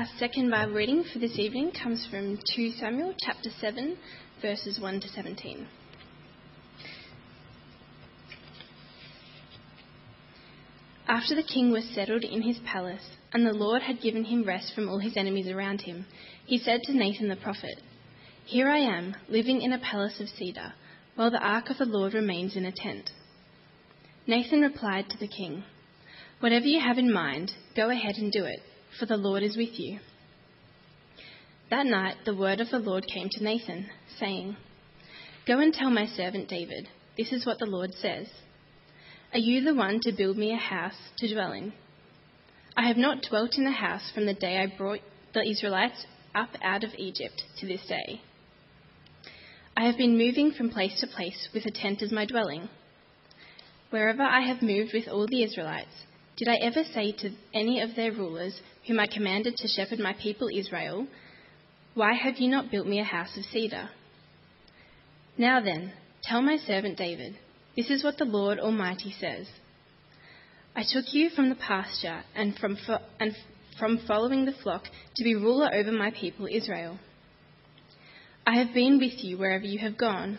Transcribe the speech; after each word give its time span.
Our 0.00 0.08
second 0.18 0.50
Bible 0.50 0.72
reading 0.72 1.04
for 1.12 1.18
this 1.18 1.38
evening 1.38 1.72
comes 1.72 2.06
from 2.10 2.38
2 2.56 2.72
Samuel 2.80 3.12
chapter 3.20 3.50
7, 3.60 3.98
verses 4.40 4.80
1 4.80 5.00
to 5.02 5.08
17. 5.08 5.68
After 11.06 11.34
the 11.34 11.42
king 11.42 11.70
was 11.70 11.84
settled 11.94 12.24
in 12.24 12.40
his 12.40 12.58
palace, 12.60 13.04
and 13.34 13.44
the 13.44 13.52
Lord 13.52 13.82
had 13.82 14.00
given 14.00 14.24
him 14.24 14.42
rest 14.42 14.72
from 14.74 14.88
all 14.88 15.00
his 15.00 15.18
enemies 15.18 15.48
around 15.48 15.82
him, 15.82 16.06
he 16.46 16.56
said 16.56 16.80
to 16.84 16.96
Nathan 16.96 17.28
the 17.28 17.36
prophet, 17.36 17.82
Here 18.46 18.70
I 18.70 18.78
am, 18.78 19.14
living 19.28 19.60
in 19.60 19.74
a 19.74 19.78
palace 19.78 20.18
of 20.18 20.30
cedar, 20.30 20.72
while 21.14 21.30
the 21.30 21.46
ark 21.46 21.68
of 21.68 21.76
the 21.76 21.84
Lord 21.84 22.14
remains 22.14 22.56
in 22.56 22.64
a 22.64 22.72
tent. 22.72 23.10
Nathan 24.26 24.62
replied 24.62 25.10
to 25.10 25.18
the 25.18 25.28
king, 25.28 25.62
Whatever 26.38 26.68
you 26.68 26.80
have 26.80 26.96
in 26.96 27.12
mind, 27.12 27.52
go 27.76 27.90
ahead 27.90 28.16
and 28.16 28.32
do 28.32 28.46
it 28.46 28.60
for 28.98 29.06
the 29.06 29.16
Lord 29.16 29.42
is 29.42 29.56
with 29.56 29.78
you. 29.78 29.98
That 31.70 31.86
night 31.86 32.16
the 32.24 32.34
word 32.34 32.60
of 32.60 32.70
the 32.70 32.78
Lord 32.78 33.06
came 33.06 33.28
to 33.30 33.44
Nathan, 33.44 33.88
saying, 34.18 34.56
Go 35.46 35.60
and 35.60 35.72
tell 35.72 35.90
my 35.90 36.06
servant 36.06 36.48
David, 36.48 36.88
this 37.16 37.32
is 37.32 37.46
what 37.46 37.58
the 37.58 37.66
Lord 37.66 37.92
says. 37.94 38.28
Are 39.32 39.38
you 39.38 39.62
the 39.62 39.74
one 39.74 40.00
to 40.00 40.12
build 40.12 40.36
me 40.36 40.52
a 40.52 40.56
house 40.56 40.96
to 41.18 41.32
dwell 41.32 41.52
in? 41.52 41.72
I 42.76 42.88
have 42.88 42.96
not 42.96 43.22
dwelt 43.28 43.56
in 43.56 43.66
a 43.66 43.72
house 43.72 44.10
from 44.12 44.26
the 44.26 44.34
day 44.34 44.58
I 44.58 44.76
brought 44.76 45.00
the 45.34 45.48
Israelites 45.48 46.06
up 46.34 46.50
out 46.62 46.82
of 46.82 46.90
Egypt 46.96 47.42
to 47.58 47.66
this 47.66 47.86
day. 47.88 48.20
I 49.76 49.86
have 49.86 49.96
been 49.96 50.18
moving 50.18 50.52
from 50.52 50.70
place 50.70 51.00
to 51.00 51.06
place 51.06 51.48
with 51.54 51.64
a 51.66 51.70
tent 51.70 52.02
as 52.02 52.10
my 52.10 52.26
dwelling. 52.26 52.68
Wherever 53.90 54.22
I 54.22 54.40
have 54.46 54.62
moved 54.62 54.92
with 54.92 55.08
all 55.08 55.26
the 55.26 55.42
Israelites, 55.42 56.04
did 56.40 56.48
I 56.48 56.56
ever 56.62 56.84
say 56.94 57.12
to 57.12 57.32
any 57.52 57.82
of 57.82 57.94
their 57.94 58.12
rulers, 58.12 58.58
whom 58.86 58.98
I 58.98 59.06
commanded 59.06 59.56
to 59.58 59.68
shepherd 59.68 59.98
my 59.98 60.14
people 60.14 60.48
Israel, 60.48 61.06
Why 61.92 62.14
have 62.14 62.38
you 62.38 62.48
not 62.48 62.70
built 62.70 62.86
me 62.86 62.98
a 62.98 63.04
house 63.04 63.36
of 63.36 63.44
cedar? 63.44 63.90
Now 65.36 65.60
then, 65.60 65.92
tell 66.22 66.40
my 66.40 66.56
servant 66.56 66.96
David, 66.96 67.36
This 67.76 67.90
is 67.90 68.02
what 68.02 68.16
the 68.16 68.24
Lord 68.24 68.58
Almighty 68.58 69.14
says. 69.20 69.48
I 70.74 70.82
took 70.90 71.12
you 71.12 71.28
from 71.28 71.50
the 71.50 71.56
pasture 71.56 72.22
and 72.34 72.56
from, 72.56 72.78
fo- 72.86 73.04
and 73.18 73.36
from 73.78 74.00
following 74.08 74.46
the 74.46 74.54
flock 74.62 74.84
to 75.16 75.24
be 75.24 75.34
ruler 75.34 75.68
over 75.74 75.92
my 75.92 76.10
people 76.10 76.48
Israel. 76.50 76.98
I 78.46 78.56
have 78.56 78.72
been 78.72 78.98
with 78.98 79.22
you 79.22 79.36
wherever 79.36 79.66
you 79.66 79.78
have 79.80 79.98
gone, 79.98 80.38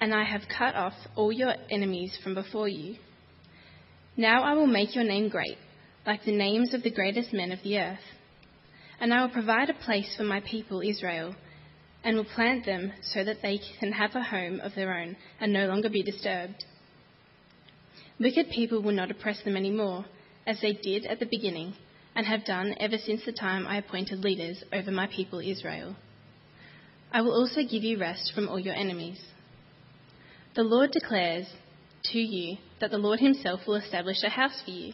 and 0.00 0.14
I 0.14 0.22
have 0.22 0.42
cut 0.56 0.76
off 0.76 0.94
all 1.16 1.32
your 1.32 1.54
enemies 1.72 2.16
from 2.22 2.34
before 2.34 2.68
you. 2.68 2.98
Now 4.18 4.42
I 4.42 4.54
will 4.54 4.66
make 4.66 4.96
your 4.96 5.04
name 5.04 5.28
great, 5.28 5.58
like 6.04 6.24
the 6.24 6.36
names 6.36 6.74
of 6.74 6.82
the 6.82 6.90
greatest 6.90 7.32
men 7.32 7.52
of 7.52 7.62
the 7.62 7.78
earth. 7.78 8.00
And 9.00 9.14
I 9.14 9.22
will 9.22 9.32
provide 9.32 9.70
a 9.70 9.74
place 9.74 10.12
for 10.16 10.24
my 10.24 10.40
people 10.40 10.80
Israel, 10.80 11.36
and 12.02 12.16
will 12.16 12.24
plant 12.24 12.66
them 12.66 12.92
so 13.00 13.22
that 13.22 13.42
they 13.42 13.60
can 13.78 13.92
have 13.92 14.16
a 14.16 14.22
home 14.24 14.58
of 14.58 14.74
their 14.74 14.92
own 14.92 15.16
and 15.40 15.52
no 15.52 15.68
longer 15.68 15.88
be 15.88 16.02
disturbed. 16.02 16.64
Wicked 18.18 18.50
people 18.50 18.82
will 18.82 18.92
not 18.92 19.12
oppress 19.12 19.40
them 19.44 19.56
any 19.56 19.70
more, 19.70 20.04
as 20.48 20.60
they 20.60 20.72
did 20.72 21.06
at 21.06 21.20
the 21.20 21.26
beginning, 21.26 21.74
and 22.16 22.26
have 22.26 22.44
done 22.44 22.74
ever 22.80 22.98
since 22.98 23.24
the 23.24 23.30
time 23.30 23.68
I 23.68 23.76
appointed 23.76 24.24
leaders 24.24 24.64
over 24.72 24.90
my 24.90 25.06
people 25.06 25.38
Israel. 25.38 25.94
I 27.12 27.20
will 27.20 27.40
also 27.40 27.60
give 27.62 27.84
you 27.84 28.00
rest 28.00 28.32
from 28.34 28.48
all 28.48 28.58
your 28.58 28.74
enemies. 28.74 29.20
The 30.56 30.64
Lord 30.64 30.90
declares 30.90 31.46
to 32.04 32.18
you 32.18 32.56
that 32.80 32.90
the 32.90 32.98
Lord 32.98 33.20
Himself 33.20 33.60
will 33.66 33.76
establish 33.76 34.22
a 34.22 34.30
house 34.30 34.62
for 34.64 34.70
you. 34.70 34.92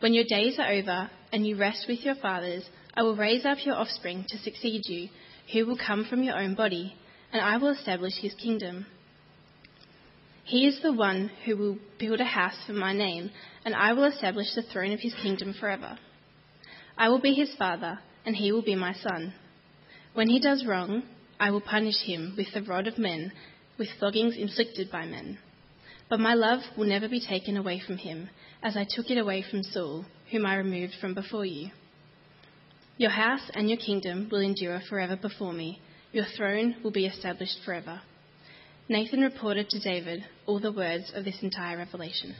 When 0.00 0.14
your 0.14 0.24
days 0.24 0.58
are 0.58 0.70
over 0.70 1.10
and 1.32 1.46
you 1.46 1.56
rest 1.56 1.86
with 1.88 2.00
your 2.04 2.14
fathers, 2.16 2.64
I 2.94 3.02
will 3.02 3.16
raise 3.16 3.44
up 3.44 3.58
your 3.64 3.76
offspring 3.76 4.24
to 4.28 4.38
succeed 4.38 4.82
you, 4.86 5.08
who 5.52 5.66
will 5.66 5.78
come 5.78 6.04
from 6.04 6.22
your 6.22 6.38
own 6.38 6.54
body, 6.54 6.94
and 7.32 7.42
I 7.42 7.56
will 7.56 7.70
establish 7.70 8.14
His 8.20 8.34
kingdom. 8.34 8.86
He 10.46 10.64
is 10.66 10.80
the 10.80 10.92
one 10.92 11.32
who 11.44 11.56
will 11.56 11.78
build 11.98 12.20
a 12.20 12.24
house 12.24 12.54
for 12.66 12.72
my 12.72 12.92
name, 12.92 13.30
and 13.64 13.74
I 13.74 13.92
will 13.92 14.04
establish 14.04 14.54
the 14.54 14.62
throne 14.62 14.92
of 14.92 15.00
his 15.00 15.12
kingdom 15.14 15.54
forever. 15.58 15.98
I 16.96 17.08
will 17.08 17.20
be 17.20 17.34
his 17.34 17.52
father, 17.56 17.98
and 18.24 18.36
he 18.36 18.52
will 18.52 18.62
be 18.62 18.76
my 18.76 18.94
son. 18.94 19.34
When 20.14 20.28
he 20.28 20.38
does 20.38 20.64
wrong, 20.64 21.02
I 21.40 21.50
will 21.50 21.60
punish 21.60 22.00
him 22.04 22.34
with 22.36 22.46
the 22.54 22.62
rod 22.62 22.86
of 22.86 22.96
men, 22.96 23.32
with 23.76 23.88
floggings 23.98 24.36
inflicted 24.36 24.88
by 24.88 25.04
men. 25.04 25.38
But 26.08 26.20
my 26.20 26.34
love 26.34 26.60
will 26.76 26.86
never 26.86 27.08
be 27.08 27.20
taken 27.20 27.56
away 27.56 27.80
from 27.84 27.96
him, 27.96 28.28
as 28.62 28.76
I 28.76 28.86
took 28.88 29.10
it 29.10 29.18
away 29.18 29.42
from 29.48 29.62
Saul, 29.62 30.04
whom 30.30 30.46
I 30.46 30.56
removed 30.56 30.94
from 31.00 31.14
before 31.14 31.44
you. 31.44 31.70
Your 32.96 33.10
house 33.10 33.50
and 33.54 33.68
your 33.68 33.78
kingdom 33.78 34.28
will 34.30 34.40
endure 34.40 34.80
forever 34.88 35.16
before 35.16 35.52
me. 35.52 35.80
Your 36.12 36.24
throne 36.36 36.76
will 36.82 36.92
be 36.92 37.06
established 37.06 37.58
forever. 37.64 38.00
Nathan 38.88 39.20
reported 39.20 39.68
to 39.68 39.80
David 39.80 40.24
all 40.46 40.60
the 40.60 40.72
words 40.72 41.12
of 41.14 41.24
this 41.24 41.42
entire 41.42 41.76
revelation. 41.76 42.36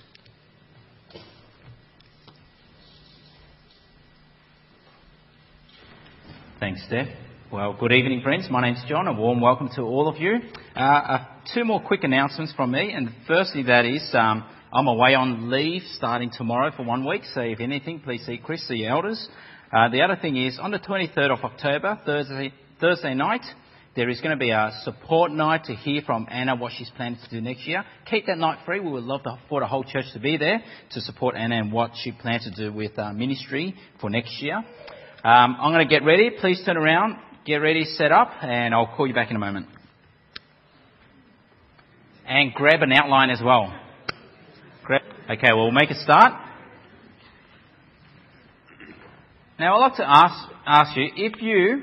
Thanks, 6.61 6.85
Steph. 6.87 7.09
Well, 7.53 7.77
good 7.79 7.93
evening, 7.93 8.23
friends. 8.23 8.47
My 8.49 8.63
name's 8.63 8.83
John. 8.89 9.09
A 9.09 9.13
warm 9.13 9.41
welcome 9.41 9.69
to 9.75 9.83
all 9.83 10.09
of 10.09 10.17
you. 10.19 10.37
Uh, 10.75 11.25
two 11.55 11.65
more 11.65 11.81
quick 11.81 12.05
announcements 12.05 12.53
from 12.55 12.73
me, 12.73 12.93
and 12.93 13.11
firstly, 13.27 13.63
that 13.65 13.85
is 13.85 14.03
um, 14.15 14.45
I'm 14.73 14.87
away 14.87 15.15
on 15.15 15.51
leave 15.51 15.83
starting 15.95 16.31
tomorrow 16.31 16.71
for 16.77 16.85
one 16.85 17.07
week. 17.07 17.23
So, 17.35 17.41
if 17.41 17.61
anything, 17.61 18.01
please 18.01 18.25
see 18.27 18.39
Chris, 18.39 18.67
the 18.69 18.87
elders. 18.87 19.29
Uh, 19.73 19.89
the 19.89 20.03
other 20.03 20.17
thing 20.17 20.37
is 20.37 20.59
on 20.61 20.71
the 20.71 20.79
23rd 20.79 21.37
of 21.37 21.45
October, 21.45 22.01
Thursday, 22.05 22.53
Thursday 22.81 23.15
night, 23.15 23.43
there 23.97 24.09
is 24.11 24.21
going 24.21 24.33
to 24.33 24.39
be 24.39 24.51
a 24.51 24.71
support 24.85 25.33
night 25.33 25.65
to 25.65 25.75
hear 25.75 26.03
from 26.03 26.27
Anna 26.31 26.55
what 26.55 26.73
she's 26.77 26.91
planning 26.97 27.19
to 27.25 27.31
do 27.31 27.41
next 27.41 27.67
year. 27.67 27.85
Keep 28.11 28.27
that 28.27 28.39
night 28.39 28.59
free. 28.67 28.79
We 28.79 28.91
would 28.91 29.05
love 29.05 29.23
to, 29.23 29.39
for 29.49 29.61
the 29.61 29.67
whole 29.67 29.85
church 29.85 30.05
to 30.13 30.21
be 30.21 30.37
there 30.37 30.63
to 30.93 31.01
support 31.01 31.35
Anna 31.35 31.57
and 31.57 31.73
what 31.73 31.93
she 32.03 32.13
plans 32.13 32.45
to 32.45 32.51
do 32.51 32.73
with 32.73 32.99
uh, 32.99 33.13
ministry 33.13 33.75
for 34.01 34.11
next 34.11 34.41
year. 34.43 34.57
Um, 34.57 35.57
I'm 35.59 35.73
going 35.73 35.89
to 35.89 35.91
get 35.91 36.05
ready. 36.05 36.31
Please 36.41 36.63
turn 36.65 36.77
around, 36.77 37.17
get 37.47 37.57
ready, 37.57 37.85
set 37.85 38.13
up, 38.13 38.31
and 38.43 38.75
I'll 38.75 38.95
call 38.95 39.07
you 39.07 39.15
back 39.15 39.31
in 39.31 39.37
a 39.37 39.41
moment. 39.41 39.67
And 42.29 42.53
grab 42.53 42.83
an 42.83 42.93
outline 42.93 43.31
as 43.31 43.41
well. 43.41 43.73
Grab, 44.83 45.03
okay, 45.31 45.53
well, 45.53 45.65
we'll 45.65 45.71
make 45.71 45.91
a 45.91 45.95
start. 45.95 46.33
Now, 49.61 49.77
I'd 49.77 49.81
like 49.81 49.97
to 49.97 50.09
ask, 50.09 50.53
ask 50.67 50.97
you 50.97 51.09
if 51.15 51.41
you 51.41 51.83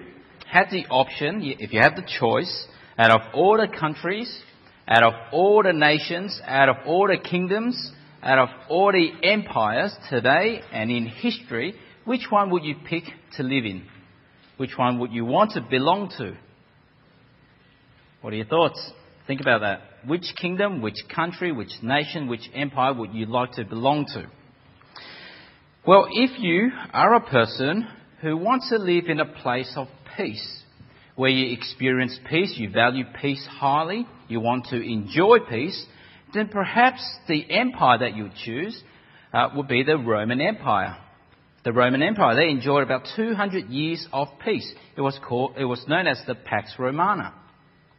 had 0.52 0.66
the 0.70 0.86
option, 0.90 1.42
if 1.44 1.72
you 1.72 1.80
had 1.80 1.96
the 1.96 2.06
choice, 2.20 2.68
out 2.98 3.10
of 3.10 3.22
all 3.34 3.58
the 3.58 3.70
countries, 3.70 4.42
out 4.86 5.04
of 5.04 5.14
all 5.32 5.64
the 5.64 5.72
nations, 5.72 6.42
out 6.46 6.68
of 6.68 6.76
all 6.86 7.08
the 7.08 7.18
kingdoms, 7.18 7.94
out 8.22 8.38
of 8.38 8.50
all 8.70 8.92
the 8.92 9.12
empires 9.26 9.96
today 10.10 10.62
and 10.74 10.92
in 10.92 11.06
history, 11.06 11.74
which 12.04 12.28
one 12.30 12.50
would 12.52 12.66
you 12.66 12.76
pick 12.86 13.06
to 13.38 13.44
live 13.44 13.66
in? 13.66 13.86
Which 14.58 14.78
one 14.78 15.00
would 15.00 15.14
you 15.14 15.24
want 15.24 15.52
to 15.52 15.62
belong 15.62 16.12
to? 16.18 16.38
What 18.22 18.34
are 18.34 18.36
your 18.36 18.46
thoughts? 18.46 18.92
Think 19.28 19.42
about 19.42 19.62
that. 19.62 19.82
Which 20.06 20.34
kingdom, 20.40 20.82
which 20.82 21.00
country, 21.14 21.52
which 21.52 21.72
nation, 21.82 22.28
which 22.28 22.50
empire 22.54 22.94
would 22.94 23.14
you 23.14 23.26
like 23.26 23.54
to 23.54 23.64
belong 23.64 24.06
to? 24.14 24.26
Well, 25.86 26.08
if 26.12 26.40
you 26.40 26.72
are 26.94 27.16
a 27.16 27.22
person 27.22 27.88
who 28.22 28.38
wants 28.38 28.70
to 28.70 28.78
live 28.78 29.06
in 29.08 29.20
a 29.20 29.26
place 29.26 29.72
of 29.76 29.88
peace, 30.18 30.64
where 31.16 31.30
you 31.30 31.54
experience 31.54 32.20
peace, 32.30 32.54
you 32.58 32.70
value 32.70 33.06
peace 33.22 33.46
highly, 33.50 34.08
you 34.28 34.40
want 34.40 34.66
to 34.68 34.82
enjoy 34.82 35.40
peace, 35.50 35.86
then 36.34 36.48
perhaps 36.48 37.02
the 37.28 37.46
empire 37.50 38.00
that 38.00 38.16
you 38.16 38.30
choose 38.44 38.82
uh, 39.34 39.50
would 39.56 39.68
be 39.68 39.84
the 39.84 39.98
Roman 39.98 40.42
Empire 40.42 40.98
the 41.64 41.72
Roman 41.72 42.04
Empire. 42.04 42.36
They 42.36 42.50
enjoyed 42.50 42.84
about 42.84 43.08
200 43.16 43.70
years 43.70 44.06
of 44.12 44.28
peace. 44.44 44.72
It 44.98 45.02
was 45.02 45.18
called, 45.26 45.54
it 45.58 45.66
was 45.66 45.84
known 45.88 46.08
as 46.08 46.22
the 46.28 46.36
Pax 46.36 46.74
Romana, 46.78 47.34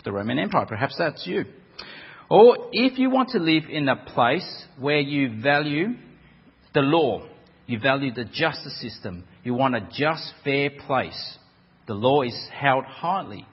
the 0.05 0.13
Roman 0.13 0.39
Empire. 0.39 0.67
Perhaps 0.67 0.97
that's 0.99 1.27
you. 1.27 1.45
Or 2.31 2.69
if 2.73 2.99
you 2.99 3.11
want 3.11 3.31
to 3.31 3.39
live 3.39 3.65
in 3.69 3.89
a 3.89 3.97
place 3.97 4.65
where 4.79 5.01
you 5.01 5.41
value 5.43 5.95
the 6.73 6.81
law, 6.81 7.27
you 7.67 7.79
value 7.79 8.13
the 8.13 8.25
justice 8.25 8.81
system, 8.81 9.25
you 9.43 9.55
want 9.55 9.75
a 9.77 9.89
just, 9.93 10.33
fair 10.43 10.71
place, 10.87 11.39
the 11.87 11.95
law 11.95 12.23
is 12.23 12.49
held 12.53 12.85
highly, 12.85 13.47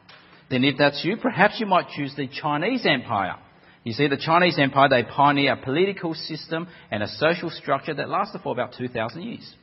then 0.50 0.64
if 0.64 0.78
that's 0.78 1.04
you, 1.04 1.18
perhaps 1.18 1.60
you 1.60 1.66
might 1.66 1.90
choose 1.90 2.14
the 2.16 2.28
Chinese 2.28 2.86
Empire. 2.86 3.36
You 3.84 3.94
see, 3.94 4.08
the 4.08 4.18
Chinese 4.18 4.60
Empire, 4.60 4.90
they 4.90 5.04
pioneered 5.04 5.60
a 5.60 5.64
political 5.64 6.14
system 6.14 6.68
and 6.92 7.02
a 7.02 7.08
social 7.08 7.50
structure 7.50 7.94
that 7.94 8.10
lasted 8.10 8.42
for 8.42 8.52
about 8.52 8.76
2,000 8.78 9.22
years. 9.22 9.56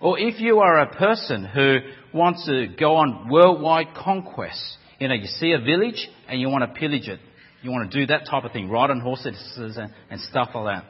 Or 0.00 0.18
if 0.18 0.40
you 0.40 0.60
are 0.60 0.80
a 0.80 0.94
person 0.94 1.44
who 1.44 1.78
wants 2.12 2.44
to 2.46 2.68
go 2.78 2.96
on 2.96 3.28
worldwide 3.30 3.94
conquests, 3.96 4.76
you 4.98 5.08
know, 5.08 5.14
you 5.14 5.26
see 5.26 5.52
a 5.52 5.58
village 5.58 6.08
and 6.28 6.40
you 6.40 6.48
want 6.48 6.62
to 6.62 6.78
pillage 6.78 7.08
it. 7.08 7.20
You 7.62 7.70
want 7.70 7.90
to 7.90 8.00
do 8.00 8.06
that 8.06 8.26
type 8.30 8.44
of 8.44 8.52
thing, 8.52 8.68
ride 8.68 8.90
on 8.90 9.00
horses 9.00 9.36
and, 9.56 9.90
and 10.10 10.20
stuff 10.20 10.50
like 10.54 10.76
that. 10.76 10.84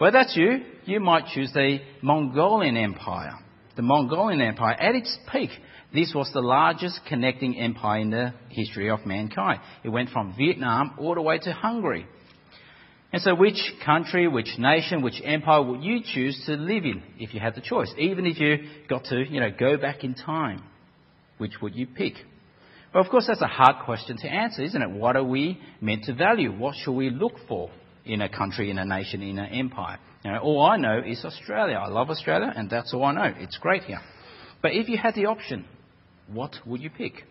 Well, 0.00 0.12
that's 0.12 0.36
you. 0.36 0.64
You 0.84 1.00
might 1.00 1.26
choose 1.34 1.52
the 1.52 1.78
Mongolian 2.02 2.76
Empire. 2.76 3.38
the 3.76 3.82
Mongolian 3.82 4.40
Empire, 4.40 4.74
at 4.74 4.94
its 4.94 5.16
peak, 5.32 5.50
this 5.92 6.12
was 6.14 6.30
the 6.32 6.40
largest 6.40 7.00
connecting 7.08 7.58
empire 7.58 8.00
in 8.00 8.10
the 8.10 8.34
history 8.48 8.90
of 8.90 9.06
mankind. 9.06 9.60
It 9.84 9.88
went 9.88 10.10
from 10.10 10.34
Vietnam 10.36 10.94
all 10.98 11.14
the 11.14 11.22
way 11.22 11.38
to 11.38 11.52
Hungary. 11.52 12.06
And 13.12 13.22
so, 13.22 13.34
which 13.36 13.60
country, 13.84 14.26
which 14.26 14.58
nation, 14.58 15.00
which 15.00 15.22
empire 15.24 15.62
would 15.62 15.84
you 15.84 16.00
choose 16.04 16.42
to 16.46 16.54
live 16.54 16.84
in 16.84 17.02
if 17.18 17.32
you 17.32 17.38
had 17.38 17.54
the 17.54 17.60
choice? 17.60 17.92
Even 17.96 18.26
if 18.26 18.40
you 18.40 18.58
got 18.88 19.04
to, 19.04 19.24
you 19.24 19.38
know, 19.38 19.50
go 19.56 19.76
back 19.76 20.02
in 20.02 20.14
time, 20.14 20.64
which 21.38 21.52
would 21.62 21.76
you 21.76 21.86
pick? 21.86 22.14
Well, 22.94 23.02
of 23.02 23.10
course, 23.10 23.26
that's 23.26 23.42
a 23.42 23.48
hard 23.48 23.84
question 23.84 24.16
to 24.18 24.28
answer, 24.28 24.62
isn't 24.62 24.80
it? 24.80 24.88
What 24.88 25.16
are 25.16 25.24
we 25.24 25.60
meant 25.80 26.04
to 26.04 26.14
value? 26.14 26.52
What 26.56 26.76
should 26.76 26.92
we 26.92 27.10
look 27.10 27.32
for 27.48 27.68
in 28.04 28.20
a 28.20 28.28
country, 28.28 28.70
in 28.70 28.78
a 28.78 28.84
nation, 28.84 29.20
in 29.20 29.40
an 29.40 29.52
empire? 29.52 29.98
You 30.24 30.30
know, 30.30 30.38
all 30.38 30.64
I 30.64 30.76
know 30.76 31.02
is 31.04 31.24
Australia. 31.24 31.74
I 31.74 31.88
love 31.88 32.08
Australia, 32.08 32.52
and 32.54 32.70
that's 32.70 32.94
all 32.94 33.04
I 33.04 33.12
know. 33.12 33.34
It's 33.36 33.58
great 33.58 33.82
here. 33.82 33.98
But 34.62 34.74
if 34.74 34.88
you 34.88 34.96
had 34.96 35.16
the 35.16 35.26
option, 35.26 35.64
what 36.32 36.54
would 36.64 36.80
you 36.82 36.88
pick? 36.88 37.24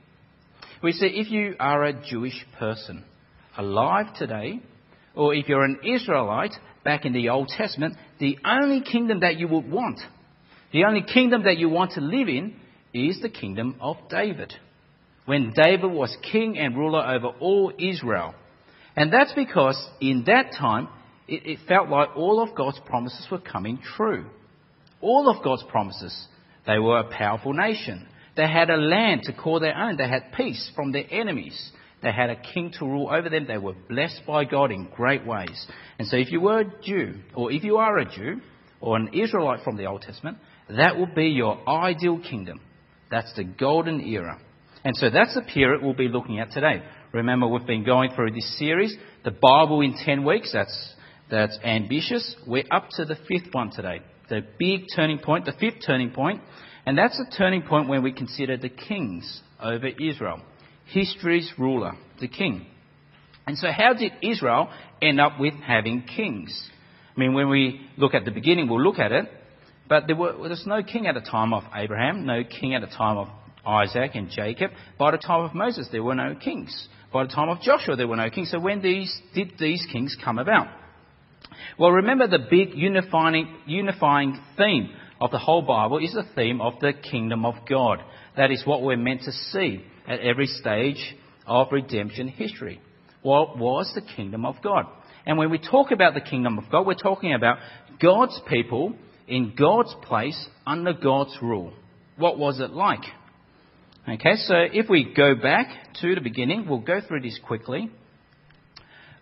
We 0.84 0.92
say 0.92 1.08
if 1.08 1.32
you 1.32 1.56
are 1.62 1.86
a 1.86 1.94
Jewish 1.94 2.46
person 2.60 3.06
alive 3.58 4.14
today, 4.16 4.60
or 5.16 5.34
if 5.34 5.48
you're 5.48 5.64
an 5.64 5.80
Israelite 5.86 6.56
back 6.84 7.06
in 7.06 7.14
the 7.14 7.30
Old 7.30 7.48
Testament, 7.48 7.96
the 8.20 8.38
only 8.44 8.82
kingdom 8.82 9.22
that 9.22 9.38
you 9.38 9.48
would 9.48 9.72
want, 9.72 10.02
the 10.74 10.84
only 10.84 11.04
kingdom 11.04 11.44
that 11.44 11.56
you 11.56 11.70
want 11.70 11.92
to 11.92 12.02
live 12.02 12.28
in, 12.28 12.58
is 12.94 13.22
the 13.22 13.30
kingdom 13.30 13.78
of 13.80 13.96
David 14.10 14.54
when 15.26 15.54
David 15.56 15.92
was 15.92 16.16
king 16.32 16.58
and 16.58 16.78
ruler 16.78 17.06
over 17.06 17.28
all 17.40 17.72
Israel. 17.78 18.36
And 18.96 19.12
that's 19.12 19.34
because 19.34 19.82
in 20.02 20.24
that 20.28 20.54
time, 20.58 20.88
it, 21.28 21.46
it, 21.46 21.60
felt 21.68 21.90
like 21.90 22.10
all 22.16 22.42
of 22.42 22.56
God's 22.56 22.80
promises 22.86 23.26
were 23.32 23.40
coming 23.40 23.80
true. 23.96 24.26
All 25.02 25.30
of 25.30 25.44
God's 25.44 25.64
promises. 25.64 26.28
They 26.68 26.80
were 26.80 27.00
a 27.00 27.10
powerful 27.10 27.54
nation. 27.54 28.08
They 28.36 28.48
had 28.48 28.70
a 28.70 28.78
land 28.78 29.24
to 29.24 29.34
call 29.34 29.60
their 29.60 29.76
own. 29.76 29.98
They 29.98 30.08
had 30.08 30.34
peace 30.36 30.72
from 30.76 30.92
their 30.92 31.06
enemies. 31.10 31.72
They 32.02 32.12
had 32.12 32.30
a 32.30 32.36
king 32.36 32.72
to 32.80 32.86
rule 32.86 33.10
over 33.10 33.30
them. 33.30 33.46
They 33.48 33.58
were 33.58 33.76
blessed 33.90 34.22
by 34.28 34.44
God 34.44 34.72
in 34.72 34.90
great 34.94 35.26
ways. 35.26 35.66
And 35.98 36.08
so 36.08 36.18
if 36.18 36.32
you 36.32 36.42
were 36.42 36.62
a 36.62 36.82
Jew, 36.82 37.16
or 37.34 37.52
if 37.52 37.64
you 37.64 37.78
are 37.78 37.98
a 37.98 38.06
Jew, 38.06 38.42
or 38.82 38.98
an 38.98 39.14
Israelite 39.14 39.64
from 39.64 39.78
the 39.78 39.86
Old 39.86 40.02
Testament, 40.02 40.38
that 40.70 40.98
would 41.00 41.16
be 41.16 41.28
your 41.28 41.68
ideal 41.68 42.20
kingdom. 42.20 42.60
That's 43.10 43.34
the 43.36 43.46
golden 43.46 44.02
era. 44.02 44.40
And 44.84 44.96
so 44.96 45.10
that's 45.10 45.34
the 45.34 45.42
period 45.42 45.82
we'll 45.82 45.94
be 45.94 46.10
looking 46.10 46.40
at 46.40 46.52
today. 46.52 46.84
Remember, 47.14 47.48
we've 47.48 47.66
been 47.66 47.86
going 47.86 48.12
through 48.16 48.32
this 48.32 48.58
series, 48.58 48.96
the 49.24 49.32
Bible 49.32 49.82
in 49.82 49.94
10 49.94 50.26
weeks. 50.26 50.52
That's, 50.52 50.94
that's 51.32 51.58
ambitious. 51.64 52.36
We're 52.46 52.66
up 52.72 52.90
to 52.92 53.06
the 53.06 53.16
fifth 53.28 53.54
one 53.54 53.72
today. 53.72 54.02
The 54.30 54.42
big 54.60 54.86
turning 54.94 55.20
point, 55.20 55.46
the 55.46 55.54
fifth 55.54 55.86
turning 55.86 56.12
point. 56.12 56.42
And 56.86 56.98
that's 56.98 57.18
the 57.18 57.34
turning 57.38 57.62
point 57.62 57.88
when 57.88 58.04
we 58.04 58.12
consider 58.12 58.58
the 58.58 58.70
kings 58.70 59.42
over 59.62 59.88
Israel. 59.88 60.42
History's 60.86 61.52
ruler, 61.58 61.94
the 62.20 62.28
king. 62.28 62.66
And 63.48 63.58
so 63.58 63.68
how 63.72 63.94
did 63.94 64.12
Israel 64.22 64.70
end 65.02 65.20
up 65.20 65.40
with 65.40 65.54
having 65.56 66.04
kings? 66.04 66.70
I 67.16 67.20
mean, 67.20 67.34
when 67.34 67.50
we 67.50 67.82
look 67.98 68.14
at 68.14 68.26
the 68.26 68.32
beginning, 68.32 68.68
we'll 68.68 68.82
look 68.82 69.00
at 69.00 69.12
it. 69.12 69.30
But 69.88 70.08
there, 70.08 70.16
was 70.16 70.64
no 70.66 70.82
king 70.82 71.08
at 71.08 71.16
the 71.16 71.22
time 71.22 71.54
of 71.54 71.64
Abraham, 71.76 72.26
no 72.26 72.44
king 72.44 72.74
at 72.74 72.82
the 72.82 72.88
time 72.88 73.18
of 73.18 73.28
Isaac 73.66 74.12
and 74.16 74.30
Jacob. 74.30 74.72
By 74.98 75.12
the 75.12 75.18
time 75.18 75.44
of 75.44 75.56
Moses, 75.56 75.88
there 75.92 76.04
were 76.04 76.16
no 76.16 76.36
kings. 76.36 76.88
By 77.12 77.24
the 77.24 77.30
time 77.30 77.50
of 77.50 77.62
Joshua, 77.62 77.96
there 77.96 78.08
were 78.08 78.16
no 78.16 78.30
kings. 78.30 78.52
So 78.52 78.60
when 78.60 78.82
these, 78.82 79.16
did 79.34 79.54
these 79.60 79.86
kings 79.92 80.18
come 80.24 80.40
about? 80.40 80.68
Well, 81.78 81.92
remember 81.92 82.28
the 82.28 82.46
big 82.50 82.74
unifying, 82.74 83.56
unifying 83.66 84.40
theme 84.58 84.90
of 85.22 85.32
the 85.32 85.40
whole 85.40 85.62
Bible 85.62 86.00
is 86.00 86.14
the 86.14 86.26
theme 86.36 86.62
of 86.62 86.80
the 86.80 86.94
kingdom 86.94 87.46
of 87.46 87.56
God. 87.70 88.00
That 88.36 88.52
is 88.52 88.66
what 88.66 88.82
we're 88.82 88.98
meant 88.98 89.22
to 89.24 89.32
see 89.32 89.86
at 90.08 90.20
every 90.20 90.48
stage 90.48 91.16
of 91.46 91.68
redemption 91.72 92.28
history. 92.28 92.82
What 93.22 93.58
was 93.58 93.92
the 93.96 94.02
kingdom 94.02 94.46
of 94.46 94.56
God? 94.62 94.86
And 95.26 95.38
when 95.38 95.50
we 95.50 95.58
talk 95.58 95.92
about 95.92 96.14
the 96.14 96.22
kingdom 96.22 96.58
of 96.58 96.66
God, 96.70 96.86
we're 96.86 96.96
talking 96.96 97.34
about 97.34 97.58
God's 98.02 98.40
people 98.50 98.96
in 99.28 99.54
God's 99.58 99.96
place 100.02 100.48
under 100.68 100.94
God's 100.94 101.38
rule. 101.42 101.74
What 102.18 102.38
was 102.38 102.60
it 102.60 102.72
like? 102.72 103.04
Okay, 104.06 104.36
so 104.36 104.56
if 104.74 104.90
we 104.90 105.14
go 105.16 105.34
back 105.34 105.68
to 106.02 106.14
the 106.14 106.20
beginning, 106.20 106.68
we'll 106.68 106.80
go 106.80 107.00
through 107.00 107.22
this 107.22 107.40
quickly. 107.42 107.90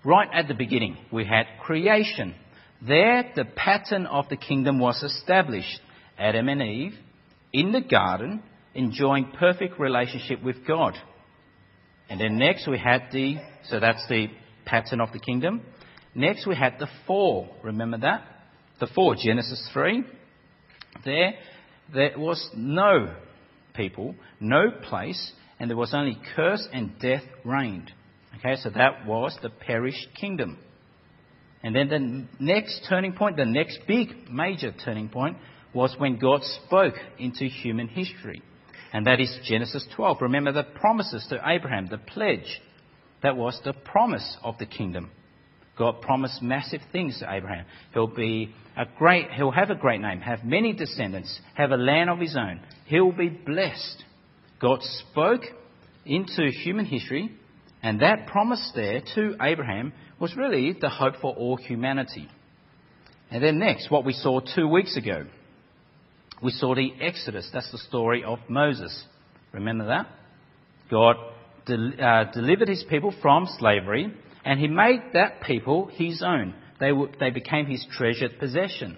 Right 0.03 0.27
at 0.33 0.47
the 0.47 0.55
beginning, 0.55 0.97
we 1.11 1.23
had 1.23 1.45
creation. 1.61 2.33
There, 2.81 3.31
the 3.35 3.45
pattern 3.45 4.07
of 4.07 4.27
the 4.29 4.37
kingdom 4.37 4.79
was 4.79 5.03
established. 5.03 5.79
Adam 6.17 6.49
and 6.49 6.63
Eve 6.63 6.93
in 7.53 7.71
the 7.71 7.81
garden, 7.81 8.41
enjoying 8.73 9.31
perfect 9.37 9.79
relationship 9.79 10.41
with 10.41 10.65
God. 10.65 10.95
And 12.09 12.19
then 12.19 12.39
next 12.39 12.67
we 12.67 12.79
had 12.79 13.03
the, 13.11 13.35
so 13.65 13.79
that's 13.79 14.07
the 14.09 14.29
pattern 14.65 14.99
of 14.99 15.11
the 15.13 15.19
kingdom. 15.19 15.61
Next 16.15 16.47
we 16.47 16.55
had 16.55 16.79
the 16.79 16.87
fall. 17.05 17.55
Remember 17.63 17.99
that? 17.99 18.23
The 18.79 18.87
fall, 18.87 19.13
Genesis 19.13 19.69
3. 19.73 20.03
There, 21.05 21.33
there 21.93 22.17
was 22.17 22.49
no 22.55 23.13
people, 23.73 24.15
no 24.39 24.71
place, 24.71 25.31
and 25.59 25.69
there 25.69 25.77
was 25.77 25.93
only 25.93 26.17
curse 26.35 26.67
and 26.73 26.97
death 26.99 27.23
reigned. 27.43 27.91
Okay, 28.39 28.55
so 28.55 28.69
that 28.69 29.05
was 29.05 29.37
the 29.41 29.49
perished 29.49 30.07
kingdom. 30.19 30.57
And 31.63 31.75
then 31.75 31.89
the 31.89 32.43
next 32.43 32.85
turning 32.89 33.13
point, 33.13 33.37
the 33.37 33.45
next 33.45 33.79
big 33.87 34.29
major 34.31 34.71
turning 34.83 35.09
point, 35.09 35.37
was 35.73 35.95
when 35.97 36.17
God 36.17 36.41
spoke 36.43 36.95
into 37.19 37.45
human 37.45 37.87
history. 37.87 38.41
And 38.93 39.05
that 39.05 39.19
is 39.19 39.33
Genesis 39.45 39.85
12. 39.95 40.17
Remember 40.21 40.51
the 40.51 40.63
promises 40.63 41.25
to 41.29 41.39
Abraham, 41.45 41.87
the 41.87 41.97
pledge. 41.97 42.61
That 43.23 43.37
was 43.37 43.59
the 43.63 43.73
promise 43.73 44.37
of 44.43 44.57
the 44.57 44.65
kingdom. 44.65 45.11
God 45.81 45.99
promised 45.99 46.43
massive 46.43 46.81
things 46.91 47.17
to 47.21 47.33
Abraham. 47.33 47.65
He'll 47.91 48.05
be 48.05 48.53
a 48.77 48.85
great, 48.99 49.31
he'll 49.31 49.49
have 49.49 49.71
a 49.71 49.75
great 49.75 49.99
name, 49.99 50.19
have 50.19 50.43
many 50.43 50.73
descendants, 50.73 51.39
have 51.55 51.71
a 51.71 51.75
land 51.75 52.07
of 52.07 52.19
his 52.19 52.37
own. 52.37 52.59
He'll 52.85 53.11
be 53.11 53.29
blessed. 53.29 54.03
God 54.59 54.83
spoke 54.83 55.41
into 56.05 56.51
human 56.51 56.85
history, 56.85 57.35
and 57.81 57.99
that 58.03 58.27
promise 58.27 58.71
there 58.75 59.01
to 59.15 59.35
Abraham 59.41 59.91
was 60.19 60.37
really 60.37 60.77
the 60.79 60.87
hope 60.87 61.15
for 61.19 61.33
all 61.33 61.57
humanity. 61.57 62.29
And 63.31 63.43
then 63.43 63.57
next, 63.57 63.89
what 63.89 64.05
we 64.05 64.13
saw 64.13 64.39
two 64.39 64.67
weeks 64.67 64.95
ago, 64.95 65.25
we 66.43 66.51
saw 66.51 66.75
the 66.75 66.93
Exodus. 67.01 67.49
That's 67.51 67.71
the 67.71 67.79
story 67.79 68.23
of 68.23 68.37
Moses. 68.47 69.03
Remember 69.51 69.87
that? 69.87 70.05
God 70.91 71.15
del- 71.65 71.93
uh, 71.99 72.25
delivered 72.33 72.69
his 72.69 72.85
people 72.87 73.15
from 73.19 73.47
slavery 73.57 74.13
and 74.43 74.59
he 74.59 74.67
made 74.67 75.01
that 75.13 75.41
people 75.41 75.89
his 75.93 76.23
own. 76.25 76.55
They, 76.79 76.89
w- 76.89 77.11
they 77.19 77.29
became 77.29 77.65
his 77.67 77.85
treasured 77.95 78.39
possession. 78.39 78.97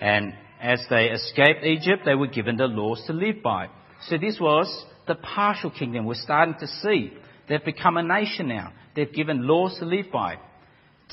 And 0.00 0.34
as 0.60 0.80
they 0.90 1.06
escaped 1.06 1.64
Egypt, 1.64 2.02
they 2.04 2.14
were 2.14 2.26
given 2.26 2.56
the 2.56 2.66
laws 2.66 3.02
to 3.06 3.12
live 3.12 3.42
by. 3.42 3.68
So 4.08 4.18
this 4.18 4.38
was 4.40 4.84
the 5.06 5.14
partial 5.14 5.70
kingdom 5.70 6.06
we're 6.06 6.14
starting 6.14 6.56
to 6.60 6.66
see. 6.66 7.12
They've 7.48 7.64
become 7.64 7.96
a 7.96 8.02
nation 8.02 8.48
now. 8.48 8.72
They've 8.96 9.12
given 9.12 9.46
laws 9.46 9.76
to 9.78 9.84
live 9.84 10.06
by. 10.12 10.38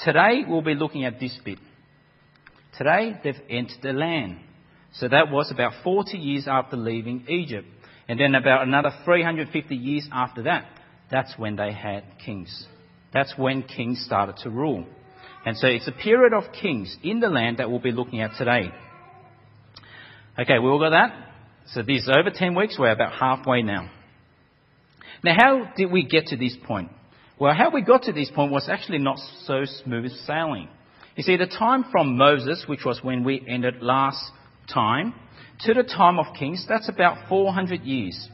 Today, 0.04 0.44
we'll 0.48 0.62
be 0.62 0.74
looking 0.74 1.06
at 1.06 1.20
this 1.20 1.38
bit. 1.44 1.60
Today, 2.78 3.20
they've 3.24 3.36
entered 3.50 3.82
the 3.84 3.94
land. 3.94 4.40
So 4.94 5.08
that 5.08 5.30
was 5.30 5.52
about 5.52 5.74
40 5.84 6.18
years 6.18 6.48
after 6.48 6.78
leaving 6.78 7.26
Egypt. 7.28 7.68
And 8.08 8.20
then 8.20 8.36
about 8.36 8.64
another 8.68 8.92
350 9.06 9.76
years 9.76 10.08
after 10.12 10.44
that, 10.44 10.66
that's 11.12 11.34
when 11.38 11.56
they 11.56 11.72
had 11.72 12.04
kings. 12.24 12.66
That's 13.14 13.34
when 13.38 13.64
kings 13.64 14.04
started 14.06 14.38
to 14.44 14.50
rule. 14.50 14.86
And 15.46 15.58
so 15.58 15.68
it's 15.68 15.88
a 15.88 15.92
period 15.92 16.34
of 16.34 16.52
kings 16.54 16.96
in 17.04 17.20
the 17.20 17.30
land 17.30 17.58
that 17.58 17.70
we'll 17.70 17.80
be 17.80 17.92
looking 17.92 18.22
at 18.22 18.32
today. 18.38 18.72
Okay, 20.40 20.60
we 20.60 20.70
all 20.70 20.80
got 20.80 20.92
that? 20.92 21.30
So 21.68 21.82
this 21.82 22.04
is 22.04 22.10
over 22.10 22.30
10 22.34 22.56
weeks. 22.56 22.78
We're 22.80 22.92
about 22.92 23.14
halfway 23.14 23.62
now. 23.62 23.90
Now, 25.24 25.36
how 25.38 25.72
did 25.76 25.92
we 25.92 26.06
get 26.06 26.28
to 26.28 26.38
this 26.38 26.56
point? 26.66 26.90
Well, 27.40 27.54
how 27.54 27.72
we 27.72 27.82
got 27.82 28.04
to 28.04 28.14
this 28.14 28.32
point 28.34 28.52
was 28.52 28.70
actually 28.70 29.00
not 29.00 29.18
so 29.46 29.66
smooth 29.84 30.12
sailing. 30.26 30.70
You 31.16 31.24
see, 31.24 31.38
the 31.38 31.48
time 31.48 31.86
from 31.92 32.18
Moses, 32.18 32.66
which 32.68 32.86
was 32.86 33.04
when 33.04 33.24
we 33.24 33.44
ended 33.48 33.82
last 33.82 34.24
time, 34.72 35.14
to 35.62 35.74
the 35.74 35.84
time 35.84 36.18
of 36.18 36.28
kings, 36.38 36.66
that's 36.68 36.90
about 36.90 37.28
400 37.28 37.82
years. 37.82 38.30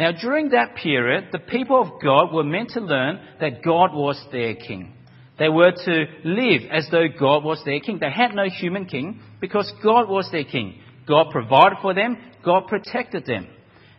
Now, 0.00 0.12
during 0.12 0.48
that 0.48 0.76
period, 0.76 1.28
the 1.30 1.38
people 1.38 1.78
of 1.78 2.00
God 2.02 2.32
were 2.32 2.42
meant 2.42 2.70
to 2.70 2.80
learn 2.80 3.20
that 3.38 3.62
God 3.62 3.92
was 3.92 4.18
their 4.32 4.54
king. 4.54 4.94
They 5.38 5.50
were 5.50 5.72
to 5.72 6.04
live 6.24 6.62
as 6.72 6.88
though 6.90 7.04
God 7.08 7.44
was 7.44 7.60
their 7.66 7.80
king. 7.80 7.98
They 8.00 8.10
had 8.10 8.34
no 8.34 8.48
human 8.48 8.86
king 8.86 9.20
because 9.42 9.70
God 9.84 10.08
was 10.08 10.26
their 10.32 10.44
king. 10.44 10.80
God 11.06 11.26
provided 11.30 11.80
for 11.82 11.92
them, 11.92 12.16
God 12.42 12.66
protected 12.66 13.26
them. 13.26 13.46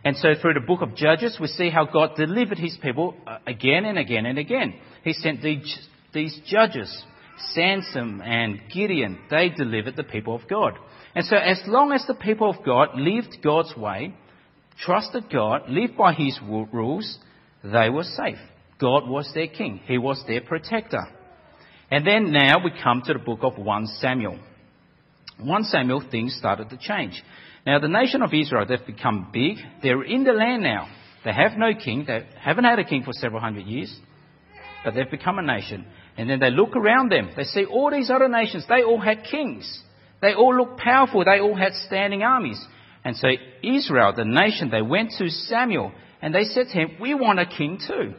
And 0.04 0.16
so 0.16 0.30
through 0.34 0.54
the 0.54 0.66
book 0.66 0.82
of 0.82 0.96
Judges, 0.96 1.38
we 1.40 1.46
see 1.46 1.70
how 1.70 1.84
God 1.84 2.16
delivered 2.16 2.58
his 2.58 2.76
people 2.82 3.14
uh, 3.24 3.38
again 3.46 3.84
and 3.84 3.96
again 3.96 4.26
and 4.26 4.38
again. 4.40 4.74
He 5.04 5.12
sent 5.12 5.40
these, 5.40 5.86
these 6.12 6.36
judges, 6.48 7.04
Samson 7.52 8.20
and 8.22 8.60
Gideon. 8.74 9.20
They 9.30 9.50
delivered 9.50 9.94
the 9.94 10.02
people 10.02 10.34
of 10.34 10.48
God. 10.50 10.74
And 11.14 11.24
so, 11.24 11.36
as 11.36 11.60
long 11.68 11.92
as 11.92 12.04
the 12.08 12.14
people 12.14 12.50
of 12.50 12.64
God 12.64 12.88
lived 12.96 13.36
God's 13.40 13.76
way, 13.76 14.16
trusted 14.78 15.30
God, 15.30 15.68
lived 15.68 15.96
by 15.96 16.12
His 16.12 16.38
rules, 16.42 17.18
they 17.62 17.90
were 17.90 18.04
safe. 18.04 18.38
God 18.80 19.08
was 19.08 19.30
their 19.34 19.46
king. 19.46 19.80
He 19.84 19.98
was 19.98 20.22
their 20.26 20.40
protector. 20.40 21.06
And 21.90 22.06
then 22.06 22.32
now 22.32 22.64
we 22.64 22.72
come 22.82 23.02
to 23.06 23.12
the 23.12 23.18
book 23.18 23.40
of 23.42 23.58
1 23.58 23.86
Samuel. 24.00 24.38
1 25.38 25.64
Samuel, 25.64 26.02
things 26.10 26.34
started 26.36 26.70
to 26.70 26.76
change. 26.78 27.22
Now, 27.66 27.78
the 27.78 27.88
nation 27.88 28.22
of 28.22 28.34
Israel, 28.34 28.66
they've 28.66 28.84
become 28.84 29.28
big. 29.32 29.58
They're 29.82 30.02
in 30.02 30.24
the 30.24 30.32
land 30.32 30.62
now. 30.62 30.88
They 31.24 31.32
have 31.32 31.52
no 31.56 31.72
king. 31.74 32.04
They 32.06 32.26
haven't 32.40 32.64
had 32.64 32.78
a 32.78 32.84
king 32.84 33.04
for 33.04 33.12
several 33.12 33.40
hundred 33.40 33.66
years. 33.66 33.94
But 34.84 34.94
they've 34.94 35.10
become 35.10 35.38
a 35.38 35.42
nation. 35.42 35.86
And 36.16 36.28
then 36.28 36.40
they 36.40 36.50
look 36.50 36.74
around 36.74 37.12
them. 37.12 37.30
They 37.36 37.44
see 37.44 37.64
all 37.64 37.90
these 37.90 38.10
other 38.10 38.28
nations. 38.28 38.66
They 38.68 38.82
all 38.82 39.00
had 39.00 39.24
kings. 39.30 39.82
They 40.20 40.34
all 40.34 40.56
looked 40.56 40.80
powerful. 40.80 41.24
They 41.24 41.40
all 41.40 41.56
had 41.56 41.74
standing 41.86 42.22
armies. 42.22 42.62
And 43.04 43.16
so 43.16 43.28
Israel, 43.62 44.12
the 44.16 44.24
nation, 44.24 44.70
they 44.70 44.82
went 44.82 45.12
to 45.18 45.28
Samuel 45.28 45.92
and 46.20 46.34
they 46.34 46.44
said 46.44 46.66
to 46.68 46.72
him, 46.72 46.96
We 47.00 47.14
want 47.14 47.40
a 47.40 47.46
king 47.46 47.78
too. 47.86 48.14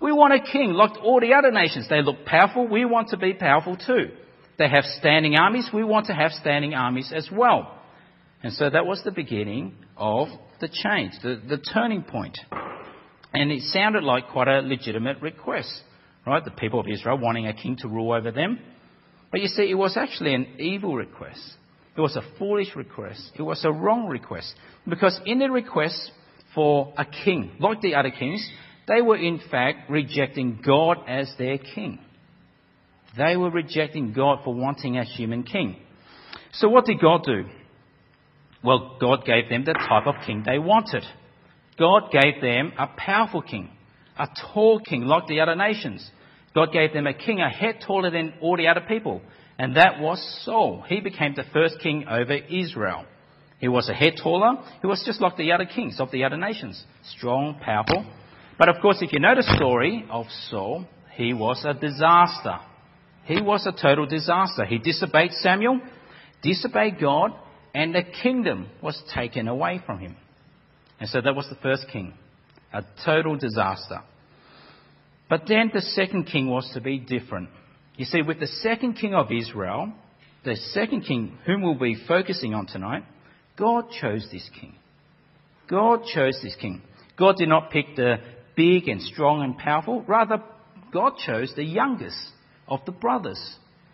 We 0.00 0.12
want 0.12 0.34
a 0.34 0.40
king 0.40 0.72
like 0.72 0.96
all 1.02 1.20
the 1.20 1.32
other 1.34 1.50
nations. 1.50 1.88
They 1.88 2.02
look 2.02 2.24
powerful. 2.26 2.68
We 2.68 2.84
want 2.84 3.08
to 3.08 3.16
be 3.16 3.34
powerful 3.34 3.76
too. 3.76 4.10
They 4.58 4.68
have 4.68 4.84
standing 4.84 5.36
armies. 5.36 5.70
We 5.72 5.84
want 5.84 6.06
to 6.06 6.14
have 6.14 6.32
standing 6.32 6.74
armies 6.74 7.12
as 7.14 7.28
well. 7.32 7.72
And 8.42 8.52
so 8.52 8.68
that 8.68 8.86
was 8.86 9.02
the 9.04 9.10
beginning 9.10 9.74
of 9.96 10.28
the 10.60 10.68
change, 10.68 11.12
the, 11.22 11.40
the 11.48 11.58
turning 11.58 12.02
point. 12.02 12.38
And 13.32 13.50
it 13.50 13.62
sounded 13.62 14.02
like 14.02 14.28
quite 14.28 14.48
a 14.48 14.60
legitimate 14.60 15.20
request, 15.20 15.82
right? 16.26 16.44
The 16.44 16.50
people 16.50 16.80
of 16.80 16.86
Israel 16.88 17.18
wanting 17.18 17.46
a 17.46 17.54
king 17.54 17.76
to 17.80 17.88
rule 17.88 18.12
over 18.12 18.30
them. 18.30 18.58
But 19.30 19.40
you 19.40 19.48
see, 19.48 19.70
it 19.70 19.74
was 19.74 19.96
actually 19.96 20.34
an 20.34 20.46
evil 20.58 20.94
request. 20.94 21.56
It 21.96 22.00
was 22.00 22.16
a 22.16 22.22
foolish 22.38 22.76
request. 22.76 23.32
It 23.38 23.42
was 23.42 23.64
a 23.64 23.72
wrong 23.72 24.06
request. 24.06 24.54
Because 24.86 25.18
in 25.24 25.38
the 25.38 25.50
request 25.50 26.12
for 26.54 26.92
a 26.96 27.04
king, 27.04 27.52
like 27.58 27.80
the 27.80 27.94
other 27.94 28.10
kings, 28.10 28.48
they 28.86 29.00
were 29.00 29.16
in 29.16 29.40
fact 29.50 29.90
rejecting 29.90 30.60
God 30.64 30.98
as 31.08 31.32
their 31.38 31.58
king. 31.58 31.98
They 33.16 33.36
were 33.36 33.50
rejecting 33.50 34.12
God 34.12 34.40
for 34.44 34.54
wanting 34.54 34.98
a 34.98 35.04
human 35.04 35.42
king. 35.42 35.76
So 36.52 36.68
what 36.68 36.84
did 36.84 37.00
God 37.00 37.22
do? 37.24 37.44
Well, 38.62 38.96
God 39.00 39.24
gave 39.24 39.48
them 39.48 39.64
the 39.64 39.72
type 39.72 40.06
of 40.06 40.16
king 40.26 40.42
they 40.44 40.58
wanted. 40.58 41.04
God 41.78 42.10
gave 42.10 42.40
them 42.40 42.72
a 42.78 42.88
powerful 42.96 43.42
king, 43.42 43.70
a 44.18 44.26
tall 44.52 44.80
king 44.80 45.02
like 45.02 45.26
the 45.26 45.40
other 45.40 45.54
nations. 45.54 46.10
God 46.54 46.72
gave 46.72 46.92
them 46.92 47.06
a 47.06 47.14
king 47.14 47.40
a 47.40 47.50
head 47.50 47.76
taller 47.86 48.10
than 48.10 48.34
all 48.40 48.56
the 48.56 48.68
other 48.68 48.80
people, 48.80 49.20
and 49.58 49.76
that 49.76 50.00
was 50.00 50.20
Saul. 50.44 50.84
He 50.86 51.00
became 51.00 51.34
the 51.34 51.44
first 51.52 51.80
king 51.80 52.04
over 52.08 52.34
Israel. 52.34 53.06
He 53.58 53.68
was 53.68 53.88
a 53.88 53.94
head 53.94 54.14
taller. 54.22 54.62
He 54.82 54.86
was 54.86 55.02
just 55.06 55.20
like 55.20 55.36
the 55.36 55.52
other 55.52 55.64
kings 55.64 55.98
of 55.98 56.10
the 56.10 56.24
other 56.24 56.36
nations, 56.36 56.82
strong, 57.16 57.58
powerful. 57.64 58.04
But 58.58 58.68
of 58.68 58.82
course, 58.82 58.98
if 59.00 59.12
you 59.12 59.20
know 59.20 59.34
the 59.34 59.54
story 59.56 60.04
of 60.10 60.26
Saul, 60.50 60.86
he 61.14 61.32
was 61.32 61.64
a 61.66 61.72
disaster. 61.72 62.58
He 63.24 63.40
was 63.40 63.66
a 63.66 63.72
total 63.72 64.06
disaster. 64.06 64.64
He 64.64 64.78
disobeyed 64.78 65.32
Samuel, 65.32 65.80
disobeyed 66.42 67.00
God, 67.00 67.32
and 67.74 67.94
the 67.94 68.02
kingdom 68.22 68.68
was 68.82 69.02
taken 69.14 69.48
away 69.48 69.80
from 69.84 69.98
him. 69.98 70.16
And 71.00 71.08
so 71.08 71.20
that 71.20 71.34
was 71.34 71.46
the 71.48 71.56
first 71.56 71.86
king, 71.92 72.14
a 72.72 72.82
total 73.04 73.36
disaster. 73.36 74.02
But 75.28 75.42
then 75.48 75.70
the 75.74 75.80
second 75.80 76.24
king 76.24 76.48
was 76.48 76.70
to 76.74 76.80
be 76.80 76.98
different. 76.98 77.48
You 77.96 78.04
see, 78.04 78.22
with 78.22 78.40
the 78.40 78.46
second 78.46 78.94
king 78.94 79.14
of 79.14 79.32
Israel, 79.32 79.92
the 80.44 80.56
second 80.56 81.02
king 81.02 81.38
whom 81.46 81.62
we'll 81.62 81.78
be 81.78 81.96
focusing 82.06 82.54
on 82.54 82.66
tonight, 82.66 83.04
God 83.58 83.86
chose 84.00 84.28
this 84.30 84.48
king. 84.60 84.74
God 85.68 86.02
chose 86.14 86.38
this 86.42 86.56
king. 86.56 86.82
God 87.18 87.36
did 87.36 87.48
not 87.48 87.70
pick 87.70 87.96
the 87.96 88.16
big 88.54 88.88
and 88.88 89.00
strong 89.02 89.42
and 89.42 89.56
powerful. 89.56 90.02
Rather, 90.02 90.42
God 90.92 91.14
chose 91.24 91.52
the 91.56 91.64
youngest 91.64 92.16
of 92.68 92.80
the 92.86 92.92
brothers. 92.92 93.40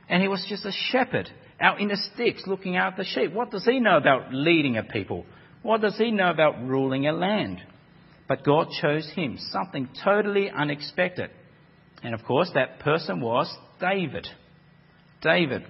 And 0.08 0.20
he 0.20 0.28
was 0.28 0.44
just 0.48 0.66
a 0.66 0.72
shepherd 0.90 1.30
out 1.60 1.80
in 1.80 1.88
the 1.88 1.96
sticks 1.96 2.42
looking 2.46 2.74
the 2.96 3.04
sheep. 3.04 3.32
What 3.32 3.50
does 3.50 3.64
he 3.64 3.78
know 3.78 3.96
about 3.96 4.34
leading 4.34 4.76
a 4.76 4.82
people? 4.82 5.24
What 5.62 5.80
does 5.80 5.96
he 5.96 6.10
know 6.10 6.30
about 6.30 6.60
ruling 6.66 7.06
a 7.06 7.12
land? 7.12 7.58
But 8.28 8.44
God 8.44 8.68
chose 8.80 9.08
him, 9.14 9.38
something 9.50 9.88
totally 10.04 10.50
unexpected. 10.50 11.30
And 12.02 12.14
of 12.14 12.24
course, 12.24 12.50
that 12.54 12.80
person 12.80 13.20
was 13.20 13.52
David. 13.82 14.28
David. 15.20 15.64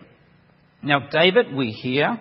Now, 0.83 1.09
David, 1.11 1.55
we 1.55 1.71
hear, 1.71 2.21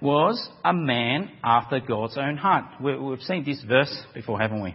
was 0.00 0.48
a 0.64 0.72
man 0.72 1.30
after 1.44 1.80
God's 1.80 2.16
own 2.16 2.38
heart. 2.38 2.64
We've 2.80 3.20
seen 3.20 3.44
this 3.44 3.62
verse 3.68 3.94
before, 4.14 4.40
haven't 4.40 4.62
we? 4.62 4.74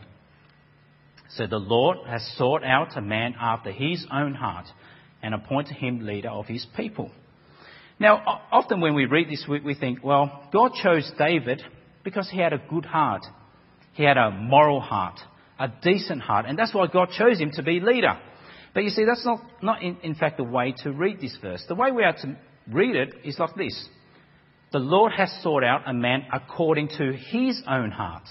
So 1.36 1.48
the 1.48 1.58
Lord 1.58 1.98
has 2.08 2.22
sought 2.38 2.64
out 2.64 2.96
a 2.96 3.02
man 3.02 3.34
after 3.40 3.72
his 3.72 4.06
own 4.12 4.36
heart 4.36 4.68
and 5.24 5.34
appointed 5.34 5.78
him 5.78 6.06
leader 6.06 6.30
of 6.30 6.46
his 6.46 6.68
people. 6.78 7.10
Now, 8.00 8.42
often 8.52 8.80
when 8.80 8.94
we 8.94 9.06
read 9.06 9.30
this, 9.30 9.46
we 9.48 9.74
think, 9.74 10.04
well, 10.04 10.50
God 10.54 10.74
chose 10.84 11.10
David 11.18 11.64
because 12.04 12.30
he 12.30 12.38
had 12.38 12.54
a 12.54 12.62
good 12.70 12.86
heart. 12.86 13.24
He 13.94 14.04
had 14.04 14.18
a 14.18 14.30
moral 14.30 14.82
heart, 14.82 15.20
a 15.58 15.70
decent 15.82 16.22
heart, 16.22 16.46
and 16.48 16.60
that's 16.60 16.74
why 16.76 16.86
God 16.88 17.10
chose 17.18 17.40
him 17.40 17.52
to 17.54 17.64
be 17.64 17.80
leader. 17.80 18.20
But 18.74 18.84
you 18.84 18.90
see, 18.90 19.06
that's 19.06 19.26
not, 19.26 19.42
not 19.62 19.84
in, 19.84 19.98
in 20.04 20.16
fact 20.16 20.38
the 20.38 20.44
way 20.44 20.74
to 20.84 20.92
read 20.92 21.22
this 21.22 21.38
verse. 21.42 21.64
The 21.68 21.76
way 21.76 21.92
we 21.92 22.04
are 22.04 22.14
to 22.14 22.38
read 22.72 22.96
it 22.96 23.14
is 23.24 23.38
like 23.38 23.56
this. 23.56 23.88
The 24.72 24.80
Lord 24.80 25.12
has 25.16 25.32
sought 25.44 25.64
out 25.64 25.84
a 25.86 25.94
man 25.94 26.26
according 26.34 26.88
to 26.98 27.14
his 27.14 27.62
own 27.68 27.92
heart. 27.92 28.24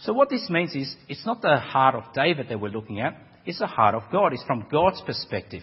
So 0.00 0.12
what 0.12 0.28
this 0.28 0.48
means 0.50 0.74
is, 0.74 0.94
it's 1.08 1.24
not 1.24 1.42
the 1.42 1.56
heart 1.56 1.94
of 1.94 2.12
David 2.14 2.48
that 2.48 2.60
we're 2.60 2.70
looking 2.70 3.00
at, 3.00 3.16
it's 3.46 3.60
the 3.60 3.66
heart 3.66 3.94
of 3.94 4.02
God. 4.12 4.32
It's 4.32 4.44
from 4.44 4.66
God's 4.70 5.00
perspective. 5.06 5.62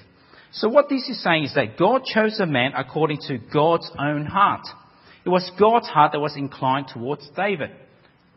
So 0.52 0.70
what 0.70 0.90
this 0.90 1.08
is 1.08 1.22
saying 1.22 1.44
is 1.44 1.54
that 1.56 1.78
God 1.78 2.04
chose 2.06 2.40
a 2.40 2.46
man 2.46 2.72
according 2.76 3.20
to 3.28 3.38
God's 3.38 3.92
own 4.00 4.26
heart. 4.26 4.66
It 5.26 5.30
was 5.30 5.52
God's 5.60 5.88
heart 5.88 6.14
that 6.14 6.20
was 6.20 6.36
inclined 6.36 6.88
towards 6.88 7.30
David, 7.36 7.72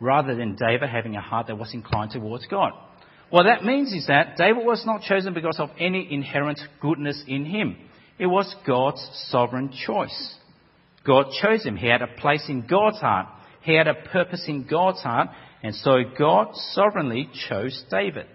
rather 0.00 0.35
than 0.35 0.57
David 0.57 0.90
having 0.90 1.17
a 1.17 1.21
heart 1.21 1.47
that 1.47 1.57
was 1.57 1.73
inclined 1.73 2.11
towards 2.11 2.47
God. 2.47 2.73
What 3.30 3.44
that 3.44 3.64
means 3.64 3.92
is 3.92 4.06
that 4.06 4.37
David 4.37 4.64
was 4.64 4.85
not 4.87 5.02
chosen 5.02 5.35
because 5.35 5.58
of 5.58 5.70
any 5.78 6.08
inherent 6.11 6.61
goodness 6.80 7.23
in 7.26 7.44
him. 7.44 7.76
It 8.18 8.26
was 8.26 8.54
God's 8.66 9.06
sovereign 9.28 9.70
choice. 9.87 10.37
God 11.06 11.26
chose 11.40 11.64
him. 11.64 11.76
He 11.76 11.88
had 11.88 12.02
a 12.02 12.06
place 12.06 12.44
in 12.49 12.66
God's 12.66 12.99
heart. 12.99 13.26
He 13.62 13.75
had 13.75 13.87
a 13.87 13.94
purpose 13.94 14.44
in 14.49 14.66
God's 14.66 15.00
heart. 15.00 15.28
And 15.62 15.75
so 15.75 15.99
God 16.18 16.49
sovereignly 16.73 17.28
chose 17.49 17.85
David. 17.90 18.26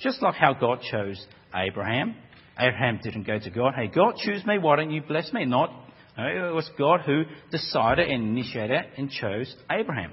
Just 0.00 0.22
like 0.22 0.34
how 0.34 0.54
God 0.54 0.80
chose 0.90 1.24
Abraham, 1.54 2.14
Abraham 2.58 3.00
didn't 3.02 3.26
go 3.26 3.38
to 3.38 3.50
God, 3.50 3.74
hey, 3.74 3.88
God, 3.88 4.16
choose 4.16 4.44
me, 4.44 4.58
why 4.58 4.76
don't 4.76 4.90
you 4.90 5.02
bless 5.02 5.32
me? 5.32 5.44
Not, 5.44 5.70
no, 6.16 6.24
it 6.24 6.54
was 6.54 6.68
God 6.78 7.00
who 7.00 7.22
decided 7.50 8.08
and 8.08 8.36
initiated 8.36 8.82
and 8.96 9.10
chose 9.10 9.54
Abraham. 9.70 10.12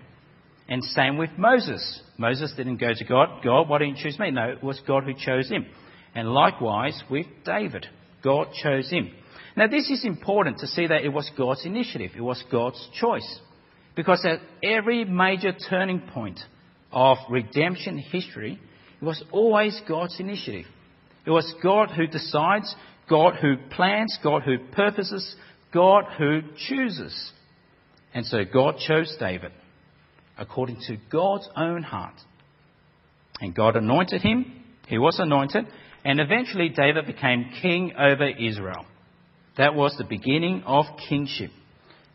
And 0.69 0.83
same 0.83 1.17
with 1.17 1.31
Moses. 1.35 2.01
Moses 2.19 2.53
didn't 2.55 2.77
go 2.77 2.93
to 2.93 3.03
God, 3.03 3.43
God, 3.43 3.67
why 3.67 3.79
didn't 3.79 3.97
you 3.97 4.03
choose 4.03 4.19
me? 4.19 4.29
No, 4.29 4.49
it 4.49 4.63
was 4.63 4.79
God 4.87 5.03
who 5.03 5.13
chose 5.15 5.49
him. 5.49 5.65
And 6.13 6.29
likewise 6.29 7.01
with 7.09 7.25
David, 7.43 7.87
God 8.23 8.49
chose 8.63 8.87
him. 8.89 9.11
Now 9.57 9.65
this 9.67 9.89
is 9.89 10.05
important 10.05 10.59
to 10.59 10.67
see 10.67 10.85
that 10.85 11.03
it 11.03 11.09
was 11.09 11.29
God's 11.35 11.65
initiative, 11.65 12.11
it 12.15 12.21
was 12.21 12.43
God's 12.51 12.87
choice. 12.99 13.39
Because 13.95 14.23
at 14.25 14.39
every 14.63 15.05
major 15.05 15.53
turning 15.69 16.01
point 16.01 16.39
of 16.91 17.17
redemption 17.29 17.97
history, 17.97 18.59
it 19.01 19.03
was 19.03 19.23
always 19.31 19.81
God's 19.87 20.19
initiative. 20.19 20.65
It 21.25 21.31
was 21.31 21.51
God 21.63 21.89
who 21.89 22.05
decides, 22.05 22.73
God 23.09 23.35
who 23.41 23.55
plans, 23.71 24.17
God 24.23 24.43
who 24.43 24.59
purposes, 24.71 25.35
God 25.73 26.05
who 26.17 26.41
chooses. 26.67 27.31
And 28.13 28.25
so 28.25 28.43
God 28.51 28.75
chose 28.77 29.15
David 29.19 29.51
according 30.39 30.77
to 30.87 30.97
God's 31.11 31.47
own 31.55 31.83
heart. 31.83 32.15
And 33.41 33.53
God 33.53 33.75
anointed 33.75 34.21
him. 34.21 34.63
He 34.87 34.97
was 34.97 35.19
anointed. 35.19 35.65
And 36.03 36.19
eventually 36.19 36.69
David 36.69 37.05
became 37.05 37.51
king 37.61 37.93
over 37.97 38.27
Israel. 38.27 38.85
That 39.57 39.75
was 39.75 39.95
the 39.97 40.05
beginning 40.05 40.63
of 40.65 40.85
kingship. 41.07 41.51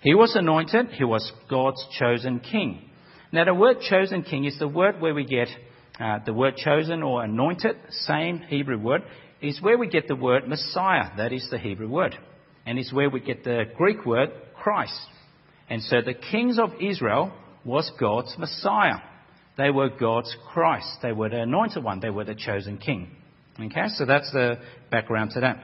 He 0.00 0.14
was 0.14 0.34
anointed. 0.34 0.88
He 0.88 1.04
was 1.04 1.30
God's 1.48 1.84
chosen 1.98 2.40
king. 2.40 2.90
Now 3.30 3.44
the 3.44 3.54
word 3.54 3.78
chosen 3.88 4.22
king 4.22 4.44
is 4.44 4.58
the 4.58 4.68
word 4.68 5.00
where 5.00 5.14
we 5.14 5.24
get 5.24 5.48
uh, 6.00 6.18
the 6.26 6.32
word 6.32 6.56
chosen 6.56 7.02
or 7.02 7.22
anointed, 7.22 7.76
same 7.90 8.38
Hebrew 8.40 8.78
word, 8.78 9.02
is 9.40 9.62
where 9.62 9.78
we 9.78 9.88
get 9.88 10.08
the 10.08 10.16
word 10.16 10.48
Messiah. 10.48 11.10
That 11.16 11.32
is 11.32 11.46
the 11.50 11.58
Hebrew 11.58 11.88
word. 11.88 12.16
And 12.66 12.78
it's 12.78 12.92
where 12.92 13.10
we 13.10 13.20
get 13.20 13.44
the 13.44 13.64
Greek 13.76 14.04
word 14.04 14.30
Christ. 14.54 14.98
And 15.68 15.82
so 15.82 15.96
the 16.04 16.14
kings 16.14 16.58
of 16.58 16.70
Israel 16.80 17.32
was 17.64 17.90
God's 17.98 18.34
Messiah. 18.38 18.98
They 19.56 19.70
were 19.70 19.88
God's 19.88 20.34
Christ. 20.52 20.98
They 21.02 21.12
were 21.12 21.28
the 21.28 21.42
anointed 21.42 21.82
one. 21.82 22.00
They 22.00 22.10
were 22.10 22.24
the 22.24 22.34
chosen 22.34 22.78
king. 22.78 23.10
Okay, 23.58 23.86
so 23.88 24.04
that's 24.04 24.30
the 24.32 24.56
background 24.90 25.30
to 25.32 25.40
that. 25.40 25.58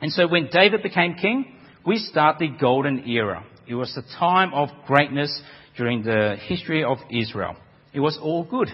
And 0.00 0.12
so 0.12 0.28
when 0.28 0.48
David 0.52 0.82
became 0.82 1.14
king, 1.14 1.56
we 1.84 1.98
start 1.98 2.38
the 2.38 2.48
golden 2.48 3.08
era. 3.08 3.44
It 3.66 3.74
was 3.74 3.96
a 3.96 4.18
time 4.18 4.54
of 4.54 4.68
greatness 4.86 5.42
during 5.76 6.02
the 6.02 6.36
history 6.46 6.84
of 6.84 6.98
Israel. 7.10 7.56
It 7.92 8.00
was 8.00 8.18
all 8.22 8.44
good. 8.44 8.68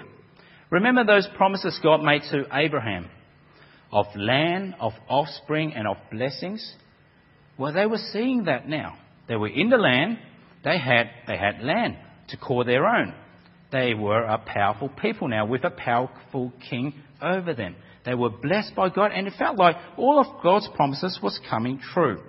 Remember 0.71 1.05
those 1.05 1.27
promises 1.37 1.79
God 1.83 2.03
made 2.03 2.23
to 2.31 2.45
Abraham 2.53 3.09
of 3.91 4.07
land, 4.17 4.75
of 4.81 4.93
offspring, 5.09 5.73
and 5.73 5.87
of 5.87 5.97
blessings? 6.11 6.75
Well, 7.57 7.73
they 7.73 7.87
were 7.87 8.01
seeing 8.13 8.45
that 8.45 8.69
now. 8.69 8.99
They 9.29 9.37
were 9.37 9.49
in 9.49 9.71
the 9.71 9.77
land, 9.77 10.19
they 10.65 10.79
had, 10.79 11.09
they 11.27 11.39
had 11.39 11.63
land 11.63 11.97
to 12.29 12.37
call 12.37 12.65
their 12.65 12.87
own. 12.87 13.15
They 13.73 13.95
were 13.95 14.23
a 14.23 14.39
powerful 14.39 14.89
people 14.89 15.29
now 15.29 15.47
with 15.47 15.65
a 15.65 15.71
powerful 15.71 16.53
king 16.69 16.95
over 17.21 17.55
them. 17.55 17.77
They 18.05 18.15
were 18.15 18.31
blessed 18.31 18.75
by 18.75 18.91
God, 18.91 19.13
and 19.13 19.27
it 19.27 19.35
felt 19.39 19.59
like 19.59 19.77
all 19.97 20.21
of 20.21 20.43
God's 20.43 20.69
promises 20.77 21.19
was 21.23 21.41
coming 21.49 21.81
true. 21.93 22.21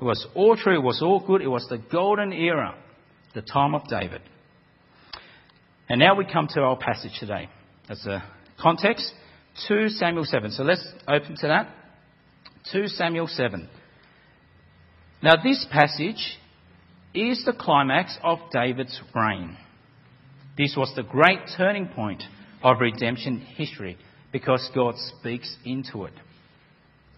It 0.00 0.04
was 0.04 0.26
all 0.34 0.56
true, 0.56 0.76
it 0.76 0.82
was 0.82 1.00
all 1.02 1.24
good, 1.26 1.42
it 1.42 1.48
was 1.48 1.66
the 1.68 1.78
golden 1.78 2.32
era, 2.32 2.76
the 3.34 3.42
time 3.42 3.74
of 3.74 3.88
David. 3.88 4.20
And 5.88 5.98
now 5.98 6.14
we 6.14 6.24
come 6.24 6.48
to 6.54 6.60
our 6.60 6.76
passage 6.76 7.12
today. 7.18 7.48
As 7.88 8.04
a 8.06 8.22
context, 8.60 9.12
2 9.68 9.88
Samuel 9.88 10.24
7. 10.24 10.50
So 10.52 10.62
let's 10.62 10.86
open 11.08 11.36
to 11.40 11.48
that. 11.48 11.68
2 12.72 12.88
Samuel 12.88 13.26
7. 13.26 13.68
Now, 15.22 15.34
this 15.42 15.66
passage 15.70 16.38
is 17.14 17.44
the 17.44 17.52
climax 17.52 18.16
of 18.22 18.38
David's 18.52 19.00
reign. 19.14 19.56
This 20.56 20.74
was 20.76 20.92
the 20.96 21.02
great 21.02 21.40
turning 21.56 21.88
point 21.88 22.22
of 22.62 22.80
redemption 22.80 23.38
history 23.56 23.98
because 24.32 24.68
God 24.74 24.94
speaks 25.18 25.54
into 25.64 26.04
it. 26.04 26.14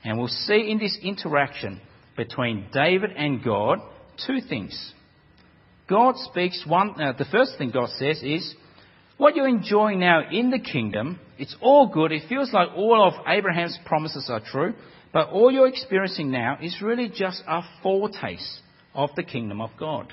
And 0.05 0.19
we'll 0.19 0.29
see 0.29 0.71
in 0.71 0.79
this 0.79 0.99
interaction 1.03 1.81
between 2.17 2.67
David 2.73 3.11
and 3.17 3.43
God 3.43 3.79
two 4.27 4.41
things. 4.49 4.93
God 5.89 6.17
speaks 6.17 6.65
one, 6.67 7.01
uh, 7.01 7.13
the 7.17 7.25
first 7.27 7.59
thing 7.59 7.71
God 7.71 7.91
says 7.91 8.23
is, 8.23 8.55
what 9.17 9.37
you're 9.37 9.49
enjoying 9.49 10.01
now 10.01 10.23
in 10.31 10.51
the 10.51 10.59
kingdom, 10.59 11.21
it's 11.39 11.55
all 11.61 11.89
good. 11.89 12.11
It 12.11 12.29
feels 12.29 12.53
like 12.53 12.69
all 12.75 13.07
of 13.07 13.15
Abraham's 13.29 13.79
promises 13.85 14.29
are 14.29 14.41
true, 14.41 14.75
but 15.13 15.29
all 15.29 15.53
you're 15.53 15.69
experiencing 15.69 16.31
now 16.31 16.59
is 16.61 16.83
really 16.83 17.09
just 17.09 17.43
a 17.47 17.63
foretaste 17.83 18.61
of 18.95 19.11
the 19.17 19.23
kingdom 19.23 19.61
of 19.61 19.71
God. 19.79 20.13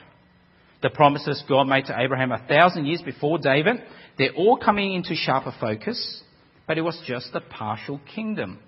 The 0.82 0.90
promises 0.90 1.44
God 1.48 1.66
made 1.66 1.86
to 1.86 2.00
Abraham 2.00 2.32
a 2.32 2.46
thousand 2.48 2.86
years 2.86 3.02
before 3.04 3.38
David, 3.38 3.78
they're 4.18 4.34
all 4.34 4.58
coming 4.58 4.94
into 4.94 5.16
sharper 5.16 5.54
focus, 5.60 6.24
but 6.68 6.78
it 6.78 6.82
was 6.82 7.02
just 7.06 7.30
a 7.34 7.42
partial 7.42 8.02
kingdom. 8.16 8.60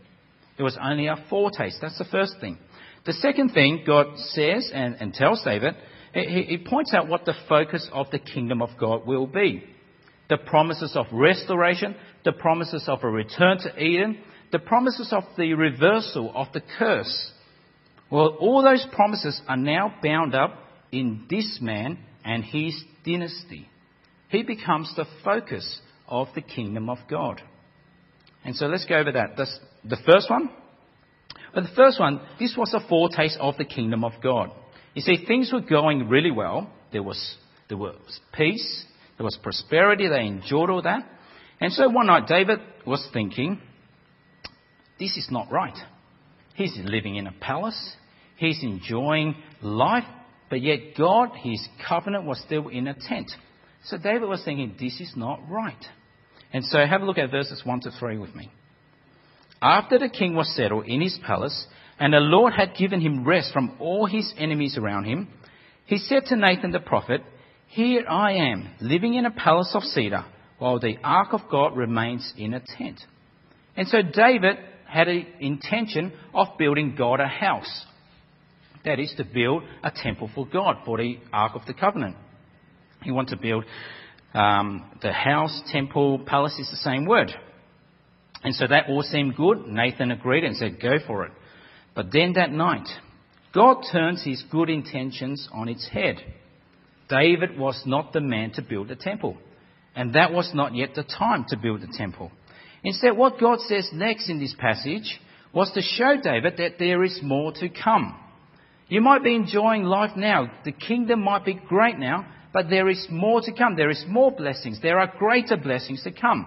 It 0.58 0.64
was 0.64 0.78
only 0.82 1.08
a 1.08 1.24
foretaste. 1.30 1.80
That's 1.82 1.98
the 1.98 2.06
first 2.06 2.36
thing. 2.40 2.58
The 3.06 3.14
second 3.14 3.50
thing 3.50 3.84
God 3.86 4.18
says 4.18 4.72
and, 4.74 4.96
and 5.00 5.14
tells 5.14 5.44
David, 5.44 5.74
he, 6.14 6.44
he 6.44 6.58
points 6.58 6.94
out 6.94 7.08
what 7.08 7.26
the 7.26 7.34
focus 7.50 7.90
of 7.92 8.12
the 8.12 8.20
kingdom 8.20 8.62
of 8.62 8.70
God 8.80 9.06
will 9.08 9.28
be. 9.28 9.64
The 10.30 10.38
promises 10.38 10.96
of 10.96 11.08
restoration, 11.12 11.96
the 12.24 12.32
promises 12.32 12.86
of 12.88 13.04
a 13.04 13.10
return 13.10 13.58
to 13.60 13.84
Eden, 13.84 14.20
the 14.52 14.60
promises 14.60 15.12
of 15.12 15.24
the 15.38 15.54
reversal 15.56 16.32
of 16.36 16.48
the 16.54 16.62
curse. 16.78 17.32
Well, 18.14 18.38
all 18.40 18.62
those 18.62 18.86
promises 18.94 19.42
are 19.48 19.58
now 19.58 19.92
bound 20.04 20.36
up 20.36 20.54
in 20.92 21.26
this 21.32 21.58
man 21.60 21.98
and 22.24 22.44
his 22.44 22.80
dynasty. 23.04 23.68
He 24.30 24.44
becomes 24.44 24.94
the 24.96 25.06
focus 25.26 25.82
of 26.08 26.28
the 26.36 26.44
kingdom 26.44 26.92
of 26.92 27.00
God. 27.10 27.42
And 28.46 28.56
so 28.56 28.68
let's 28.68 28.86
go 28.86 28.98
over 28.98 29.14
that. 29.14 29.32
That's 29.36 29.60
the 29.84 29.98
first 30.06 30.30
one. 30.30 30.52
But 31.56 31.64
the 31.64 31.76
first 31.76 32.00
one, 32.00 32.22
this 32.38 32.54
was 32.56 32.72
a 32.76 32.88
foretaste 32.88 33.40
of 33.40 33.58
the 33.58 33.66
kingdom 33.66 34.04
of 34.04 34.12
God. 34.22 34.52
You 34.94 35.02
see, 35.02 35.26
things 35.26 35.52
were 35.52 35.62
going 35.62 36.08
really 36.08 36.30
well. 36.30 36.70
There 36.92 37.02
was, 37.02 37.36
there 37.68 37.80
was 37.80 38.20
peace. 38.32 38.86
There 39.18 39.24
was 39.24 39.40
prosperity. 39.42 40.08
They 40.08 40.28
enjoyed 40.28 40.70
all 40.70 40.84
that. 40.84 41.04
And 41.60 41.74
so 41.74 41.90
one 41.90 42.06
night, 42.06 42.28
David 42.28 42.60
was 42.86 43.10
thinking, 43.12 43.60
this 45.00 45.18
is 45.18 45.30
not 45.32 45.52
right. 45.52 45.78
He's 46.54 46.78
living 46.78 47.16
in 47.16 47.26
a 47.26 47.32
palace. 47.32 47.96
He's 48.36 48.62
enjoying 48.64 49.36
life. 49.62 50.06
But 50.50 50.62
yet 50.62 50.96
God, 50.98 51.30
his 51.42 51.68
covenant 51.88 52.26
was 52.26 52.40
still 52.42 52.68
in 52.68 52.88
a 52.88 52.94
tent. 52.94 53.32
So 53.86 53.98
David 53.98 54.30
was 54.30 54.44
thinking, 54.46 54.76
this 54.80 55.00
is 55.02 55.14
not 55.16 55.40
right. 55.50 55.84
And 56.54 56.64
so 56.64 56.86
have 56.86 57.02
a 57.02 57.06
look 57.06 57.18
at 57.18 57.32
verses 57.32 57.62
1 57.66 57.82
to 57.82 57.92
3 57.92 58.18
with 58.18 58.36
me. 58.36 58.52
After 59.62 59.98
the 59.98 60.10
king 60.10 60.36
was 60.36 60.54
settled 60.56 60.86
in 60.88 61.02
his 61.02 61.18
palace, 61.26 61.68
and 62.00 62.14
the 62.14 62.20
Lord 62.20 62.54
had 62.54 62.76
given 62.76 63.02
him 63.02 63.26
rest 63.26 63.54
from 63.54 63.78
all 63.80 64.06
his 64.06 64.34
enemies 64.38 64.78
around 64.78 65.06
him, 65.06 65.30
he 65.86 65.98
said 65.98 66.26
to 66.28 66.36
Nathan 66.36 66.72
the 66.72 66.80
prophet, 66.80 67.22
Here 67.68 68.06
I 68.08 68.34
am, 68.34 68.70
living 68.82 69.16
in 69.16 69.26
a 69.26 69.32
palace 69.32 69.72
of 69.74 69.84
cedar, 69.84 70.26
while 70.60 70.80
the 70.80 70.98
ark 71.04 71.30
of 71.34 71.42
God 71.50 71.76
remains 71.76 72.34
in 72.38 72.54
a 72.54 72.62
tent. 72.78 73.00
And 73.76 73.88
so 73.88 74.02
David 74.02 74.58
had 74.88 75.08
an 75.08 75.26
intention 75.40 76.14
of 76.34 76.58
building 76.58 76.96
God 76.98 77.20
a 77.20 77.28
house. 77.28 77.86
That 78.86 79.00
is 79.00 79.14
to 79.18 79.24
build 79.24 79.64
a 79.84 79.92
temple 79.92 80.30
for 80.34 80.46
God, 80.46 80.78
for 80.86 80.98
the 80.98 81.18
Ark 81.32 81.54
of 81.56 81.66
the 81.66 81.74
Covenant. 81.74 82.18
He 83.02 83.12
wants 83.12 83.32
to 83.32 83.38
build 83.38 83.66
um, 84.34 84.84
the 85.02 85.14
house, 85.14 85.62
temple, 85.72 86.20
palace 86.26 86.58
is 86.60 86.70
the 86.70 86.78
same 86.78 87.06
word. 87.06 87.32
And 88.44 88.54
so 88.56 88.68
that 88.68 88.90
all 88.90 89.04
seemed 89.04 89.36
good. 89.36 89.68
Nathan 89.68 90.12
agreed 90.12 90.44
and 90.44 90.58
said, 90.58 90.82
go 90.82 90.98
for 91.06 91.26
it. 91.26 91.32
But 91.96 92.08
then 92.12 92.34
that 92.34 92.52
night, 92.52 92.88
God 93.54 93.84
turns 93.92 94.24
his 94.24 94.44
good 94.52 94.70
intentions 94.70 95.48
on 95.54 95.70
its 95.70 95.88
head. 95.88 96.18
David 97.08 97.58
was 97.58 97.82
not 97.86 98.12
the 98.12 98.22
man 98.22 98.52
to 98.54 98.62
build 98.62 98.90
a 98.92 98.96
temple. 98.96 99.38
And 99.96 100.14
that 100.16 100.34
was 100.34 100.52
not 100.54 100.76
yet 100.76 100.96
the 100.96 101.04
time 101.04 101.46
to 101.50 101.58
build 101.58 101.84
a 101.84 101.98
temple. 101.98 102.32
Instead, 102.84 103.16
what 103.16 103.40
God 103.40 103.60
says 103.62 103.90
next 103.94 104.30
in 104.30 104.40
this 104.40 104.56
passage 104.58 105.20
was 105.54 105.72
to 105.74 105.82
show 105.82 106.16
David 106.22 106.58
that 106.58 106.80
there 106.80 107.04
is 107.04 107.20
more 107.22 107.52
to 107.54 107.70
come. 107.70 108.20
You 108.94 109.02
might 109.02 109.24
be 109.24 109.34
enjoying 109.34 109.86
life 109.86 110.12
now. 110.16 110.52
The 110.66 110.72
kingdom 110.72 111.24
might 111.24 111.44
be 111.44 111.56
great 111.56 111.98
now, 111.98 112.28
but 112.54 112.70
there 112.70 112.88
is 112.88 113.08
more 113.10 113.42
to 113.42 113.52
come. 113.52 113.76
There 113.76 113.90
is 113.90 114.06
more 114.08 114.30
blessings. 114.32 114.80
There 114.84 115.00
are 115.00 115.12
greater 115.18 115.58
blessings 115.58 116.04
to 116.04 116.12
come. 116.12 116.46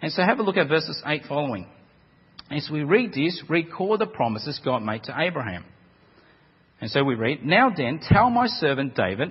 And 0.00 0.10
so 0.10 0.22
have 0.22 0.38
a 0.38 0.42
look 0.42 0.56
at 0.56 0.68
verses 0.68 1.02
8 1.04 1.24
following. 1.28 1.66
As 2.50 2.70
we 2.72 2.82
read 2.82 3.12
this, 3.12 3.42
recall 3.46 3.98
the 3.98 4.06
promises 4.06 4.58
God 4.64 4.78
made 4.78 5.02
to 5.02 5.14
Abraham. 5.14 5.66
And 6.80 6.90
so 6.90 7.04
we 7.04 7.14
read, 7.14 7.44
Now 7.44 7.68
then, 7.68 8.00
tell 8.08 8.30
my 8.30 8.46
servant 8.46 8.96
David, 8.96 9.30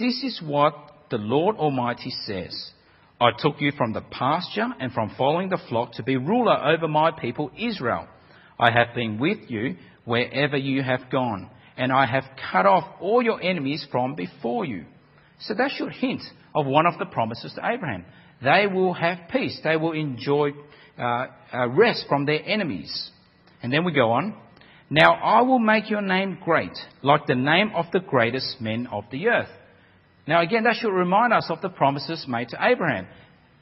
this 0.00 0.20
is 0.24 0.42
what 0.44 0.74
the 1.12 1.18
Lord 1.18 1.54
Almighty 1.54 2.10
says. 2.26 2.72
I 3.20 3.30
took 3.38 3.60
you 3.60 3.70
from 3.78 3.92
the 3.92 4.00
pasture 4.00 4.66
and 4.80 4.90
from 4.90 5.14
following 5.16 5.48
the 5.48 5.62
flock 5.68 5.92
to 5.92 6.02
be 6.02 6.16
ruler 6.16 6.56
over 6.56 6.88
my 6.88 7.12
people 7.12 7.52
Israel. 7.56 8.08
I 8.58 8.72
have 8.72 8.96
been 8.96 9.20
with 9.20 9.48
you 9.48 9.76
wherever 10.04 10.56
you 10.56 10.82
have 10.82 11.10
gone, 11.10 11.50
and 11.76 11.92
I 11.92 12.06
have 12.06 12.24
cut 12.50 12.66
off 12.66 12.84
all 13.00 13.22
your 13.22 13.42
enemies 13.42 13.86
from 13.90 14.14
before 14.14 14.64
you. 14.64 14.84
So 15.40 15.54
that 15.54 15.70
should 15.72 15.92
hint 15.92 16.22
of 16.54 16.66
one 16.66 16.86
of 16.86 16.98
the 16.98 17.06
promises 17.06 17.52
to 17.54 17.60
Abraham. 17.66 18.04
They 18.42 18.66
will 18.66 18.94
have 18.94 19.28
peace. 19.30 19.60
They 19.62 19.76
will 19.76 19.92
enjoy 19.92 20.50
uh, 20.98 21.26
uh, 21.52 21.68
rest 21.68 22.06
from 22.08 22.26
their 22.26 22.40
enemies. 22.44 23.10
And 23.62 23.72
then 23.72 23.84
we 23.84 23.92
go 23.92 24.12
on. 24.12 24.36
Now 24.90 25.14
I 25.14 25.42
will 25.42 25.58
make 25.58 25.88
your 25.88 26.02
name 26.02 26.38
great, 26.44 26.76
like 27.02 27.26
the 27.26 27.34
name 27.34 27.72
of 27.74 27.86
the 27.92 28.00
greatest 28.00 28.60
men 28.60 28.88
of 28.88 29.04
the 29.10 29.28
earth. 29.28 29.48
Now 30.26 30.42
again, 30.42 30.64
that 30.64 30.76
should 30.76 30.92
remind 30.92 31.32
us 31.32 31.46
of 31.48 31.62
the 31.62 31.70
promises 31.70 32.26
made 32.28 32.48
to 32.50 32.58
Abraham. 32.60 33.06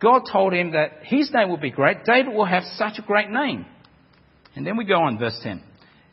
God 0.01 0.23
told 0.31 0.53
him 0.53 0.73
that 0.73 1.05
his 1.05 1.31
name 1.33 1.49
will 1.49 1.59
be 1.59 1.71
great. 1.71 2.05
David 2.05 2.35
will 2.35 2.47
have 2.47 2.65
such 2.75 2.99
a 2.99 3.03
great 3.03 3.31
name. 3.31 3.67
And 4.57 4.67
then 4.67 4.77
we 4.77 4.85
go 4.85 5.03
on, 5.03 5.19
verse 5.19 5.39
10. 5.43 5.63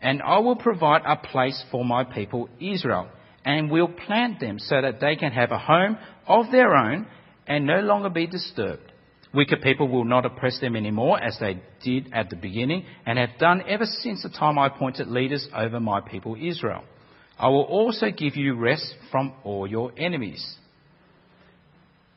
And 0.01 0.21
I 0.21 0.39
will 0.39 0.55
provide 0.55 1.01
a 1.05 1.15
place 1.15 1.63
for 1.71 1.83
my 1.83 2.03
people 2.03 2.49
Israel, 2.59 3.09
and 3.43 3.71
will 3.71 3.87
plant 3.87 4.39
them 4.39 4.59
so 4.59 4.81
that 4.81 4.99
they 4.99 5.15
can 5.15 5.31
have 5.31 5.51
a 5.51 5.57
home 5.57 5.97
of 6.27 6.51
their 6.51 6.75
own 6.75 7.07
and 7.47 7.65
no 7.65 7.79
longer 7.79 8.09
be 8.09 8.27
disturbed. 8.27 8.91
Wicked 9.33 9.61
people 9.61 9.87
will 9.87 10.05
not 10.05 10.25
oppress 10.25 10.59
them 10.59 10.75
anymore 10.75 11.21
as 11.21 11.37
they 11.39 11.61
did 11.83 12.11
at 12.13 12.29
the 12.29 12.35
beginning 12.35 12.85
and 13.05 13.17
have 13.17 13.37
done 13.39 13.61
ever 13.67 13.85
since 13.85 14.23
the 14.23 14.29
time 14.29 14.57
I 14.57 14.67
appointed 14.67 15.07
leaders 15.07 15.47
over 15.55 15.79
my 15.79 16.01
people 16.01 16.35
Israel. 16.41 16.83
I 17.37 17.49
will 17.49 17.63
also 17.63 18.07
give 18.09 18.35
you 18.35 18.55
rest 18.55 18.95
from 19.11 19.33
all 19.43 19.67
your 19.67 19.91
enemies. 19.97 20.55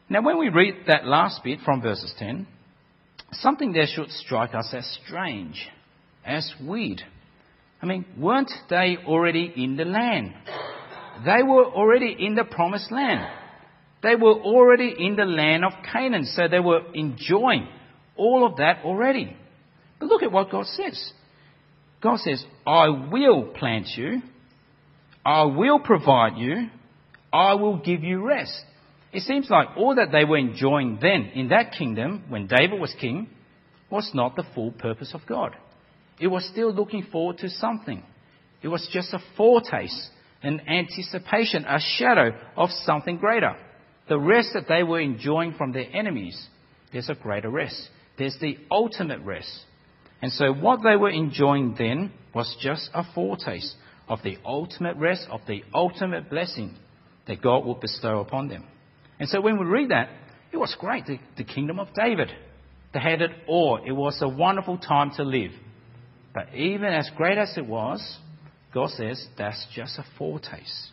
Now, 0.09 0.23
when 0.23 0.39
we 0.39 0.49
read 0.49 0.75
that 0.87 1.05
last 1.05 1.45
bit 1.45 1.61
from 1.61 1.83
verses 1.83 2.13
10, 2.19 2.47
something 3.33 3.73
there 3.73 3.87
should 3.87 4.11
strike 4.11 4.55
us 4.55 4.73
as 4.73 4.99
strange, 5.05 5.69
as 6.25 6.53
weird. 6.61 7.03
I 7.83 7.87
mean, 7.87 8.05
weren't 8.19 8.51
they 8.69 8.99
already 9.07 9.53
in 9.57 9.77
the 9.77 9.85
land? 9.85 10.35
They 11.25 11.43
were 11.43 11.65
already 11.65 12.15
in 12.19 12.35
the 12.35 12.45
promised 12.45 12.93
land. 12.93 13.27
They 14.03 14.17
were 14.17 14.35
already 14.35 14.95
in 14.99 15.17
the 15.17 15.25
land 15.25 15.65
of 15.65 15.73
Canaan, 15.93 16.25
so 16.25 16.49
they 16.49 16.61
were 16.61 16.83
enjoying 16.95 17.69
all 18.17 18.47
of 18.47 18.57
that 18.57 18.85
already. 18.85 19.37
But 19.99 20.09
look 20.09 20.23
at 20.23 20.33
what 20.33 20.51
God 20.51 20.67
says. 20.67 21.13
God 22.03 22.19
says, 22.19 22.45
I 22.67 22.89
will 22.89 23.45
plant 23.45 23.89
you, 23.95 24.23
I 25.25 25.45
will 25.45 25.81
provide 25.81 26.39
you, 26.39 26.69
I 27.33 27.55
will 27.55 27.77
give 27.77 28.03
you 28.03 28.27
rest. 28.27 28.59
It 29.13 29.23
seems 29.23 29.51
like 29.51 29.69
all 29.77 29.97
that 29.97 30.13
they 30.13 30.25
were 30.25 30.39
enjoying 30.39 30.99
then 31.01 31.31
in 31.35 31.49
that 31.49 31.73
kingdom, 31.77 32.25
when 32.29 32.47
David 32.47 32.81
was 32.81 32.95
king, 32.99 33.29
was 33.91 34.11
not 34.15 34.37
the 34.37 34.45
full 34.55 34.71
purpose 34.71 35.13
of 35.15 35.21
God. 35.29 35.55
It 36.21 36.29
was 36.29 36.47
still 36.53 36.73
looking 36.73 37.07
forward 37.11 37.39
to 37.39 37.49
something. 37.49 38.03
It 38.63 38.69
was 38.69 38.87
just 38.93 39.13
a 39.15 39.21
foretaste, 39.37 40.11
an 40.43 40.61
anticipation, 40.69 41.65
a 41.65 41.79
shadow 41.81 42.33
of 42.57 42.71
something 42.85 43.17
greater. 43.17 43.57
The 44.09 44.19
rest 44.19 44.51
that 44.55 44.69
they 44.69 44.83
were 44.83 45.01
enjoying 45.01 45.55
from 45.55 45.73
their 45.73 45.87
enemies, 45.93 46.49
there's 46.93 47.09
a 47.09 47.15
greater 47.15 47.49
rest. 47.49 47.89
There's 48.19 48.37
the 48.41 48.59
ultimate 48.71 49.21
rest. 49.21 49.51
And 50.21 50.31
so 50.33 50.53
what 50.53 50.81
they 50.83 50.97
were 50.97 51.11
enjoying 51.11 51.75
then 51.79 52.13
was 52.35 52.55
just 52.61 52.91
a 52.93 53.03
foretaste 53.15 53.75
of 54.09 54.19
the 54.23 54.37
ultimate 54.45 54.97
rest, 54.97 55.27
of 55.31 55.41
the 55.47 55.65
ultimate 55.73 56.29
blessing 56.29 56.75
that 57.27 57.41
God 57.41 57.65
will 57.65 57.77
bestow 57.77 58.21
upon 58.21 58.49
them. 58.49 58.67
And 59.19 59.29
so 59.29 59.41
when 59.41 59.59
we 59.59 59.65
read 59.65 59.91
that, 59.91 60.11
it 60.53 60.57
was 60.57 60.77
great, 60.79 61.07
the, 61.07 61.19
the 61.39 61.45
kingdom 61.45 61.79
of 61.79 61.89
David. 61.95 62.29
They 62.93 63.01
had 63.01 63.23
it 63.23 63.31
all. 63.47 63.81
It 63.87 63.93
was 63.93 64.19
a 64.21 64.29
wonderful 64.29 64.79
time 64.79 65.13
to 65.17 65.23
live. 65.23 65.53
But 66.33 66.55
even 66.55 66.85
as 66.85 67.11
great 67.17 67.39
as 67.39 67.57
it 67.57 67.67
was, 67.67 68.19
God 68.73 68.91
says 68.91 69.27
that's 69.37 69.67
just 69.75 69.99
a 69.99 70.05
foretaste. 70.17 70.91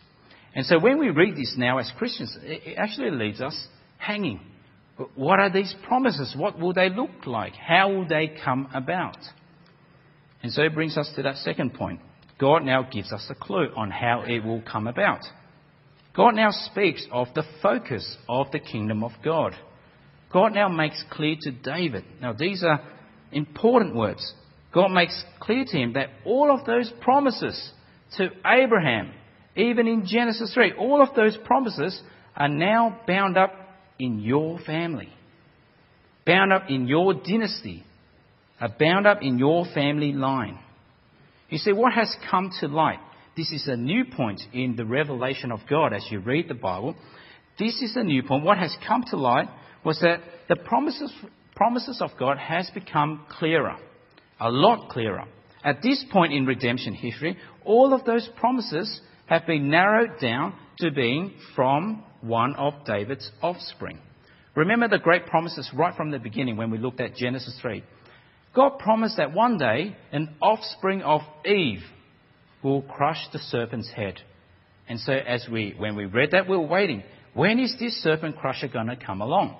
And 0.54 0.66
so 0.66 0.78
when 0.78 0.98
we 0.98 1.10
read 1.10 1.36
this 1.36 1.54
now 1.56 1.78
as 1.78 1.92
Christians, 1.96 2.36
it 2.42 2.76
actually 2.76 3.10
leaves 3.10 3.40
us 3.40 3.68
hanging. 3.98 4.40
What 5.14 5.38
are 5.38 5.52
these 5.52 5.74
promises? 5.86 6.34
What 6.36 6.58
will 6.58 6.72
they 6.72 6.88
look 6.88 7.26
like? 7.26 7.54
How 7.54 7.88
will 7.92 8.08
they 8.08 8.34
come 8.44 8.68
about? 8.74 9.18
And 10.42 10.52
so 10.52 10.62
it 10.62 10.74
brings 10.74 10.96
us 10.96 11.10
to 11.14 11.22
that 11.22 11.36
second 11.36 11.74
point. 11.74 12.00
God 12.40 12.64
now 12.64 12.82
gives 12.82 13.12
us 13.12 13.26
a 13.30 13.34
clue 13.34 13.68
on 13.76 13.90
how 13.90 14.22
it 14.26 14.44
will 14.44 14.62
come 14.62 14.86
about. 14.86 15.20
God 16.16 16.34
now 16.34 16.50
speaks 16.50 17.06
of 17.12 17.28
the 17.34 17.44
focus 17.62 18.16
of 18.28 18.50
the 18.50 18.58
kingdom 18.58 19.04
of 19.04 19.12
God. 19.24 19.54
God 20.32 20.54
now 20.54 20.68
makes 20.68 21.02
clear 21.10 21.36
to 21.42 21.52
David. 21.52 22.04
Now, 22.20 22.32
these 22.32 22.64
are 22.64 22.80
important 23.30 23.94
words. 23.94 24.34
God 24.74 24.88
makes 24.88 25.24
clear 25.40 25.64
to 25.64 25.76
him 25.76 25.94
that 25.94 26.08
all 26.24 26.54
of 26.54 26.66
those 26.66 26.92
promises 27.00 27.72
to 28.16 28.30
Abraham, 28.46 29.12
even 29.56 29.86
in 29.86 30.06
Genesis 30.06 30.52
3, 30.54 30.74
all 30.78 31.02
of 31.02 31.14
those 31.14 31.36
promises 31.44 32.00
are 32.36 32.48
now 32.48 33.00
bound 33.06 33.36
up 33.36 33.52
in 33.98 34.20
your 34.20 34.58
family, 34.60 35.08
bound 36.26 36.52
up 36.52 36.64
in 36.68 36.86
your 36.86 37.14
dynasty, 37.14 37.84
are 38.60 38.74
bound 38.78 39.06
up 39.06 39.18
in 39.22 39.38
your 39.38 39.64
family 39.74 40.12
line. 40.12 40.58
You 41.48 41.58
see, 41.58 41.72
what 41.72 41.92
has 41.94 42.14
come 42.30 42.50
to 42.60 42.68
light? 42.68 42.98
This 43.36 43.50
is 43.52 43.68
a 43.68 43.76
new 43.76 44.04
point 44.04 44.40
in 44.52 44.76
the 44.76 44.84
revelation 44.84 45.52
of 45.52 45.60
God 45.68 45.92
as 45.92 46.04
you 46.10 46.18
read 46.18 46.48
the 46.48 46.54
Bible. 46.54 46.94
This 47.58 47.80
is 47.80 47.96
a 47.96 48.02
new 48.02 48.22
point. 48.22 48.44
What 48.44 48.58
has 48.58 48.76
come 48.86 49.04
to 49.10 49.16
light 49.16 49.48
was 49.84 49.98
that 50.00 50.20
the 50.48 50.56
promises, 50.56 51.12
promises 51.54 52.02
of 52.02 52.10
God 52.18 52.36
has 52.38 52.68
become 52.74 53.24
clearer, 53.30 53.76
a 54.40 54.50
lot 54.50 54.90
clearer. 54.90 55.24
At 55.64 55.82
this 55.82 56.04
point 56.12 56.32
in 56.32 56.46
redemption 56.46 56.94
history, 56.94 57.36
all 57.64 57.92
of 57.92 58.04
those 58.04 58.28
promises 58.36 59.00
have 59.26 59.46
been 59.46 59.68
narrowed 59.68 60.20
down 60.20 60.54
to 60.78 60.90
being 60.90 61.34
from 61.54 62.04
one 62.20 62.54
of 62.56 62.72
David's 62.86 63.30
offspring. 63.42 63.98
Remember 64.54 64.88
the 64.88 64.98
great 64.98 65.26
promises 65.26 65.70
right 65.74 65.94
from 65.94 66.10
the 66.10 66.18
beginning 66.18 66.56
when 66.56 66.70
we 66.70 66.78
looked 66.78 67.00
at 67.00 67.14
Genesis 67.14 67.56
3. 67.60 67.82
God 68.54 68.78
promised 68.78 69.18
that 69.18 69.32
one 69.32 69.58
day 69.58 69.96
an 70.10 70.34
offspring 70.40 71.02
of 71.02 71.20
Eve 71.44 71.82
will 72.62 72.82
crush 72.82 73.24
the 73.32 73.38
serpent's 73.38 73.90
head. 73.90 74.20
And 74.88 74.98
so 74.98 75.12
as 75.12 75.46
we, 75.50 75.74
when 75.76 75.94
we 75.96 76.06
read 76.06 76.30
that, 76.32 76.48
we 76.48 76.56
were 76.56 76.66
waiting. 76.66 77.02
When 77.34 77.58
is 77.58 77.76
this 77.78 78.02
serpent 78.02 78.36
crusher 78.36 78.68
going 78.68 78.86
to 78.86 78.96
come 78.96 79.20
along? 79.20 79.56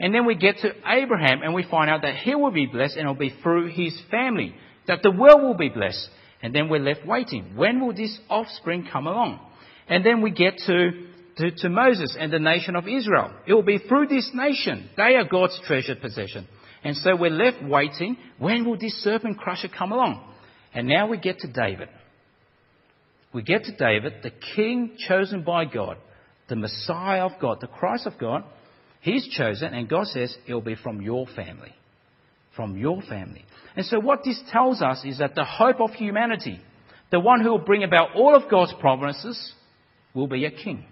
And 0.00 0.14
then 0.14 0.24
we 0.24 0.34
get 0.34 0.56
to 0.62 0.72
Abraham 0.86 1.42
and 1.42 1.54
we 1.54 1.64
find 1.70 1.90
out 1.90 2.02
that 2.02 2.16
he 2.16 2.34
will 2.34 2.50
be 2.50 2.66
blessed 2.66 2.96
and 2.96 3.04
it 3.04 3.08
will 3.08 3.14
be 3.14 3.36
through 3.42 3.68
his 3.68 3.96
family, 4.10 4.54
that 4.88 5.02
the 5.02 5.10
world 5.10 5.42
will 5.42 5.56
be 5.56 5.68
blessed. 5.68 6.08
And 6.42 6.54
then 6.54 6.70
we're 6.70 6.80
left 6.80 7.06
waiting. 7.06 7.52
When 7.54 7.80
will 7.80 7.94
this 7.94 8.18
offspring 8.30 8.88
come 8.90 9.06
along? 9.06 9.40
And 9.88 10.04
then 10.04 10.22
we 10.22 10.30
get 10.30 10.56
to, 10.66 10.90
to, 11.36 11.50
to 11.50 11.68
Moses 11.68 12.16
and 12.18 12.32
the 12.32 12.38
nation 12.38 12.76
of 12.76 12.88
Israel. 12.88 13.30
It 13.46 13.52
will 13.52 13.62
be 13.62 13.76
through 13.76 14.06
this 14.06 14.30
nation. 14.32 14.88
They 14.96 15.16
are 15.16 15.24
God's 15.24 15.60
treasured 15.66 16.00
possession. 16.00 16.48
And 16.82 16.96
so 16.96 17.14
we're 17.14 17.30
left 17.30 17.62
waiting. 17.62 18.16
When 18.38 18.64
will 18.64 18.78
this 18.78 18.94
serpent 19.04 19.38
crusher 19.38 19.68
come 19.68 19.92
along? 19.92 20.24
And 20.72 20.88
now 20.88 21.08
we 21.08 21.18
get 21.18 21.40
to 21.40 21.52
David. 21.52 21.90
We 23.34 23.42
get 23.42 23.64
to 23.64 23.76
David, 23.76 24.14
the 24.22 24.32
king 24.56 24.96
chosen 25.08 25.42
by 25.42 25.66
God, 25.66 25.98
the 26.48 26.56
Messiah 26.56 27.26
of 27.26 27.32
God, 27.40 27.58
the 27.60 27.68
Christ 27.68 28.06
of 28.06 28.18
God. 28.18 28.44
He's 29.00 29.28
chosen, 29.28 29.72
and 29.74 29.88
God 29.88 30.06
says 30.06 30.36
it 30.46 30.54
will 30.54 30.60
be 30.60 30.74
from 30.74 31.00
your 31.00 31.26
family. 31.34 31.74
From 32.54 32.76
your 32.76 33.00
family. 33.02 33.44
And 33.76 33.86
so 33.86 33.98
what 33.98 34.24
this 34.24 34.40
tells 34.50 34.82
us 34.82 35.04
is 35.04 35.18
that 35.18 35.34
the 35.34 35.44
hope 35.44 35.80
of 35.80 35.90
humanity, 35.90 36.60
the 37.10 37.20
one 37.20 37.40
who 37.40 37.50
will 37.50 37.58
bring 37.58 37.84
about 37.84 38.14
all 38.14 38.34
of 38.34 38.50
God's 38.50 38.74
promises, 38.80 39.54
will 40.14 40.26
be 40.26 40.44
a 40.44 40.50
king. 40.50 40.84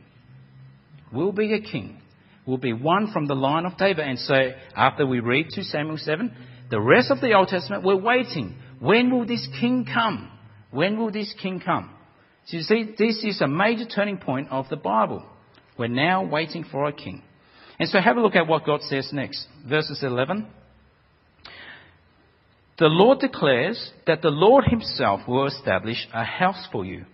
Will 1.13 1.33
be 1.33 1.53
a 1.55 1.61
king 1.61 2.01
will 2.49 2.59
be 2.59 2.73
one 2.73 3.13
from 3.13 3.27
the 3.27 3.35
line 3.35 3.67
of 3.67 3.77
David. 3.77 4.09
And 4.09 4.19
so 4.19 4.35
after 4.75 5.07
we 5.07 5.21
read 5.21 5.49
2 5.55 5.63
Samuel 5.65 5.99
7, 5.99 6.35
the 6.71 6.81
rest 6.81 7.11
of 7.11 7.21
the 7.21 7.35
Old 7.35 7.49
Testament, 7.49 7.85
we're 7.85 8.01
waiting. 8.01 8.57
When 8.81 9.13
will 9.13 9.27
this 9.27 9.47
king 9.61 9.87
come? 9.93 10.31
When 10.71 10.99
will 10.99 11.13
this 11.13 11.33
king 11.41 11.61
come? 11.61 11.95
So 12.47 12.57
you 12.57 12.63
see, 12.63 12.95
this 12.99 13.23
is 13.23 13.43
a 13.43 13.47
major 13.47 13.85
turning 13.85 14.17
point 14.17 14.49
of 14.51 14.69
the 14.71 14.77
Bible. 14.77 15.25
We're 15.79 15.89
now 15.89 16.25
waiting 16.25 16.65
for 16.65 16.87
a 16.87 16.93
king. 16.93 17.23
And 17.79 17.89
so 17.89 18.01
have 18.01 18.17
a 18.17 18.21
look 18.21 18.35
at 18.35 18.47
what 18.47 18.67
God 18.67 18.83
says 18.83 19.11
next. 19.13 19.47
Verses 19.69 20.01
11. 20.03 20.47
The 22.79 22.87
Lord 22.87 23.19
declares 23.19 23.93
that 24.07 24.23
the 24.23 24.31
Lord 24.31 24.65
himself 24.65 25.21
will 25.27 25.47
establish 25.47 26.07
a 26.13 26.25
house 26.25 26.69
for 26.71 26.85
you. 26.85 27.05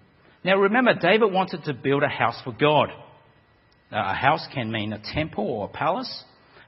Now 0.44 0.56
remember, 0.56 0.94
David 0.94 1.32
wanted 1.32 1.64
to 1.64 1.72
build 1.72 2.02
a 2.02 2.08
house 2.08 2.38
for 2.44 2.52
God. 2.52 2.90
A 3.90 4.14
house 4.14 4.46
can 4.52 4.70
mean 4.70 4.92
a 4.92 5.00
temple 5.14 5.46
or 5.46 5.66
a 5.66 5.68
palace. 5.68 6.24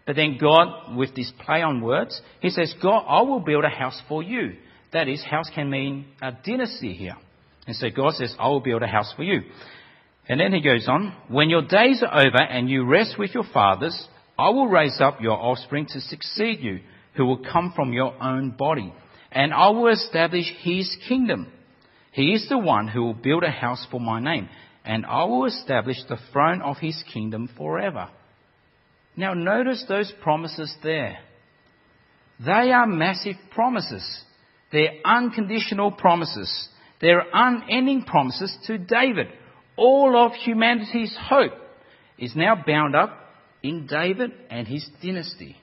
But 0.07 0.17
then 0.17 0.39
God, 0.41 0.97
with 0.97 1.15
this 1.15 1.33
play 1.45 1.63
on 1.63 1.83
words, 1.83 2.21
He 2.41 2.51
says, 2.51 2.75
God, 2.83 3.05
I 3.07 3.23
will 3.23 3.41
build 3.41 3.65
a 3.65 3.69
house 3.69 4.01
for 4.09 4.23
you. 4.23 4.55
That 4.93 5.09
is, 5.09 5.23
house 5.25 5.51
can 5.55 5.69
mean 5.69 6.07
a 6.23 6.33
dynasty 6.33 6.95
here. 6.95 7.17
And 7.67 7.75
so 7.77 7.89
God 7.95 8.15
says, 8.15 8.35
I 8.39 8.49
will 8.49 8.61
build 8.61 8.83
a 8.83 8.87
house 8.87 9.13
for 9.17 9.25
you. 9.25 9.43
And 10.29 10.41
then 10.41 10.53
he 10.53 10.61
goes 10.61 10.89
on, 10.89 11.15
when 11.29 11.51
your 11.51 11.63
days 11.63 12.03
are 12.03 12.27
over 12.27 12.43
and 12.43 12.69
you 12.69 12.85
rest 12.85 13.17
with 13.19 13.33
your 13.33 13.45
fathers, 13.53 14.09
I 14.39 14.51
will 14.51 14.67
raise 14.67 15.01
up 15.01 15.21
your 15.21 15.39
offspring 15.39 15.87
to 15.91 16.01
succeed 16.01 16.61
you, 16.61 16.81
who 17.15 17.27
will 17.27 17.45
come 17.51 17.73
from 17.75 17.93
your 17.93 18.21
own 18.23 18.51
body. 18.51 18.93
And 19.31 19.55
I 19.55 19.71
will 19.71 19.89
establish 19.89 20.47
his 20.63 20.95
kingdom. 21.09 21.53
He 22.13 22.33
is 22.33 22.49
the 22.49 22.59
one 22.59 22.89
who 22.89 23.05
will 23.05 23.15
build 23.15 23.45
a 23.45 23.51
house 23.51 23.87
for 23.91 24.01
my 24.01 24.21
name, 24.21 24.49
and 24.85 25.07
I 25.07 25.25
will 25.25 25.45
establish 25.45 25.99
the 26.09 26.19
throne 26.33 26.63
of 26.63 26.79
his 26.79 27.03
kingdom 27.13 27.49
forever. 27.57 28.09
Now 29.17 29.35
notice 29.35 29.85
those 29.89 30.13
promises 30.23 30.75
there. 30.83 31.19
They 32.45 32.73
are 32.73 32.87
massive 32.87 33.37
promises. 33.51 34.05
They're 34.73 34.95
unconditional 35.05 35.93
promises. 35.93 36.69
They're 37.01 37.25
unending 37.33 38.03
promises 38.03 38.57
to 38.67 38.79
David. 38.79 39.29
All 39.77 40.17
of 40.17 40.33
humanity's 40.33 41.17
hope 41.21 41.53
is 42.19 42.35
now 42.35 42.63
bound 42.67 42.97
up 42.97 43.19
in 43.63 43.87
David 43.87 44.33
and 44.51 44.67
his 44.67 44.89
dynasty. 45.03 45.57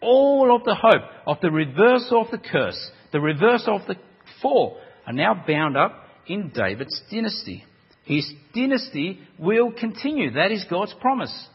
All 0.00 0.54
of 0.54 0.64
the 0.64 0.74
hope 0.74 1.08
of 1.26 1.38
the 1.40 1.50
reversal 1.50 2.22
of 2.22 2.30
the 2.30 2.38
curse, 2.38 2.90
the 3.12 3.20
reversal 3.20 3.76
of 3.76 3.86
the 3.86 3.96
fall, 4.40 4.78
are 5.06 5.12
now 5.12 5.44
bound 5.46 5.76
up 5.76 6.06
in 6.26 6.50
David's 6.54 7.00
dynasty. 7.10 7.64
His 8.04 8.30
dynasty 8.54 9.20
will 9.38 9.72
continue. 9.72 10.32
That 10.32 10.50
is 10.50 10.64
God's 10.68 10.94
promise. 11.00 11.48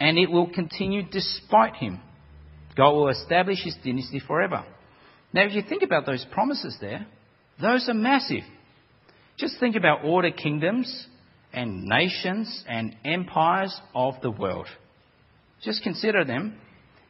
And 0.00 0.18
it 0.18 0.30
will 0.30 0.52
continue 0.52 1.02
despite 1.08 1.76
him. 1.76 2.00
God 2.76 2.92
will 2.92 3.08
establish 3.08 3.62
his 3.62 3.76
dynasty 3.84 4.20
forever. 4.20 4.64
Now, 5.32 5.44
if 5.44 5.52
you 5.52 5.62
think 5.68 5.82
about 5.82 6.06
those 6.06 6.24
promises 6.32 6.76
there, 6.80 7.06
those 7.60 7.88
are 7.88 7.94
massive. 7.94 8.44
Just 9.38 9.58
think 9.60 9.76
about 9.76 10.04
all 10.04 10.20
the 10.22 10.32
kingdoms 10.32 11.06
and 11.52 11.84
nations 11.84 12.64
and 12.68 12.96
empires 13.04 13.80
of 13.94 14.14
the 14.20 14.30
world. 14.30 14.66
Just 15.62 15.82
consider 15.82 16.24
them. 16.24 16.58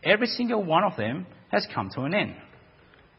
Every 0.05 0.27
single 0.27 0.63
one 0.63 0.85
of 0.85 0.97
them 0.97 1.27
has 1.51 1.67
come 1.75 1.91
to 1.95 2.03
an 2.03 2.15
end. 2.15 2.35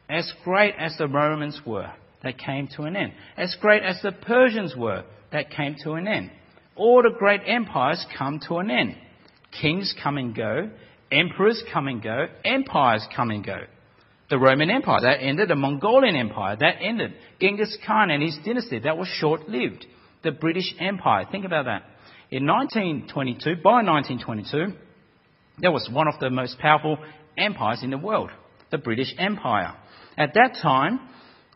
As 0.10 0.32
great 0.43 0.76
as 0.78 0.95
the 0.98 1.08
Romans 1.08 1.60
were, 1.65 1.91
they 2.24 2.34
came 2.34 2.67
to 2.76 2.84
an 2.84 2.95
end. 2.95 3.13
As 3.36 3.56
great 3.60 3.84
as 3.84 4.00
the 4.02 4.12
Persians 4.12 4.76
were, 4.76 5.04
that 5.32 5.52
came 5.52 5.76
to 5.84 5.93
an 5.93 6.08
end. 6.08 6.32
All 6.76 7.02
the 7.04 7.15
great 7.17 7.41
empires 7.45 8.06
come 8.17 8.39
to 8.48 8.58
an 8.58 8.72
end. 8.72 8.95
Kings 9.62 9.93
come 10.02 10.17
and 10.17 10.36
go, 10.36 10.69
emperors 11.12 11.63
come 11.74 11.88
and 11.88 12.02
go, 12.02 12.28
empires 12.45 13.06
come 13.15 13.32
and 13.32 13.45
go. 13.45 13.58
The 14.30 14.38
Roman 14.38 14.70
Empire, 14.70 15.02
that 15.02 15.24
ended. 15.24 15.50
The 15.50 15.56
Mongolian 15.56 16.15
Empire, 16.15 16.56
that 16.60 16.76
ended. 16.82 17.13
Genghis 17.42 17.78
Khan 17.86 18.12
and 18.12 18.22
his 18.22 18.38
dynasty, 18.46 18.80
that 18.80 18.98
was 18.98 19.08
short 19.08 19.50
lived. 19.50 19.86
The 20.24 20.32
British 20.32 20.74
Empire, 20.80 21.26
think 21.32 21.46
about 21.46 21.65
that. 21.65 21.84
In 22.30 22.46
1922, 22.46 23.62
by 23.63 23.82
1922, 23.82 24.78
there 25.60 25.72
was 25.72 25.89
one 25.92 26.08
of 26.08 26.20
the 26.20 26.30
most 26.30 26.60
powerful 26.60 27.00
empires 27.38 27.80
in 27.82 27.89
the 27.89 27.98
world, 27.98 28.30
the 28.70 28.78
British 28.78 29.13
Empire. 29.18 29.76
At 30.15 30.36
that 30.36 30.58
time, 30.62 31.00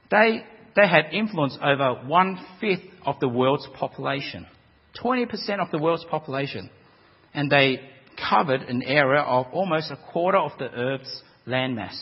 they, 0.10 0.44
they 0.76 0.88
had 0.88 1.14
influence 1.14 1.58
over 1.62 2.02
one 2.08 2.44
fifth 2.60 2.86
of 3.06 3.20
the 3.20 3.28
world's 3.28 3.68
population, 3.78 4.48
20% 5.04 5.60
of 5.60 5.70
the 5.70 5.78
world's 5.78 6.06
population. 6.06 6.72
And 7.36 7.52
they 7.52 7.82
covered 8.30 8.62
an 8.62 8.82
area 8.84 9.22
of 9.22 9.48
almost 9.54 9.92
a 9.92 9.98
quarter 10.12 10.38
of 10.38 10.52
the 10.58 10.72
Earth's 10.72 11.22
landmass. 11.46 11.98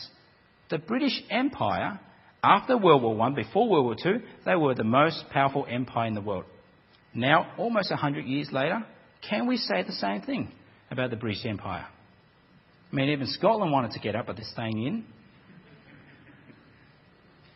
The 0.72 0.80
British 0.80 1.22
Empire, 1.30 2.00
after 2.42 2.78
World 2.78 3.04
War 3.04 3.22
I, 3.22 3.30
before 3.32 3.70
World 3.70 3.86
War 3.86 3.96
II, 4.14 4.22
they 4.46 4.56
were 4.56 4.74
the 4.74 4.86
most 4.86 5.26
powerful 5.30 5.68
empire 5.70 6.08
in 6.08 6.16
the 6.16 6.22
world. 6.22 6.46
Now, 7.14 7.52
almost 7.58 7.92
100 7.92 8.26
years 8.26 8.50
later, 8.54 8.84
can 9.30 9.48
we 9.48 9.58
say 9.58 9.84
the 9.84 9.92
same 9.92 10.22
thing 10.22 10.50
about 10.90 11.10
the 11.10 11.18
British 11.18 11.46
Empire? 11.46 11.86
I 12.92 12.96
mean, 12.96 13.10
even 13.10 13.28
Scotland 13.28 13.72
wanted 13.72 13.92
to 13.92 14.00
get 14.00 14.16
up, 14.16 14.28
but 14.28 14.38
they're 14.38 14.46
staying 14.46 14.82
in. 14.82 15.04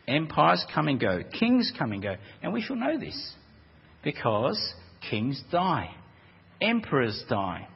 Empires 0.06 0.64
come 0.74 0.88
and 0.88 1.00
go, 1.00 1.22
kings 1.38 1.72
come 1.76 1.92
and 1.92 2.02
go, 2.02 2.16
and 2.42 2.52
we 2.52 2.60
shall 2.60 2.76
know 2.76 2.98
this 2.98 3.34
because 4.04 4.74
kings 5.10 5.42
die, 5.50 5.90
emperors 6.60 7.24
die. 7.28 7.66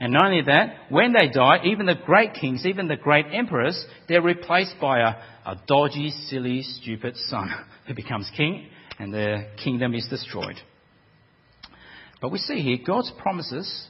And 0.00 0.14
not 0.14 0.24
only 0.24 0.42
that, 0.42 0.76
when 0.88 1.12
they 1.12 1.28
die, 1.28 1.58
even 1.64 1.84
the 1.84 1.94
great 1.94 2.32
kings, 2.32 2.64
even 2.64 2.88
the 2.88 2.96
great 2.96 3.26
emperors, 3.32 3.84
they're 4.08 4.22
replaced 4.22 4.76
by 4.80 5.00
a, 5.00 5.14
a 5.46 5.60
dodgy, 5.66 6.10
silly, 6.28 6.62
stupid 6.62 7.16
son 7.28 7.50
who 7.86 7.94
becomes 7.94 8.30
king, 8.34 8.66
and 8.98 9.12
the 9.12 9.46
kingdom 9.62 9.94
is 9.94 10.08
destroyed. 10.08 10.56
But 12.22 12.32
we 12.32 12.38
see 12.38 12.60
here 12.60 12.78
God's 12.84 13.12
promises 13.22 13.88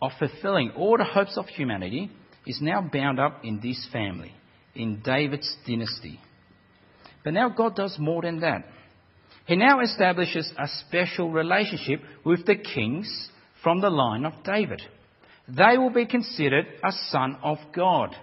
of 0.00 0.12
fulfilling 0.18 0.70
all 0.76 0.96
the 0.96 1.04
hopes 1.04 1.36
of 1.36 1.46
humanity 1.46 2.10
is 2.46 2.60
now 2.60 2.88
bound 2.92 3.18
up 3.18 3.40
in 3.44 3.60
this 3.60 3.88
family, 3.92 4.32
in 4.76 5.00
David's 5.04 5.56
dynasty. 5.66 6.20
But 7.24 7.32
now 7.32 7.48
God 7.48 7.74
does 7.74 7.96
more 7.98 8.22
than 8.22 8.40
that. 8.40 8.64
He 9.46 9.56
now 9.56 9.80
establishes 9.80 10.52
a 10.58 10.68
special 10.86 11.30
relationship 11.30 12.00
with 12.24 12.46
the 12.46 12.56
kings 12.56 13.30
from 13.64 13.80
the 13.80 13.90
line 13.90 14.24
of 14.24 14.44
David. 14.44 14.80
They 15.48 15.76
will 15.76 15.90
be 15.90 16.06
considered 16.06 16.66
a 16.84 16.92
son 17.10 17.38
of 17.42 17.58
God. 17.74 18.14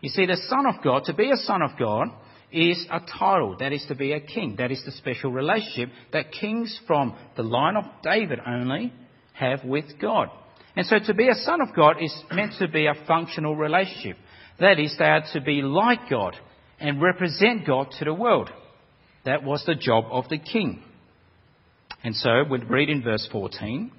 You 0.00 0.10
see, 0.10 0.26
the 0.26 0.36
son 0.48 0.66
of 0.66 0.84
God, 0.84 1.04
to 1.04 1.14
be 1.14 1.30
a 1.30 1.36
son 1.36 1.62
of 1.62 1.78
God, 1.78 2.08
is 2.52 2.86
a 2.90 3.00
title, 3.00 3.56
that 3.58 3.72
is 3.72 3.84
to 3.88 3.94
be 3.94 4.12
a 4.12 4.20
king. 4.20 4.56
That 4.58 4.70
is 4.70 4.82
the 4.84 4.92
special 4.92 5.32
relationship 5.32 5.90
that 6.12 6.32
kings 6.32 6.78
from 6.86 7.16
the 7.36 7.42
line 7.42 7.76
of 7.76 7.84
David 8.02 8.40
only 8.46 8.92
have 9.32 9.64
with 9.64 9.86
God. 10.00 10.28
And 10.76 10.86
so 10.86 10.98
to 10.98 11.14
be 11.14 11.28
a 11.28 11.34
son 11.34 11.60
of 11.60 11.74
God 11.74 11.96
is 12.00 12.14
meant 12.30 12.54
to 12.58 12.68
be 12.68 12.86
a 12.86 12.94
functional 13.06 13.56
relationship. 13.56 14.16
That 14.60 14.78
is, 14.78 14.94
they 14.98 15.04
are 15.04 15.24
to 15.32 15.40
be 15.40 15.62
like 15.62 16.08
God 16.08 16.36
and 16.78 17.02
represent 17.02 17.66
God 17.66 17.88
to 17.98 18.04
the 18.04 18.14
world. 18.14 18.50
That 19.24 19.42
was 19.42 19.64
the 19.66 19.74
job 19.74 20.04
of 20.10 20.28
the 20.28 20.38
king. 20.38 20.82
And 22.04 22.14
so 22.14 22.44
we 22.48 22.60
read 22.60 22.88
in 22.88 23.02
verse 23.02 23.28
14, 23.30 23.90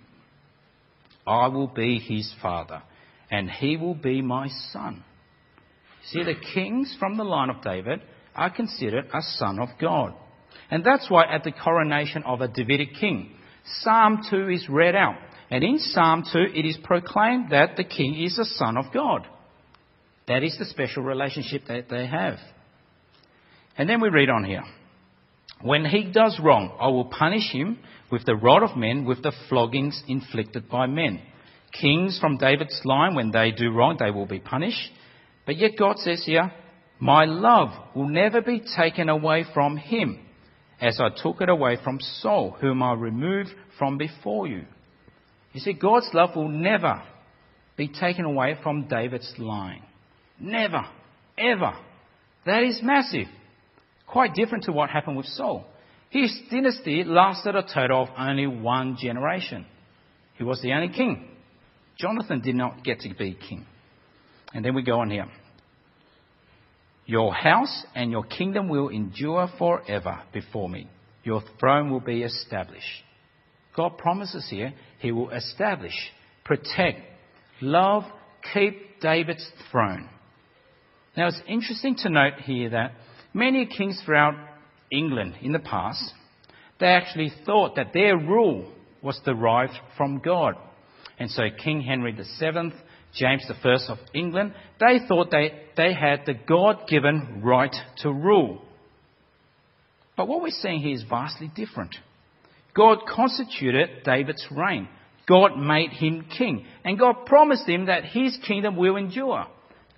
I 1.29 1.47
will 1.47 1.67
be 1.67 1.99
his 1.99 2.33
father, 2.41 2.81
and 3.29 3.51
he 3.51 3.77
will 3.77 3.93
be 3.93 4.23
my 4.23 4.47
son. 4.73 5.03
See, 6.05 6.23
the 6.23 6.33
kings 6.53 6.95
from 6.99 7.17
the 7.17 7.23
line 7.23 7.51
of 7.51 7.61
David 7.61 8.01
are 8.35 8.49
considered 8.49 9.05
a 9.13 9.21
son 9.21 9.59
of 9.59 9.69
God. 9.79 10.15
And 10.71 10.83
that's 10.83 11.07
why 11.07 11.25
at 11.31 11.43
the 11.43 11.51
coronation 11.51 12.23
of 12.23 12.41
a 12.41 12.47
Davidic 12.47 12.95
king, 12.99 13.35
Psalm 13.81 14.23
2 14.27 14.49
is 14.49 14.67
read 14.69 14.95
out. 14.95 15.17
And 15.51 15.63
in 15.63 15.77
Psalm 15.77 16.23
2, 16.31 16.39
it 16.55 16.65
is 16.65 16.79
proclaimed 16.83 17.51
that 17.51 17.75
the 17.77 17.83
king 17.83 18.19
is 18.19 18.39
a 18.39 18.45
son 18.45 18.75
of 18.75 18.85
God. 18.91 19.27
That 20.27 20.43
is 20.43 20.57
the 20.57 20.65
special 20.65 21.03
relationship 21.03 21.63
that 21.67 21.89
they 21.89 22.07
have. 22.07 22.39
And 23.77 23.87
then 23.87 24.01
we 24.01 24.09
read 24.09 24.29
on 24.29 24.43
here. 24.43 24.63
When 25.61 25.85
he 25.85 26.11
does 26.11 26.39
wrong, 26.41 26.75
I 26.79 26.87
will 26.87 27.05
punish 27.05 27.51
him 27.51 27.79
with 28.11 28.25
the 28.25 28.35
rod 28.35 28.63
of 28.63 28.77
men, 28.77 29.05
with 29.05 29.21
the 29.21 29.33
floggings 29.49 30.01
inflicted 30.07 30.69
by 30.69 30.87
men. 30.87 31.21
Kings 31.79 32.17
from 32.19 32.37
David's 32.37 32.81
line, 32.85 33.13
when 33.13 33.31
they 33.31 33.51
do 33.51 33.71
wrong, 33.71 33.97
they 33.99 34.09
will 34.09 34.25
be 34.25 34.39
punished. 34.39 34.91
But 35.45 35.57
yet 35.57 35.71
God 35.77 35.97
says 35.99 36.23
here, 36.25 36.51
my 36.99 37.25
love 37.25 37.69
will 37.95 38.09
never 38.09 38.41
be 38.41 38.61
taken 38.75 39.09
away 39.09 39.45
from 39.53 39.77
him, 39.77 40.19
as 40.81 40.99
I 40.99 41.09
took 41.09 41.41
it 41.41 41.49
away 41.49 41.77
from 41.83 41.99
Saul, 41.99 42.57
whom 42.59 42.83
I 42.83 42.93
removed 42.93 43.49
from 43.77 43.97
before 43.97 44.47
you. 44.47 44.65
You 45.53 45.59
see, 45.59 45.73
God's 45.73 46.09
love 46.13 46.35
will 46.35 46.49
never 46.49 47.01
be 47.77 47.87
taken 47.87 48.25
away 48.25 48.57
from 48.61 48.87
David's 48.87 49.33
line. 49.37 49.81
Never. 50.39 50.85
Ever. 51.37 51.73
That 52.45 52.63
is 52.63 52.81
massive. 52.83 53.27
Quite 54.11 54.33
different 54.33 54.63
to 54.65 54.71
what 54.71 54.89
happened 54.89 55.17
with 55.17 55.27
Saul. 55.27 55.65
His 56.09 56.35
dynasty 56.49 57.03
lasted 57.03 57.55
a 57.55 57.61
total 57.61 58.03
of 58.03 58.09
only 58.17 58.47
one 58.47 58.97
generation. 58.99 59.65
He 60.37 60.43
was 60.43 60.61
the 60.61 60.73
only 60.73 60.89
king. 60.89 61.27
Jonathan 61.99 62.41
did 62.41 62.55
not 62.55 62.83
get 62.83 63.01
to 63.01 63.13
be 63.13 63.35
king. 63.35 63.65
And 64.53 64.65
then 64.65 64.73
we 64.73 64.81
go 64.81 65.01
on 65.01 65.11
here. 65.11 65.27
Your 67.05 67.33
house 67.33 67.85
and 67.93 68.09
your 68.11 68.23
kingdom 68.23 68.69
will 68.69 68.89
endure 68.89 69.49
forever 69.57 70.21
before 70.33 70.69
me. 70.69 70.87
Your 71.23 71.43
throne 71.59 71.91
will 71.91 71.99
be 71.99 72.23
established. 72.23 73.03
God 73.75 73.97
promises 73.97 74.47
here 74.49 74.73
He 74.99 75.11
will 75.11 75.29
establish, 75.29 75.93
protect, 76.45 77.01
love, 77.61 78.03
keep 78.53 78.99
David's 79.01 79.47
throne. 79.71 80.09
Now 81.15 81.27
it's 81.27 81.41
interesting 81.47 81.95
to 81.97 82.09
note 82.09 82.39
here 82.43 82.69
that 82.71 82.93
many 83.33 83.65
kings 83.65 84.01
throughout 84.05 84.35
England 84.91 85.35
in 85.41 85.51
the 85.51 85.59
past, 85.59 86.13
they 86.79 86.87
actually 86.87 87.31
thought 87.45 87.75
that 87.75 87.93
their 87.93 88.17
rule 88.17 88.71
was 89.01 89.19
derived 89.25 89.73
from 89.97 90.19
God. 90.19 90.55
And 91.17 91.29
so 91.29 91.43
King 91.63 91.81
Henry 91.81 92.11
VII 92.11 92.71
James 93.13 93.45
I 93.49 93.91
of 93.91 93.97
England, 94.13 94.53
they 94.79 94.99
thought 95.07 95.31
they, 95.31 95.51
they 95.75 95.93
had 95.93 96.25
the 96.25 96.33
God 96.33 96.87
given 96.87 97.41
right 97.43 97.75
to 97.97 98.11
rule. 98.11 98.61
But 100.15 100.27
what 100.27 100.41
we're 100.41 100.49
seeing 100.51 100.81
here 100.81 100.93
is 100.93 101.03
vastly 101.09 101.51
different. 101.55 101.95
God 102.75 102.99
constituted 103.07 104.03
David's 104.03 104.45
reign. 104.51 104.87
God 105.27 105.57
made 105.57 105.91
him 105.91 106.25
king. 106.37 106.65
And 106.83 106.99
God 106.99 107.25
promised 107.25 107.67
him 107.67 107.85
that 107.87 108.05
his 108.05 108.37
kingdom 108.47 108.75
will 108.75 108.95
endure. 108.95 109.47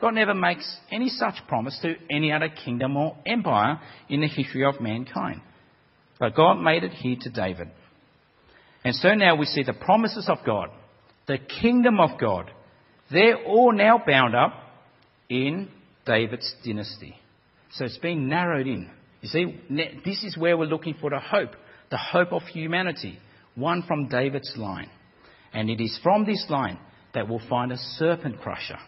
God 0.01 0.15
never 0.15 0.33
makes 0.33 0.77
any 0.91 1.09
such 1.09 1.35
promise 1.47 1.77
to 1.83 1.95
any 2.09 2.31
other 2.31 2.49
kingdom 2.49 2.97
or 2.97 3.17
empire 3.25 3.79
in 4.09 4.21
the 4.21 4.27
history 4.27 4.65
of 4.65 4.81
mankind. 4.81 5.41
But 6.19 6.35
God 6.35 6.55
made 6.55 6.83
it 6.83 6.91
here 6.91 7.17
to 7.21 7.29
David. 7.29 7.69
And 8.83 8.95
so 8.95 9.13
now 9.13 9.35
we 9.35 9.45
see 9.45 9.63
the 9.63 9.73
promises 9.73 10.27
of 10.27 10.39
God, 10.45 10.69
the 11.27 11.37
kingdom 11.37 11.99
of 11.99 12.19
God, 12.19 12.51
they're 13.11 13.43
all 13.43 13.71
now 13.73 14.01
bound 14.05 14.35
up 14.35 14.53
in 15.29 15.69
David's 16.05 16.51
dynasty. 16.65 17.15
So 17.73 17.85
it's 17.85 17.97
been 17.97 18.27
narrowed 18.27 18.67
in. 18.67 18.89
You 19.21 19.29
see, 19.29 19.59
this 20.03 20.23
is 20.23 20.35
where 20.37 20.57
we're 20.57 20.65
looking 20.65 20.95
for 20.99 21.09
the 21.11 21.19
hope, 21.19 21.51
the 21.91 21.97
hope 21.97 22.33
of 22.33 22.41
humanity, 22.43 23.19
one 23.55 23.83
from 23.83 24.07
David's 24.07 24.53
line. 24.57 24.89
And 25.53 25.69
it 25.69 25.81
is 25.81 25.99
from 26.01 26.25
this 26.25 26.45
line 26.49 26.79
that 27.13 27.29
we'll 27.29 27.41
find 27.49 27.71
a 27.71 27.77
serpent 27.77 28.41
crusher. 28.41 28.79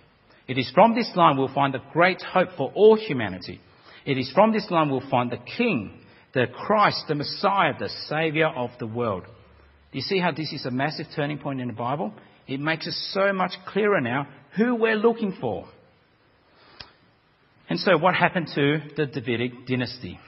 It 0.47 0.57
is 0.57 0.71
from 0.73 0.95
this 0.95 1.11
line 1.15 1.37
we'll 1.37 1.53
find 1.53 1.73
the 1.73 1.81
great 1.91 2.21
hope 2.21 2.49
for 2.57 2.71
all 2.75 2.95
humanity. 2.95 3.61
It 4.05 4.17
is 4.17 4.31
from 4.33 4.51
this 4.51 4.69
line 4.69 4.89
we'll 4.89 5.09
find 5.09 5.31
the 5.31 5.37
King, 5.37 6.01
the 6.33 6.47
Christ, 6.47 7.05
the 7.07 7.15
Messiah, 7.15 7.73
the 7.77 7.89
Saviour 8.07 8.49
of 8.49 8.71
the 8.79 8.87
world. 8.87 9.23
Do 9.23 9.97
you 9.97 10.01
see 10.01 10.19
how 10.19 10.31
this 10.31 10.51
is 10.51 10.65
a 10.65 10.71
massive 10.71 11.07
turning 11.15 11.37
point 11.37 11.61
in 11.61 11.67
the 11.67 11.73
Bible? 11.73 12.13
it 12.47 12.59
makes 12.59 12.87
it 12.87 12.93
so 13.11 13.33
much 13.33 13.51
clearer 13.67 14.01
now 14.01 14.27
who 14.57 14.75
we're 14.75 14.95
looking 14.95 15.35
for. 15.39 15.65
And 17.69 17.79
so, 17.79 17.97
what 17.97 18.15
happened 18.15 18.49
to 18.55 18.79
the 18.95 19.05
Davidic 19.05 19.65
dynasty? 19.65 20.19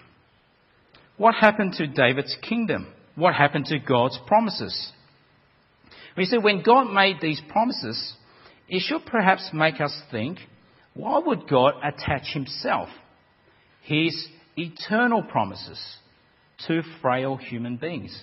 What 1.17 1.35
happened 1.35 1.73
to 1.73 1.87
David's 1.87 2.35
kingdom? 2.41 2.87
What 3.15 3.35
happened 3.35 3.65
to 3.65 3.79
God's 3.79 4.17
promises? 4.25 4.91
We 6.17 6.25
see 6.25 6.37
when 6.37 6.63
God 6.63 6.91
made 6.93 7.17
these 7.21 7.41
promises, 7.49 8.13
it 8.67 8.81
should 8.81 9.05
perhaps 9.05 9.49
make 9.53 9.79
us 9.79 9.95
think 10.11 10.39
why 10.93 11.19
would 11.19 11.47
God 11.47 11.73
attach 11.83 12.33
himself, 12.33 12.87
his 13.81 14.27
eternal 14.55 15.23
promises, 15.23 15.79
to 16.67 16.81
frail 17.01 17.35
human 17.35 17.75
beings? 17.75 18.17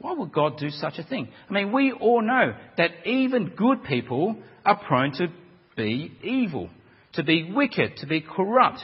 Why 0.00 0.12
would 0.12 0.32
God 0.32 0.58
do 0.58 0.70
such 0.70 0.98
a 0.98 1.04
thing? 1.04 1.28
I 1.48 1.52
mean, 1.52 1.72
we 1.72 1.92
all 1.92 2.20
know 2.20 2.54
that 2.76 3.06
even 3.06 3.54
good 3.56 3.84
people 3.84 4.36
are 4.64 4.76
prone 4.76 5.12
to 5.14 5.28
be 5.76 6.12
evil, 6.22 6.68
to 7.14 7.22
be 7.22 7.50
wicked, 7.52 7.96
to 7.98 8.06
be 8.06 8.20
corrupt. 8.20 8.80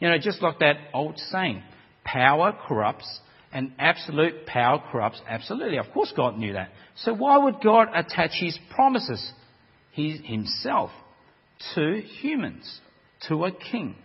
You 0.00 0.08
know, 0.08 0.18
just 0.18 0.42
like 0.42 0.58
that 0.60 0.76
old 0.94 1.18
saying, 1.30 1.62
power 2.04 2.56
corrupts 2.66 3.20
and 3.52 3.72
absolute 3.78 4.46
power 4.46 4.82
corrupts 4.90 5.20
absolutely. 5.28 5.78
Of 5.78 5.90
course, 5.92 6.12
God 6.16 6.36
knew 6.38 6.54
that. 6.54 6.70
So, 6.96 7.14
why 7.14 7.38
would 7.38 7.60
God 7.62 7.88
attach 7.94 8.32
His 8.32 8.58
promises 8.74 9.32
Himself 9.98 10.90
to 11.74 12.00
humans, 12.20 12.80
to 13.28 13.44
a 13.44 13.52
king? 13.52 13.96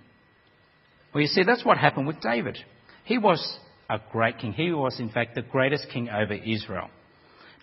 Well, 1.13 1.21
you 1.21 1.27
see, 1.27 1.43
that's 1.43 1.63
what 1.63 1.77
happened 1.77 2.07
with 2.07 2.19
David. 2.19 2.57
He 3.05 3.17
was 3.17 3.57
a 3.89 3.99
great 4.11 4.39
king. 4.39 4.53
He 4.53 4.71
was, 4.71 4.99
in 4.99 5.09
fact, 5.09 5.35
the 5.35 5.43
greatest 5.43 5.87
king 5.93 6.09
over 6.09 6.33
Israel. 6.33 6.89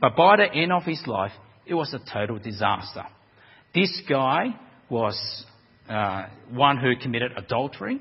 But 0.01 0.17
by 0.17 0.37
the 0.37 0.55
end 0.55 0.73
of 0.73 0.85
his 0.85 1.03
life, 1.07 1.33
it 1.67 1.75
was 1.75 1.93
a 1.93 2.13
total 2.13 2.39
disaster. 2.39 3.05
This 3.75 4.01
guy 4.09 4.55
was 4.89 5.45
uh, 5.89 6.27
one 6.51 6.79
who 6.79 6.97
committed 6.97 7.33
adultery. 7.37 8.01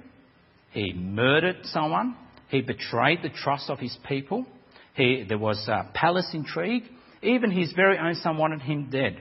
He 0.72 0.94
murdered 0.94 1.58
someone. 1.64 2.16
He 2.50 2.62
betrayed 2.62 3.20
the 3.24 3.30
trust 3.30 3.70
of 3.70 3.80
his 3.80 3.98
people. 4.08 4.46
He, 4.94 5.26
there 5.28 5.38
was 5.38 5.68
a 5.68 5.90
palace 5.94 6.30
intrigue. 6.34 6.84
Even 7.22 7.52
his 7.52 7.74
very 7.74 7.98
own 7.98 8.16
son 8.16 8.38
wanted 8.38 8.62
him 8.62 8.90
dead. 8.92 9.18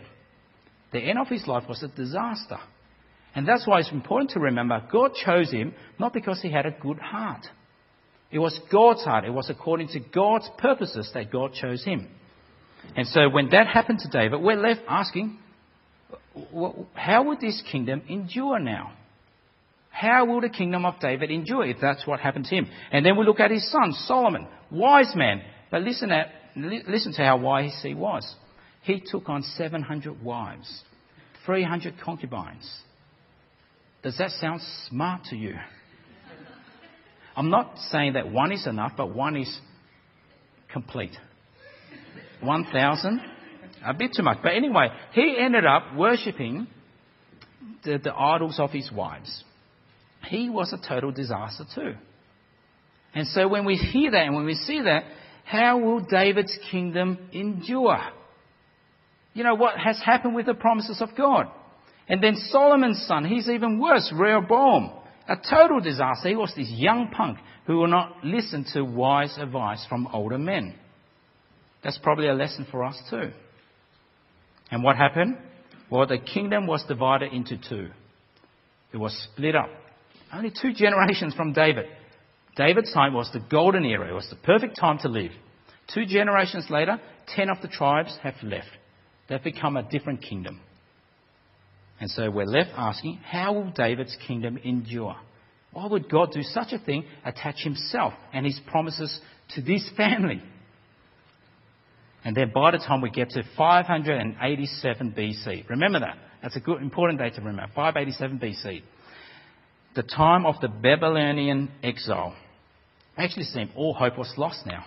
The 0.93 1.01
end 1.01 1.19
of 1.19 1.29
his 1.29 1.47
life 1.47 1.65
was 1.69 1.83
a 1.83 1.89
disaster. 1.89 2.59
And 3.35 3.47
that's 3.47 3.67
why 3.67 3.81
it's 3.81 3.93
important 3.93 4.31
to 4.31 4.41
remember 4.41 4.83
God 4.91 5.13
chose 5.15 5.51
him 5.51 5.75
not 5.99 6.13
because 6.13 6.41
he 6.41 6.51
had 6.51 6.67
a 6.67 6.71
good 6.71 6.99
heart. 6.99 7.47
It 8.31 8.39
was 8.39 8.59
God's 8.71 9.05
heart. 9.05 9.25
It 9.25 9.33
was 9.33 9.49
according 9.51 9.89
to 9.89 10.01
God's 10.01 10.49
purposes 10.59 11.11
that 11.15 11.31
God 11.31 11.53
chose 11.55 11.85
him. 11.85 12.09
And 12.97 13.07
so 13.07 13.29
when 13.29 13.51
that 13.51 13.67
happened 13.67 14.01
to 14.01 14.09
David, 14.09 14.41
we're 14.41 14.57
left 14.57 14.81
asking, 14.89 15.39
how 16.95 17.25
would 17.25 17.41
this 17.41 17.63
kingdom 17.71 18.03
endure 18.09 18.59
now? 18.59 18.93
How 19.91 20.27
will 20.27 20.41
the 20.41 20.49
kingdom 20.49 20.85
of 20.85 21.01
David 21.01 21.31
endure 21.31 21.65
if 21.65 21.79
that's 21.81 22.07
what 22.07 22.21
happened 22.21 22.45
to 22.47 22.55
him? 22.55 22.69
And 22.93 23.05
then 23.05 23.17
we 23.17 23.25
look 23.25 23.41
at 23.41 23.51
his 23.51 23.71
son, 23.71 23.93
Solomon, 23.93 24.47
wise 24.71 25.13
man. 25.17 25.43
But 25.71 25.83
listen, 25.83 26.13
at, 26.13 26.29
listen 26.57 27.13
to 27.15 27.23
how 27.23 27.39
wise 27.39 27.79
he 27.83 27.95
was. 27.95 28.35
He 28.83 29.03
took 29.05 29.29
on 29.29 29.43
700 29.43 30.23
wives, 30.23 30.83
300 31.45 31.95
concubines. 32.01 32.69
Does 34.03 34.17
that 34.19 34.31
sound 34.33 34.61
smart 34.89 35.25
to 35.31 35.37
you? 35.37 35.55
I'm 37.37 37.51
not 37.51 37.79
saying 37.91 38.15
that 38.15 38.31
one 38.31 38.53
is 38.53 38.67
enough, 38.67 38.93
but 38.97 39.15
one 39.15 39.37
is 39.37 39.61
complete. 40.73 41.17
1,000? 42.41 43.21
A 43.85 43.95
bit 43.95 44.13
too 44.17 44.23
much. 44.23 44.39
But 44.43 44.55
anyway, 44.55 44.89
he 45.13 45.37
ended 45.39 45.65
up 45.65 45.95
worshipping 45.95 46.67
the, 47.85 47.99
the 47.99 48.15
idols 48.15 48.59
of 48.59 48.71
his 48.71 48.91
wives. 48.91 49.45
He 50.29 50.51
was 50.51 50.73
a 50.73 50.89
total 50.89 51.13
disaster 51.13 51.65
too. 51.75 51.95
And 53.15 53.27
so 53.29 53.49
when 53.49 53.65
we 53.65 53.77
hear 53.77 54.11
that 54.11 54.27
and 54.27 54.35
when 54.35 54.45
we 54.45 54.55
see 54.55 54.83
that, 54.83 55.05
how 55.45 55.79
will 55.79 56.01
David's 56.01 56.57
kingdom 56.71 57.19
endure? 57.33 58.01
You 59.35 59.45
know 59.45 59.55
what 59.55 59.79
has 59.79 60.01
happened 60.05 60.35
with 60.35 60.47
the 60.47 60.55
promises 60.55 61.01
of 61.01 61.11
God. 61.17 61.47
And 62.09 62.23
then 62.23 62.37
Solomon's 62.37 63.05
son, 63.07 63.25
he's 63.25 63.49
even 63.49 63.79
worse, 63.79 64.13
Rehoboam. 64.15 64.93
A 65.29 65.37
total 65.37 65.81
disaster. 65.81 66.31
He 66.31 66.37
was 66.37 66.53
this 66.57 66.71
young 66.71 67.11
punk 67.11 67.39
who 67.67 67.77
will 67.77 67.89
not 67.89 68.25
listen 68.25 68.65
to 68.73 68.83
wise 68.83 69.37
advice 69.39 69.85
from 69.89 70.09
older 70.13 70.39
men. 70.39 70.75
That's 71.85 71.99
probably 71.99 72.29
a 72.29 72.35
lesson 72.35 72.67
for 72.71 72.83
us 72.83 72.99
too. 73.11 73.31
And 74.71 74.83
what 74.83 74.97
happened? 74.97 75.37
Well, 75.91 76.07
the 76.07 76.19
kingdom 76.19 76.67
was 76.67 76.85
divided 76.89 77.33
into 77.33 77.57
two. 77.57 77.89
It 78.93 78.97
was 78.97 79.13
split 79.33 79.55
up. 79.55 79.69
Only 80.33 80.51
two 80.51 80.73
generations 80.73 81.35
from 81.35 81.53
David. 81.53 81.87
David's 82.57 82.93
time 82.93 83.15
was 83.15 83.31
the 83.33 83.41
golden 83.51 83.85
era. 83.85 84.09
It 84.09 84.15
was 84.15 84.29
the 84.29 84.37
perfect 84.37 84.79
time 84.79 84.99
to 85.01 85.09
live. 85.09 85.31
Two 85.95 86.05
generations 86.07 86.67
later, 86.69 87.01
ten 87.35 87.49
of 87.49 87.63
the 87.63 87.69
tribes 87.69 88.19
have 88.23 88.35
left. 88.43 88.69
They've 89.29 89.43
become 89.43 89.77
a 89.77 89.83
different 89.83 90.23
kingdom. 90.23 90.61
And 92.01 92.11
so 92.11 92.31
we're 92.31 92.47
left 92.47 92.71
asking, 92.77 93.19
how 93.25 93.53
will 93.55 93.71
David's 93.71 94.17
kingdom 94.27 94.59
endure? 94.59 95.17
Why 95.73 95.87
would 95.87 96.09
God 96.09 96.33
do 96.33 96.43
such 96.43 96.73
a 96.73 96.79
thing, 96.79 97.05
attach 97.25 97.63
himself 97.63 98.15
and 98.33 98.47
his 98.47 98.59
promises 98.71 99.21
to 99.55 99.63
this 99.63 99.89
family? 99.97 100.43
And 102.25 102.37
then 102.37 102.53
by 102.55 102.71
the 102.71 102.79
time 102.79 103.01
we 103.01 103.11
get 103.11 103.31
to 103.31 103.43
587 103.57 105.13
BC, 105.13 105.69
remember 105.69 106.01
that. 106.01 106.17
That's 106.43 106.57
a 106.57 106.61
good, 106.61 106.81
important 106.81 107.19
date 107.19 107.35
to 107.35 107.41
remember. 107.41 107.73
587 107.75 108.39
BC. 108.39 108.83
The 109.95 110.03
time 110.03 110.47
of 110.47 110.55
the 110.61 110.69
Babylonian 110.69 111.71
exile. 111.83 112.35
Actually 113.17 113.45
seemed 113.45 113.71
all 113.77 113.95
hope 113.95 114.17
was 114.17 114.33
lost 114.37 114.65
now. 114.67 114.85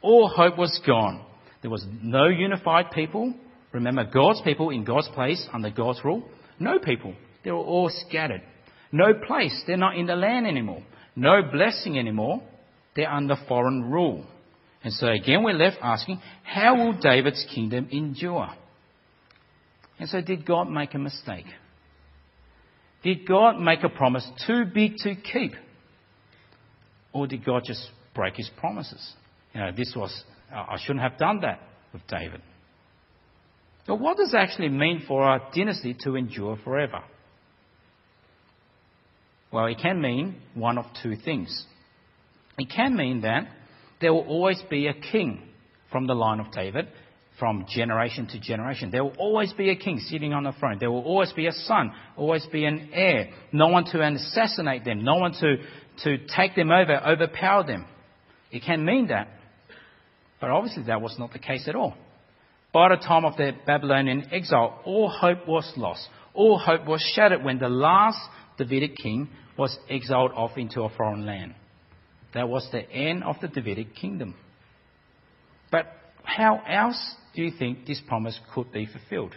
All 0.00 0.28
hope 0.28 0.56
was 0.56 0.80
gone. 0.86 1.24
There 1.62 1.70
was 1.70 1.84
no 2.02 2.26
unified 2.28 2.92
people. 2.92 3.34
Remember, 3.72 4.04
God's 4.04 4.40
people 4.42 4.70
in 4.70 4.84
God's 4.84 5.08
place 5.08 5.46
under 5.52 5.70
God's 5.70 6.00
rule. 6.04 6.28
No 6.58 6.78
people. 6.78 7.14
They 7.44 7.50
were 7.50 7.58
all 7.58 7.90
scattered. 8.08 8.42
No 8.92 9.12
place. 9.26 9.62
They're 9.66 9.76
not 9.76 9.96
in 9.96 10.06
the 10.06 10.16
land 10.16 10.46
anymore. 10.46 10.82
No 11.14 11.42
blessing 11.42 11.98
anymore. 11.98 12.42
They're 12.96 13.10
under 13.10 13.36
foreign 13.46 13.90
rule. 13.90 14.24
And 14.82 14.92
so 14.92 15.08
again, 15.08 15.42
we're 15.42 15.54
left 15.54 15.78
asking, 15.82 16.20
how 16.44 16.76
will 16.76 16.98
David's 16.98 17.44
kingdom 17.54 17.88
endure? 17.90 18.48
And 19.98 20.08
so, 20.08 20.20
did 20.20 20.46
God 20.46 20.70
make 20.70 20.94
a 20.94 20.98
mistake? 20.98 21.46
Did 23.02 23.26
God 23.26 23.58
make 23.58 23.82
a 23.82 23.88
promise 23.88 24.28
too 24.46 24.64
big 24.72 24.96
to 24.98 25.14
keep? 25.16 25.52
Or 27.12 27.26
did 27.26 27.44
God 27.44 27.62
just 27.66 27.90
break 28.14 28.36
his 28.36 28.50
promises? 28.58 29.14
You 29.54 29.60
know, 29.60 29.72
this 29.76 29.92
was, 29.96 30.24
I 30.52 30.76
shouldn't 30.80 31.02
have 31.02 31.18
done 31.18 31.40
that 31.40 31.60
with 31.92 32.02
David. 32.06 32.42
But 33.88 34.00
what 34.00 34.18
does 34.18 34.34
it 34.34 34.36
actually 34.36 34.68
mean 34.68 35.02
for 35.08 35.22
our 35.22 35.50
dynasty 35.52 35.96
to 36.02 36.14
endure 36.14 36.58
forever? 36.62 37.00
Well, 39.50 39.64
it 39.64 39.78
can 39.80 40.02
mean 40.02 40.36
one 40.52 40.76
of 40.76 40.84
two 41.02 41.16
things. 41.16 41.64
It 42.58 42.68
can 42.70 42.94
mean 42.94 43.22
that 43.22 43.48
there 44.02 44.12
will 44.12 44.26
always 44.28 44.62
be 44.68 44.88
a 44.88 44.92
king 44.92 45.42
from 45.90 46.06
the 46.06 46.12
line 46.12 46.38
of 46.38 46.52
David, 46.52 46.86
from 47.38 47.64
generation 47.66 48.26
to 48.26 48.38
generation. 48.38 48.90
There 48.90 49.02
will 49.02 49.16
always 49.16 49.54
be 49.54 49.70
a 49.70 49.76
king 49.76 50.00
sitting 50.00 50.34
on 50.34 50.44
the 50.44 50.52
throne. 50.52 50.76
There 50.78 50.90
will 50.90 51.04
always 51.04 51.32
be 51.32 51.46
a 51.46 51.52
son, 51.52 51.92
always 52.14 52.44
be 52.52 52.66
an 52.66 52.90
heir. 52.92 53.30
No 53.52 53.68
one 53.68 53.86
to 53.86 54.06
assassinate 54.06 54.84
them, 54.84 55.02
no 55.02 55.14
one 55.14 55.32
to, 55.32 55.56
to 56.04 56.26
take 56.36 56.54
them 56.54 56.70
over, 56.70 57.00
overpower 57.08 57.64
them. 57.64 57.86
It 58.50 58.64
can 58.64 58.84
mean 58.84 59.06
that. 59.06 59.28
But 60.42 60.50
obviously, 60.50 60.82
that 60.84 61.00
was 61.00 61.16
not 61.18 61.32
the 61.32 61.38
case 61.38 61.66
at 61.68 61.74
all. 61.74 61.94
By 62.78 62.90
the 62.90 63.02
time 63.02 63.24
of 63.24 63.36
the 63.36 63.54
Babylonian 63.66 64.28
exile, 64.30 64.80
all 64.84 65.08
hope 65.08 65.48
was 65.48 65.68
lost. 65.76 66.08
All 66.32 66.60
hope 66.60 66.86
was 66.86 67.00
shattered 67.12 67.42
when 67.42 67.58
the 67.58 67.68
last 67.68 68.20
Davidic 68.56 68.94
king 68.98 69.30
was 69.56 69.76
exiled 69.90 70.30
off 70.30 70.56
into 70.56 70.82
a 70.82 70.88
foreign 70.88 71.26
land. 71.26 71.56
That 72.34 72.48
was 72.48 72.68
the 72.70 72.88
end 72.88 73.24
of 73.24 73.34
the 73.40 73.48
Davidic 73.48 73.96
kingdom. 73.96 74.36
But 75.72 75.86
how 76.22 76.62
else 76.68 77.16
do 77.34 77.42
you 77.42 77.50
think 77.50 77.84
this 77.84 78.00
promise 78.06 78.38
could 78.54 78.70
be 78.70 78.86
fulfilled? 78.86 79.34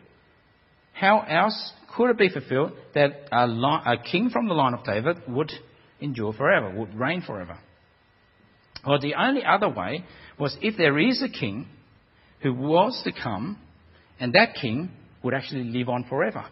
How 0.93 1.21
else 1.21 1.73
could 1.97 2.11
it 2.11 2.19
be 2.19 2.29
fulfilled 2.29 2.73
that 2.93 3.27
a, 3.31 3.45
a 3.45 3.97
king 4.03 4.29
from 4.29 4.49
the 4.49 4.53
line 4.53 4.75
of 4.75 4.83
David 4.83 5.17
would 5.27 5.51
endure 5.99 6.33
forever, 6.33 6.69
would 6.77 6.93
reign 6.93 7.23
forever? 7.23 7.57
Well, 8.85 8.99
the 8.99 9.15
only 9.15 9.43
other 9.43 9.69
way 9.69 10.05
was 10.37 10.55
if 10.61 10.77
there 10.77 10.99
is 10.99 11.23
a 11.23 11.27
king 11.27 11.65
who 12.41 12.53
was 12.53 13.01
to 13.03 13.11
come, 13.11 13.57
and 14.19 14.33
that 14.33 14.55
king 14.59 14.89
would 15.23 15.33
actually 15.33 15.63
live 15.65 15.89
on 15.89 16.05
forever. 16.09 16.45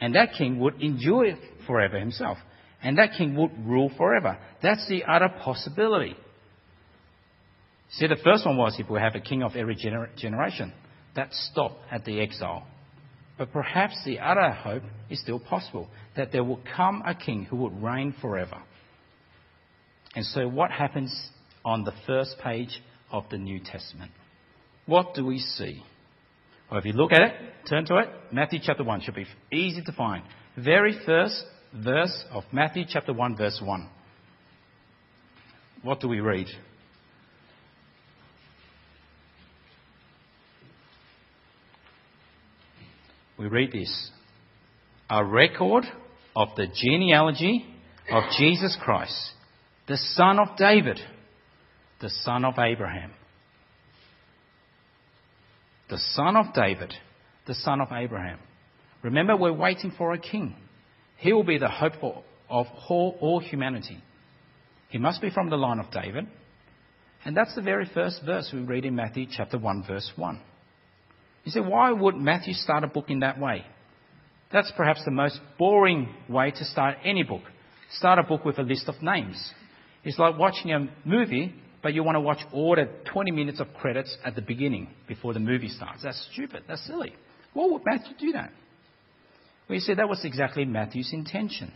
And 0.00 0.14
that 0.14 0.32
king 0.36 0.58
would 0.60 0.80
endure 0.80 1.36
forever 1.66 1.98
himself 1.98 2.38
and 2.84 2.98
that 2.98 3.14
king 3.16 3.34
would 3.34 3.50
rule 3.66 3.90
forever. 3.96 4.38
That's 4.62 4.86
the 4.88 5.04
other 5.04 5.30
possibility. 5.42 6.14
See, 7.92 8.06
the 8.06 8.18
first 8.22 8.44
one 8.44 8.58
was 8.58 8.76
if 8.78 8.90
we 8.90 9.00
have 9.00 9.14
a 9.14 9.20
king 9.20 9.42
of 9.42 9.56
every 9.56 9.74
gener- 9.74 10.14
generation. 10.16 10.72
That 11.16 11.32
stopped 11.32 11.78
at 11.90 12.04
the 12.04 12.20
exile. 12.20 12.66
But 13.38 13.52
perhaps 13.52 14.04
the 14.04 14.18
other 14.18 14.50
hope 14.50 14.82
is 15.08 15.20
still 15.20 15.40
possible 15.40 15.88
that 16.14 16.30
there 16.30 16.44
will 16.44 16.60
come 16.76 17.02
a 17.06 17.14
king 17.14 17.44
who 17.44 17.56
would 17.56 17.82
reign 17.82 18.14
forever. 18.20 18.60
And 20.14 20.24
so, 20.26 20.46
what 20.46 20.70
happens 20.70 21.30
on 21.64 21.84
the 21.84 21.94
first 22.06 22.36
page 22.42 22.82
of 23.10 23.24
the 23.30 23.38
New 23.38 23.60
Testament? 23.60 24.10
What 24.86 25.14
do 25.14 25.24
we 25.24 25.38
see? 25.38 25.82
Well, 26.70 26.78
if 26.78 26.86
you 26.86 26.92
look 26.92 27.12
at 27.12 27.22
it, 27.22 27.32
turn 27.68 27.84
to 27.86 27.96
it, 27.96 28.08
Matthew 28.32 28.58
chapter 28.62 28.84
1 28.84 29.00
should 29.02 29.14
be 29.14 29.26
easy 29.52 29.82
to 29.82 29.92
find. 29.92 30.24
Very 30.56 30.98
first 31.04 31.44
verse 31.72 32.24
of 32.30 32.44
Matthew 32.52 32.84
chapter 32.88 33.12
1, 33.12 33.36
verse 33.36 33.60
1. 33.62 33.88
What 35.82 36.00
do 36.00 36.08
we 36.08 36.20
read? 36.20 36.46
We 43.38 43.46
read 43.48 43.72
this 43.72 44.10
a 45.10 45.24
record 45.24 45.84
of 46.34 46.48
the 46.56 46.66
genealogy 46.74 47.66
of 48.10 48.24
Jesus 48.38 48.76
Christ, 48.82 49.32
the 49.86 49.96
son 49.96 50.38
of 50.38 50.56
David, 50.56 50.98
the 52.00 52.10
son 52.10 52.44
of 52.44 52.54
Abraham. 52.58 53.12
The 55.90 55.98
son 55.98 56.36
of 56.36 56.54
David, 56.54 56.94
the 57.46 57.54
son 57.54 57.80
of 57.80 57.88
Abraham. 57.92 58.38
Remember, 59.02 59.36
we're 59.36 59.52
waiting 59.52 59.92
for 59.96 60.12
a 60.12 60.18
king. 60.18 60.56
He 61.18 61.32
will 61.32 61.44
be 61.44 61.58
the 61.58 61.68
hope 61.68 62.02
of 62.48 62.66
all, 62.88 63.40
humanity. 63.40 64.02
He 64.88 64.98
must 64.98 65.20
be 65.20 65.30
from 65.30 65.50
the 65.50 65.56
line 65.56 65.78
of 65.78 65.90
David. 65.90 66.26
And 67.24 67.36
that's 67.36 67.54
the 67.54 67.62
very 67.62 67.88
first 67.92 68.20
verse 68.24 68.50
we 68.52 68.60
read 68.60 68.84
in 68.84 68.94
Matthew 68.94 69.26
chapter 69.30 69.58
1, 69.58 69.84
verse 69.86 70.10
1. 70.16 70.40
You 71.44 71.52
say, 71.52 71.60
why 71.60 71.92
would 71.92 72.16
Matthew 72.16 72.54
start 72.54 72.84
a 72.84 72.86
book 72.86 73.10
in 73.10 73.20
that 73.20 73.38
way? 73.38 73.64
That's 74.52 74.72
perhaps 74.76 75.04
the 75.04 75.10
most 75.10 75.40
boring 75.58 76.08
way 76.28 76.50
to 76.50 76.64
start 76.64 76.96
any 77.04 77.22
book. 77.22 77.42
Start 77.92 78.18
a 78.18 78.22
book 78.22 78.44
with 78.44 78.58
a 78.58 78.62
list 78.62 78.88
of 78.88 79.02
names. 79.02 79.52
It's 80.04 80.18
like 80.18 80.38
watching 80.38 80.72
a 80.72 80.88
movie, 81.04 81.54
but 81.84 81.92
you 81.92 82.02
want 82.02 82.16
to 82.16 82.20
watch 82.20 82.38
all 82.50 82.74
the 82.74 82.88
20 83.12 83.30
minutes 83.30 83.60
of 83.60 83.66
credits 83.74 84.16
at 84.24 84.34
the 84.34 84.40
beginning 84.40 84.88
before 85.06 85.34
the 85.34 85.38
movie 85.38 85.68
starts. 85.68 86.02
That's 86.02 86.28
stupid. 86.32 86.62
That's 86.66 86.84
silly. 86.86 87.14
Why 87.52 87.66
would 87.66 87.82
Matthew 87.84 88.16
do 88.18 88.32
that? 88.32 88.52
Well, 89.68 89.74
you 89.74 89.80
see, 89.80 89.92
that 89.92 90.08
was 90.08 90.24
exactly 90.24 90.64
Matthew's 90.64 91.10
intention. 91.12 91.70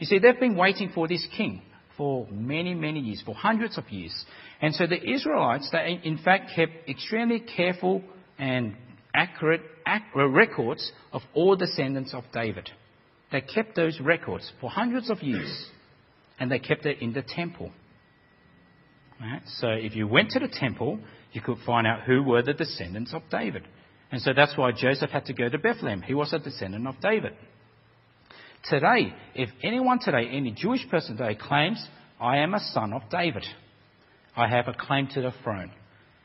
You 0.00 0.06
see, 0.06 0.18
they've 0.18 0.38
been 0.38 0.56
waiting 0.56 0.90
for 0.92 1.06
this 1.06 1.24
king 1.36 1.62
for 1.96 2.26
many, 2.28 2.74
many 2.74 2.98
years, 2.98 3.22
for 3.24 3.32
hundreds 3.32 3.78
of 3.78 3.88
years. 3.90 4.12
And 4.60 4.74
so 4.74 4.88
the 4.88 5.00
Israelites, 5.00 5.68
they 5.70 6.00
in 6.02 6.18
fact 6.18 6.50
kept 6.56 6.88
extremely 6.88 7.38
careful 7.38 8.02
and 8.36 8.74
accurate, 9.14 9.62
accurate 9.86 10.26
uh, 10.26 10.28
records 10.28 10.90
of 11.12 11.22
all 11.34 11.54
descendants 11.54 12.14
of 12.14 12.24
David. 12.32 12.68
They 13.30 13.42
kept 13.42 13.76
those 13.76 14.00
records 14.00 14.50
for 14.60 14.68
hundreds 14.68 15.08
of 15.08 15.22
years, 15.22 15.66
and 16.40 16.50
they 16.50 16.58
kept 16.58 16.84
it 16.84 17.00
in 17.00 17.12
the 17.12 17.22
temple. 17.22 17.70
Right? 19.20 19.42
So 19.58 19.68
if 19.68 19.94
you 19.94 20.06
went 20.06 20.30
to 20.30 20.38
the 20.38 20.48
temple, 20.48 20.98
you 21.32 21.40
could 21.40 21.58
find 21.66 21.86
out 21.86 22.02
who 22.02 22.22
were 22.22 22.42
the 22.42 22.54
descendants 22.54 23.12
of 23.12 23.22
David. 23.30 23.66
And 24.10 24.20
so 24.20 24.32
that's 24.34 24.56
why 24.56 24.72
Joseph 24.72 25.10
had 25.10 25.26
to 25.26 25.34
go 25.34 25.48
to 25.48 25.58
Bethlehem. 25.58 26.02
He 26.02 26.14
was 26.14 26.32
a 26.32 26.38
descendant 26.38 26.86
of 26.86 26.94
David. 27.00 27.32
Today, 28.68 29.14
if 29.34 29.50
anyone 29.62 29.98
today, 30.00 30.28
any 30.30 30.52
Jewish 30.52 30.88
person 30.90 31.16
today 31.16 31.38
claims, 31.40 31.84
I 32.20 32.38
am 32.38 32.54
a 32.54 32.60
son 32.60 32.92
of 32.92 33.02
David, 33.10 33.44
I 34.36 34.48
have 34.48 34.68
a 34.68 34.74
claim 34.74 35.08
to 35.14 35.22
the 35.22 35.32
throne, 35.42 35.70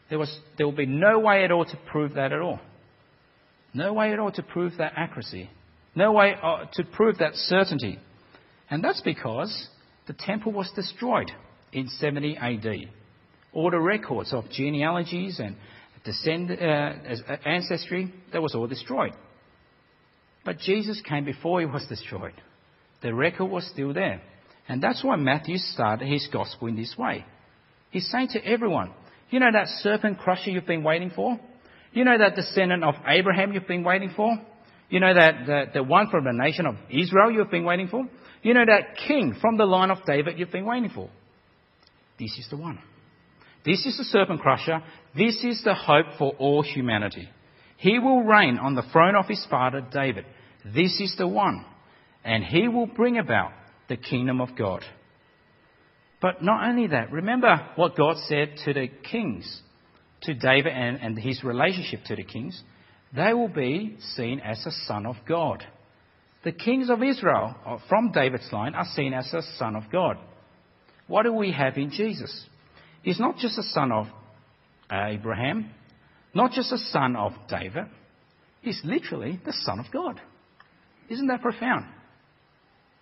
there, 0.09 0.19
was, 0.19 0.39
there 0.57 0.65
will 0.65 0.75
be 0.75 0.85
no 0.85 1.19
way 1.19 1.43
at 1.43 1.51
all 1.51 1.65
to 1.65 1.79
prove 1.89 2.13
that 2.15 2.31
at 2.31 2.39
all. 2.39 2.59
No 3.73 3.93
way 3.93 4.13
at 4.13 4.19
all 4.19 4.31
to 4.31 4.43
prove 4.43 4.73
that 4.77 4.93
accuracy. 4.95 5.49
No 5.95 6.11
way 6.11 6.35
uh, 6.41 6.65
to 6.73 6.83
prove 6.83 7.17
that 7.17 7.35
certainty. 7.35 7.99
And 8.69 8.83
that's 8.83 9.01
because 9.01 9.69
the 10.07 10.13
temple 10.13 10.51
was 10.51 10.69
destroyed 10.75 11.31
in 11.71 11.87
70 11.87 12.37
AD. 12.37 12.65
All 13.53 13.71
the 13.71 13.79
records 13.79 14.33
of 14.33 14.49
genealogies 14.49 15.39
and 15.39 15.55
descend, 16.03 16.51
uh, 16.51 16.93
ancestry, 17.45 18.13
that 18.31 18.41
was 18.41 18.53
all 18.55 18.67
destroyed. 18.67 19.13
But 20.43 20.59
Jesus 20.59 21.01
came 21.07 21.25
before 21.25 21.59
he 21.59 21.65
was 21.65 21.85
destroyed. 21.87 22.33
The 23.01 23.13
record 23.13 23.45
was 23.45 23.67
still 23.67 23.93
there. 23.93 24.21
And 24.67 24.81
that's 24.81 25.03
why 25.03 25.15
Matthew 25.15 25.57
started 25.57 26.07
his 26.07 26.27
gospel 26.31 26.67
in 26.67 26.75
this 26.75 26.95
way. 26.97 27.25
He's 27.91 28.09
saying 28.11 28.29
to 28.33 28.45
everyone, 28.45 28.91
you 29.29 29.39
know 29.39 29.51
that 29.51 29.67
serpent 29.81 30.19
crusher 30.19 30.51
you've 30.51 30.65
been 30.65 30.83
waiting 30.83 31.11
for? 31.15 31.39
You 31.93 32.03
know 32.03 32.17
that 32.17 32.35
descendant 32.35 32.83
of 32.83 32.95
Abraham 33.07 33.53
you've 33.53 33.67
been 33.67 33.83
waiting 33.83 34.11
for? 34.15 34.37
You 34.89 34.99
know 34.99 35.13
that 35.13 35.45
the, 35.45 35.65
the 35.75 35.83
one 35.83 36.09
from 36.09 36.25
the 36.25 36.33
nation 36.33 36.65
of 36.65 36.75
Israel 36.89 37.31
you've 37.31 37.49
been 37.49 37.63
waiting 37.63 37.87
for? 37.87 38.05
You 38.43 38.53
know 38.53 38.65
that 38.65 38.97
king 39.07 39.35
from 39.41 39.57
the 39.57 39.65
line 39.65 39.89
of 39.89 40.05
David 40.05 40.37
you've 40.37 40.51
been 40.51 40.65
waiting 40.65 40.91
for? 40.93 41.09
This 42.19 42.37
is 42.37 42.47
the 42.49 42.57
one. 42.57 42.79
This 43.65 43.85
is 43.85 43.97
the 43.97 44.03
serpent 44.03 44.41
crusher. 44.41 44.81
This 45.15 45.43
is 45.43 45.63
the 45.63 45.73
hope 45.73 46.17
for 46.17 46.33
all 46.37 46.61
humanity. 46.61 47.27
He 47.77 47.99
will 47.99 48.23
reign 48.23 48.57
on 48.57 48.75
the 48.75 48.83
throne 48.93 49.15
of 49.15 49.27
his 49.27 49.45
father 49.49 49.81
David. 49.91 50.25
This 50.63 50.99
is 50.99 51.15
the 51.17 51.27
one. 51.27 51.65
And 52.23 52.43
he 52.43 52.67
will 52.67 52.87
bring 52.87 53.17
about 53.17 53.51
the 53.89 53.97
kingdom 53.97 54.39
of 54.39 54.55
God. 54.57 54.83
But 56.21 56.41
not 56.41 56.67
only 56.67 56.87
that, 56.87 57.11
remember 57.11 57.69
what 57.75 57.97
God 57.97 58.17
said 58.27 58.55
to 58.65 58.73
the 58.73 58.87
kings, 58.87 59.61
to 60.21 60.33
David 60.33 60.73
and, 60.73 60.97
and 61.01 61.19
his 61.19 61.43
relationship 61.43 62.03
to 62.05 62.15
the 62.15 62.23
kings. 62.23 62.61
They 63.15 63.33
will 63.33 63.49
be 63.49 63.97
seen 64.15 64.39
as 64.39 64.65
a 64.65 64.71
son 64.87 65.05
of 65.05 65.17
God. 65.27 65.63
The 66.43 66.51
kings 66.51 66.89
of 66.89 67.03
Israel 67.03 67.55
uh, 67.65 67.77
from 67.89 68.11
David's 68.11 68.51
line 68.51 68.75
are 68.75 68.87
seen 68.95 69.13
as 69.13 69.31
a 69.33 69.41
son 69.57 69.75
of 69.75 69.83
God. 69.91 70.17
What 71.07 71.23
do 71.23 71.33
we 71.33 71.51
have 71.51 71.77
in 71.77 71.91
Jesus? 71.91 72.45
He's 73.03 73.19
not 73.19 73.37
just 73.37 73.57
a 73.57 73.63
son 73.63 73.91
of 73.91 74.07
uh, 74.89 75.07
Abraham, 75.07 75.69
not 76.33 76.51
just 76.51 76.71
a 76.71 76.77
son 76.77 77.15
of 77.15 77.33
David, 77.49 77.85
he's 78.61 78.81
literally 78.83 79.39
the 79.45 79.53
son 79.63 79.79
of 79.79 79.85
God. 79.91 80.19
Isn't 81.09 81.27
that 81.27 81.41
profound? 81.41 81.85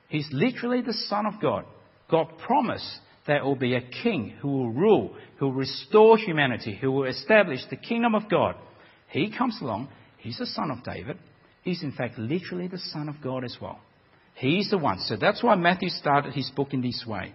He's 0.09 0.27
literally 0.31 0.81
the 0.81 0.93
son 0.93 1.25
of 1.25 1.41
God. 1.41 1.65
God 2.11 2.27
promised 2.45 2.99
there 3.25 3.43
will 3.43 3.55
be 3.55 3.75
a 3.75 3.81
king 4.03 4.35
who 4.41 4.49
will 4.49 4.69
rule, 4.69 5.15
who 5.37 5.47
will 5.47 5.53
restore 5.53 6.17
humanity, 6.17 6.77
who 6.79 6.91
will 6.91 7.05
establish 7.05 7.61
the 7.69 7.77
kingdom 7.77 8.13
of 8.13 8.29
God. 8.29 8.55
He 9.07 9.35
comes 9.35 9.57
along, 9.61 9.89
he's 10.17 10.37
the 10.37 10.45
son 10.45 10.69
of 10.69 10.83
David. 10.83 11.17
He's 11.63 11.81
in 11.81 11.93
fact 11.93 12.19
literally 12.19 12.67
the 12.67 12.77
son 12.77 13.07
of 13.07 13.15
God 13.23 13.45
as 13.45 13.57
well. 13.61 13.79
He's 14.35 14.69
the 14.69 14.77
one. 14.77 14.99
So 14.99 15.15
that's 15.15 15.41
why 15.41 15.55
Matthew 15.55 15.89
started 15.89 16.33
his 16.33 16.51
book 16.55 16.73
in 16.73 16.81
this 16.81 17.05
way. 17.07 17.33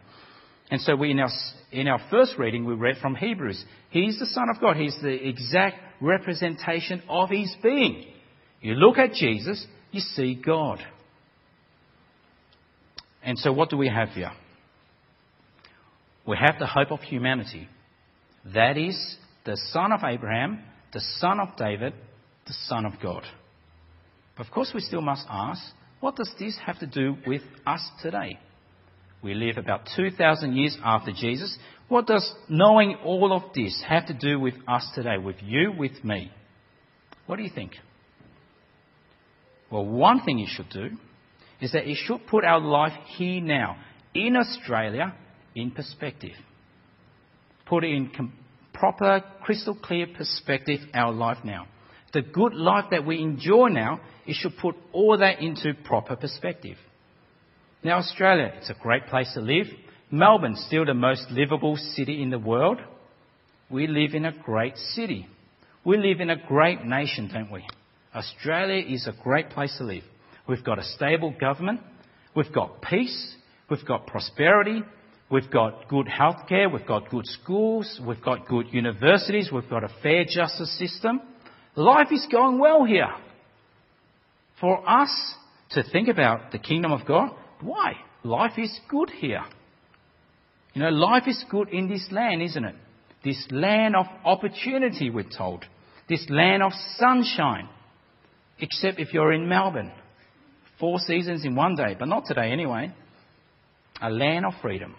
And 0.71 0.81
so 0.81 0.95
we, 0.95 1.11
in, 1.11 1.19
our, 1.19 1.31
in 1.73 1.89
our 1.89 2.01
first 2.11 2.35
reading, 2.39 2.65
we 2.65 2.75
read 2.75 2.97
from 3.01 3.15
Hebrews. 3.15 3.65
He's 3.91 4.19
the 4.19 4.27
Son 4.27 4.49
of 4.55 4.61
God. 4.61 4.77
He's 4.77 4.97
the 5.01 5.29
exact 5.29 5.77
representation 6.01 7.03
of 7.09 7.31
His 7.31 7.55
being. 7.63 8.05
You 8.61 8.75
look 8.75 8.99
at 8.99 9.13
Jesus, 9.15 9.67
you 9.93 10.01
see 10.01 10.35
God. 10.35 10.81
And 13.23 13.39
so 13.39 13.53
what 13.53 13.71
do 13.71 13.77
we 13.77 13.89
have 13.89 14.11
here? 14.11 14.33
We 16.27 16.37
have 16.37 16.59
the 16.59 16.67
hope 16.67 16.91
of 16.91 17.01
humanity. 17.01 17.69
That 18.55 18.77
is 18.77 19.17
the 19.45 19.57
Son 19.73 19.93
of 19.93 20.01
Abraham, 20.05 20.63
the 20.93 21.01
Son 21.19 21.41
of 21.41 21.57
David, 21.57 21.95
the 22.47 22.55
Son 22.67 22.85
of 22.85 22.93
God. 23.03 23.23
But 24.37 24.47
of 24.47 24.53
course, 24.53 24.73
we 24.75 24.81
still 24.81 25.01
must 25.01 25.27
ask, 25.29 25.63
what 26.01 26.17
does 26.17 26.31
this 26.39 26.57
have 26.65 26.79
to 26.81 26.87
do 26.87 27.17
with 27.27 27.43
us 27.67 27.81
today? 28.03 28.39
We 29.23 29.35
live 29.35 29.59
about 29.59 29.89
2,000 29.97 30.55
years 30.55 30.77
after 30.85 31.13
Jesus. 31.13 31.57
What 31.89 32.07
does 32.07 32.31
knowing 32.49 32.97
all 33.05 33.33
of 33.33 33.53
this 33.55 33.83
have 33.89 34.07
to 34.07 34.15
do 34.15 34.39
with 34.39 34.55
us 34.69 34.89
today, 34.95 35.19
with 35.19 35.37
you, 35.43 35.73
with 35.77 36.05
me? 36.05 36.31
What 37.27 37.37
do 37.37 37.43
you 37.43 37.51
think? 37.53 37.73
Well, 39.71 39.85
one 39.85 40.25
thing 40.25 40.39
it 40.39 40.49
should 40.49 40.71
do 40.71 40.91
is 41.61 41.73
that 41.73 41.89
it 41.89 41.97
should 41.97 42.27
put 42.27 42.45
our 42.45 42.61
life 42.61 42.93
here 43.17 43.41
now, 43.41 43.77
in 44.15 44.37
Australia, 44.37 45.15
in 45.55 45.73
perspective. 45.73 46.33
Put 47.67 47.85
it 47.85 47.91
in 47.91 48.11
com- 48.17 48.33
proper, 48.73 49.23
crystal 49.43 49.75
clear 49.75 50.07
perspective, 50.07 50.81
our 50.95 51.13
life 51.13 51.39
now. 51.45 51.67
The 52.13 52.23
good 52.23 52.55
life 52.55 52.87
that 52.93 53.05
we 53.05 53.21
enjoy 53.21 53.69
now, 53.69 54.01
it 54.27 54.35
should 54.35 54.57
put 54.57 54.77
all 54.93 55.19
that 55.19 55.41
into 55.41 55.75
proper 55.85 56.17
perspective. 56.17 56.77
Now, 57.83 57.99
Australia, 57.99 58.53
it's 58.57 58.71
a 58.71 58.83
great 58.83 59.07
place 59.07 59.33
to 59.35 59.41
live. 59.41 59.67
Melbourne's 60.11 60.65
still 60.67 60.85
the 60.85 60.95
most 60.95 61.27
livable 61.31 61.77
city 61.77 62.23
in 62.23 62.31
the 62.31 62.39
world. 62.39 62.79
We 63.71 63.87
live 63.87 64.15
in 64.15 64.25
a 64.25 64.33
great 64.33 64.77
city. 64.77 65.29
We 65.85 65.97
live 65.97 66.21
in 66.21 66.31
a 66.31 66.37
great 66.37 66.85
nation, 66.85 67.31
don't 67.33 67.53
we? 67.53 67.65
Australia 68.15 68.85
is 68.85 69.07
a 69.07 69.23
great 69.23 69.51
place 69.51 69.77
to 69.79 69.85
live. 69.85 70.03
We've 70.49 70.65
got 70.65 70.79
a 70.79 70.83
stable 70.83 71.35
government. 71.39 71.81
We've 72.35 72.53
got 72.53 72.83
peace. 72.83 73.35
We've 73.71 73.85
got 73.87 74.07
prosperity. 74.07 74.83
We've 75.31 75.51
got 75.51 75.89
good 75.89 76.07
healthcare. 76.07 76.73
We've 76.73 76.87
got 76.87 77.11
good 77.11 77.27
schools. 77.27 78.01
We've 78.05 78.23
got 78.23 78.49
good 78.49 78.67
universities. 78.73 79.51
We've 79.53 79.69
got 79.69 79.85
a 79.85 79.91
fair 80.03 80.25
justice 80.25 80.77
system. 80.79 81.21
Life 81.77 82.09
is 82.11 82.27
going 82.33 82.59
well 82.59 82.85
here. 82.85 83.11
For 84.61 84.89
us 84.89 85.11
to 85.71 85.85
think 85.93 86.09
about 86.09 86.51
the 86.51 86.59
kingdom 86.59 86.93
of 86.93 87.07
God, 87.07 87.31
why? 87.61 87.95
Life 88.23 88.59
is 88.59 88.79
good 88.89 89.11
here. 89.11 89.45
You 90.75 90.83
know, 90.83 90.91
life 90.91 91.25
is 91.27 91.45
good 91.51 91.69
in 91.71 91.89
this 91.89 92.07
land, 92.11 92.43
isn't 92.43 92.65
it? 92.65 92.75
This 93.25 93.47
land 93.51 93.97
of 93.97 94.07
opportunity, 94.25 95.11
we're 95.11 95.25
told. 95.25 95.65
This 96.09 96.25
land 96.29 96.63
of 96.63 96.73
sunshine. 96.97 97.69
Except 98.61 98.99
if 98.99 99.13
you're 99.13 99.33
in 99.33 99.49
Melbourne. 99.49 99.93
Four 100.79 100.99
seasons 101.01 101.45
in 101.45 101.57
one 101.57 101.75
day, 101.75 101.97
but 101.99 102.07
not 102.07 102.27
today 102.27 102.53
anyway. 102.53 102.93
A 104.01 104.11
land 104.11 104.47
of 104.47 104.53
freedom. 104.63 104.95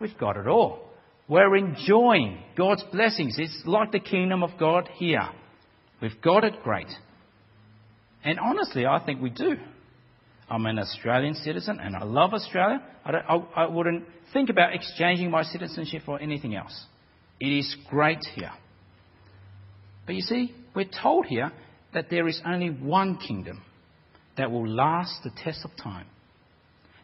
We've 0.00 0.16
got 0.18 0.36
it 0.36 0.46
all. 0.46 0.80
We're 1.28 1.56
enjoying 1.56 2.38
God's 2.56 2.82
blessings. 2.90 3.36
It's 3.38 3.62
like 3.66 3.92
the 3.92 4.00
kingdom 4.00 4.42
of 4.42 4.58
God 4.58 4.88
here. 4.94 5.28
We've 6.00 6.20
got 6.22 6.44
it 6.44 6.62
great. 6.62 6.88
And 8.24 8.38
honestly, 8.38 8.86
I 8.86 9.04
think 9.04 9.20
we 9.20 9.30
do. 9.30 9.56
I'm 10.50 10.64
an 10.66 10.78
Australian 10.78 11.34
citizen 11.34 11.78
and 11.80 11.94
I 11.94 12.04
love 12.04 12.32
Australia. 12.32 12.82
I, 13.04 13.10
I, 13.10 13.36
I 13.64 13.66
wouldn't 13.66 14.04
think 14.32 14.48
about 14.48 14.74
exchanging 14.74 15.30
my 15.30 15.42
citizenship 15.42 16.02
for 16.06 16.20
anything 16.20 16.54
else. 16.54 16.86
It 17.40 17.52
is 17.52 17.76
great 17.88 18.24
here. 18.34 18.52
But 20.06 20.14
you 20.14 20.22
see, 20.22 20.54
we're 20.74 20.88
told 21.02 21.26
here 21.26 21.52
that 21.92 22.06
there 22.10 22.26
is 22.28 22.40
only 22.46 22.70
one 22.70 23.18
kingdom 23.18 23.62
that 24.36 24.50
will 24.50 24.66
last 24.66 25.22
the 25.22 25.30
test 25.44 25.64
of 25.64 25.70
time. 25.82 26.06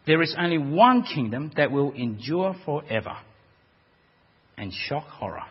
There 0.07 0.21
is 0.21 0.35
only 0.37 0.57
one 0.57 1.03
kingdom 1.03 1.51
that 1.57 1.71
will 1.71 1.91
endure 1.93 2.55
forever. 2.65 3.15
And 4.57 4.71
shock 4.71 5.05
horror, 5.07 5.43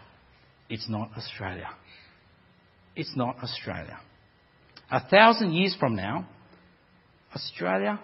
it's 0.68 0.88
not 0.88 1.10
Australia. 1.16 1.68
It's 2.96 3.14
not 3.16 3.36
Australia. 3.42 3.98
A 4.90 5.06
thousand 5.08 5.52
years 5.52 5.76
from 5.78 5.96
now, 5.96 6.26
Australia 7.34 8.00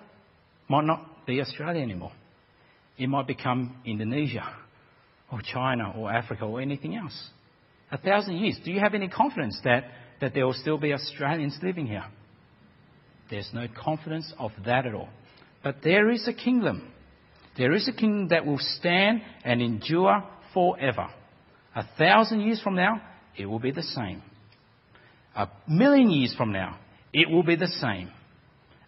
might 0.69 0.85
not 0.85 1.27
be 1.27 1.41
Australia 1.41 1.83
anymore. 1.83 2.13
It 2.99 3.09
might 3.09 3.27
become 3.27 3.77
Indonesia 3.85 4.45
or 5.33 5.41
China 5.41 5.95
or 5.97 6.13
Africa 6.13 6.45
or 6.45 6.61
anything 6.61 6.97
else. 6.97 7.31
A 7.91 7.99
thousand 7.99 8.37
years. 8.37 8.59
Do 8.65 8.71
you 8.71 8.81
have 8.81 8.95
any 8.95 9.09
confidence 9.09 9.59
that, 9.65 9.85
that 10.21 10.35
there 10.35 10.47
will 10.47 10.55
still 10.55 10.79
be 10.79 10.93
Australians 10.93 11.59
living 11.63 11.87
here? 11.87 12.05
There's 13.31 13.51
no 13.53 13.67
confidence 13.83 14.33
of 14.39 14.51
that 14.65 14.87
at 14.87 14.95
all. 14.95 15.09
But 15.63 15.77
there 15.83 16.11
is 16.11 16.27
a 16.29 16.33
kingdom. 16.33 16.93
There 17.57 17.73
is 17.73 17.89
a 17.89 17.93
kingdom 17.93 18.29
that 18.29 18.47
will 18.47 18.59
stand 18.59 19.23
and 19.45 19.63
endure 19.63 20.25
forever. 20.53 21.09
A 21.75 21.85
thousand 21.99 22.41
years 22.41 22.61
from 22.61 22.75
now, 22.75 23.01
it 23.37 23.47
will 23.47 23.59
be 23.59 23.71
the 23.71 23.83
same. 23.83 24.23
A 25.37 25.49
million 25.69 26.11
years 26.11 26.35
from 26.37 26.53
now, 26.53 26.79
it 27.13 27.31
will 27.31 27.45
be 27.45 27.57
the 27.57 27.69
same. 27.69 28.11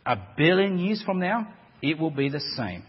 A 0.04 0.16
billion 0.36 0.78
years 0.78 1.02
from 1.02 1.20
now, 1.20 1.52
it 1.80 1.98
will 1.98 2.10
be 2.10 2.28
the 2.28 2.40
same. 2.56 2.82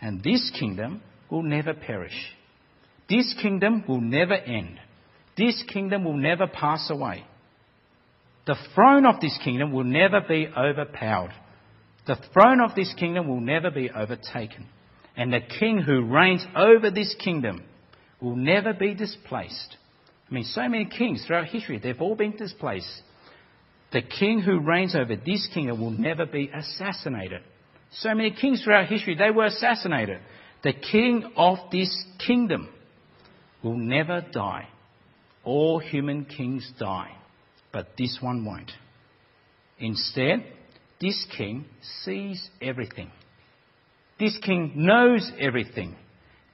And 0.00 0.22
this 0.22 0.50
kingdom 0.58 1.02
will 1.30 1.42
never 1.42 1.74
perish. 1.74 2.34
This 3.08 3.34
kingdom 3.40 3.84
will 3.88 4.00
never 4.00 4.34
end. 4.34 4.78
This 5.36 5.62
kingdom 5.72 6.04
will 6.04 6.16
never 6.16 6.46
pass 6.46 6.90
away. 6.90 7.24
The 8.46 8.56
throne 8.74 9.06
of 9.06 9.20
this 9.20 9.38
kingdom 9.44 9.72
will 9.72 9.84
never 9.84 10.20
be 10.20 10.48
overpowered. 10.48 11.32
The 12.06 12.16
throne 12.32 12.60
of 12.60 12.74
this 12.74 12.92
kingdom 12.98 13.28
will 13.28 13.40
never 13.40 13.70
be 13.70 13.90
overtaken. 13.90 14.66
And 15.16 15.32
the 15.32 15.40
king 15.40 15.78
who 15.78 16.02
reigns 16.04 16.46
over 16.56 16.90
this 16.90 17.14
kingdom 17.22 17.64
will 18.20 18.36
never 18.36 18.72
be 18.72 18.94
displaced. 18.94 19.76
I 20.30 20.34
mean, 20.34 20.44
so 20.44 20.68
many 20.68 20.86
kings 20.86 21.24
throughout 21.26 21.46
history, 21.46 21.78
they've 21.78 22.00
all 22.00 22.16
been 22.16 22.36
displaced. 22.36 23.02
The 23.92 24.02
king 24.02 24.40
who 24.40 24.60
reigns 24.60 24.94
over 24.94 25.16
this 25.16 25.48
kingdom 25.52 25.80
will 25.80 25.90
never 25.90 26.26
be 26.26 26.50
assassinated. 26.54 27.42
So 27.90 28.14
many 28.14 28.32
kings 28.32 28.62
throughout 28.62 28.86
history, 28.86 29.14
they 29.14 29.30
were 29.30 29.46
assassinated. 29.46 30.20
The 30.62 30.74
king 30.74 31.32
of 31.36 31.58
this 31.72 32.04
kingdom 32.26 32.68
will 33.62 33.78
never 33.78 34.20
die. 34.32 34.68
All 35.44 35.78
human 35.78 36.26
kings 36.26 36.70
die, 36.78 37.12
but 37.72 37.96
this 37.96 38.18
one 38.20 38.44
won't. 38.44 38.70
Instead, 39.78 40.44
this 41.00 41.26
king 41.36 41.64
sees 42.02 42.50
everything. 42.60 43.10
This 44.18 44.36
king 44.44 44.72
knows 44.74 45.30
everything. 45.40 45.94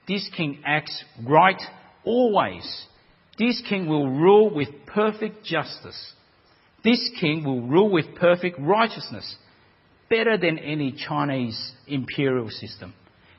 This 0.07 0.29
king 0.37 0.59
acts 0.65 1.03
right 1.27 1.61
always. 2.03 2.85
This 3.37 3.61
king 3.67 3.87
will 3.87 4.07
rule 4.07 4.53
with 4.53 4.69
perfect 4.85 5.43
justice. 5.43 6.13
This 6.85 7.09
king 7.19 7.43
will 7.43 7.63
rule 7.63 7.89
with 7.89 8.13
perfect 8.15 8.59
righteousness, 8.59 9.35
better 10.07 10.37
than 10.37 10.59
any 10.59 10.91
Chinese 10.91 11.73
imperial 11.87 12.51
system. 12.51 12.93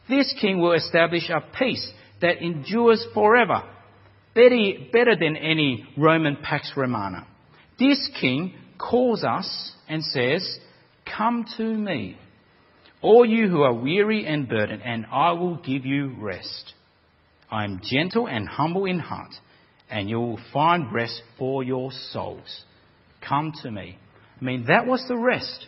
This 0.09 0.35
king 0.41 0.61
will 0.61 0.73
establish 0.73 1.31
a 1.31 1.45
peace 1.57 1.93
that 2.21 2.43
endures 2.43 3.07
forever, 3.15 3.63
better, 4.35 5.15
than 5.17 5.37
any 5.37 5.87
Roman 5.97 6.37
Pax 6.43 6.73
Romana. 6.77 7.25
This 7.79 8.11
king 8.21 8.53
calls 8.79 9.23
us 9.23 9.73
and 9.89 10.03
says, 10.03 10.59
Come 11.17 11.47
to 11.57 11.63
me, 11.63 12.19
all 13.01 13.25
you 13.25 13.49
who 13.49 13.63
are 13.63 13.75
weary 13.75 14.27
and 14.27 14.49
burdened, 14.49 14.83
and 14.83 15.07
I 15.07 15.31
will 15.33 15.57
give 15.57 15.87
you 15.87 16.17
rest. 16.19 16.73
I 17.49 17.63
am 17.63 17.81
gentle 17.81 18.27
and 18.27 18.49
humble 18.49 18.87
in 18.87 18.99
heart, 18.99 19.35
and 19.89 20.11
you 20.11 20.19
will 20.19 20.41
find 20.53 20.93
rest 20.93 21.23
for 21.39 21.63
your 21.63 21.93
souls. 22.11 22.65
Come 23.29 23.53
to 23.63 23.71
me. 23.71 23.99
I 24.41 24.45
mean, 24.45 24.67
that 24.69 24.87
was 24.87 25.05
the 25.09 25.17
rest 25.17 25.67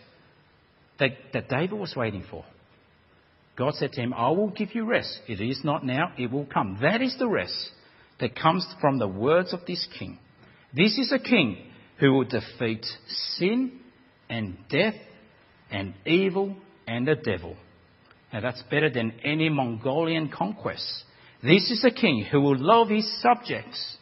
that, 0.99 1.11
that 1.33 1.49
David 1.49 1.73
was 1.73 1.93
waiting 1.95 2.23
for. 2.29 2.45
God 3.57 3.73
said 3.73 3.91
to 3.93 4.01
him, 4.01 4.13
I 4.13 4.29
will 4.29 4.49
give 4.49 4.73
you 4.73 4.85
rest. 4.85 5.19
It 5.27 5.41
is 5.41 5.61
not 5.63 5.85
now, 5.85 6.13
it 6.17 6.31
will 6.31 6.45
come. 6.45 6.77
That 6.81 7.01
is 7.01 7.15
the 7.19 7.27
rest 7.27 7.71
that 8.19 8.35
comes 8.35 8.65
from 8.79 8.99
the 8.99 9.07
words 9.07 9.53
of 9.53 9.65
this 9.65 9.85
king. 9.97 10.17
This 10.73 10.97
is 10.97 11.11
a 11.11 11.19
king 11.19 11.57
who 11.99 12.13
will 12.13 12.25
defeat 12.25 12.85
sin 13.35 13.79
and 14.29 14.57
death 14.69 14.95
and 15.69 15.93
evil 16.05 16.55
and 16.87 17.07
the 17.07 17.15
devil. 17.15 17.57
Now 18.31 18.41
that's 18.41 18.63
better 18.69 18.89
than 18.89 19.13
any 19.23 19.49
Mongolian 19.49 20.29
conquest. 20.29 20.85
This 21.41 21.69
is 21.71 21.83
a 21.83 21.91
king 21.91 22.25
who 22.31 22.41
will 22.41 22.57
love 22.57 22.89
his 22.89 23.21
subjects 23.21 23.97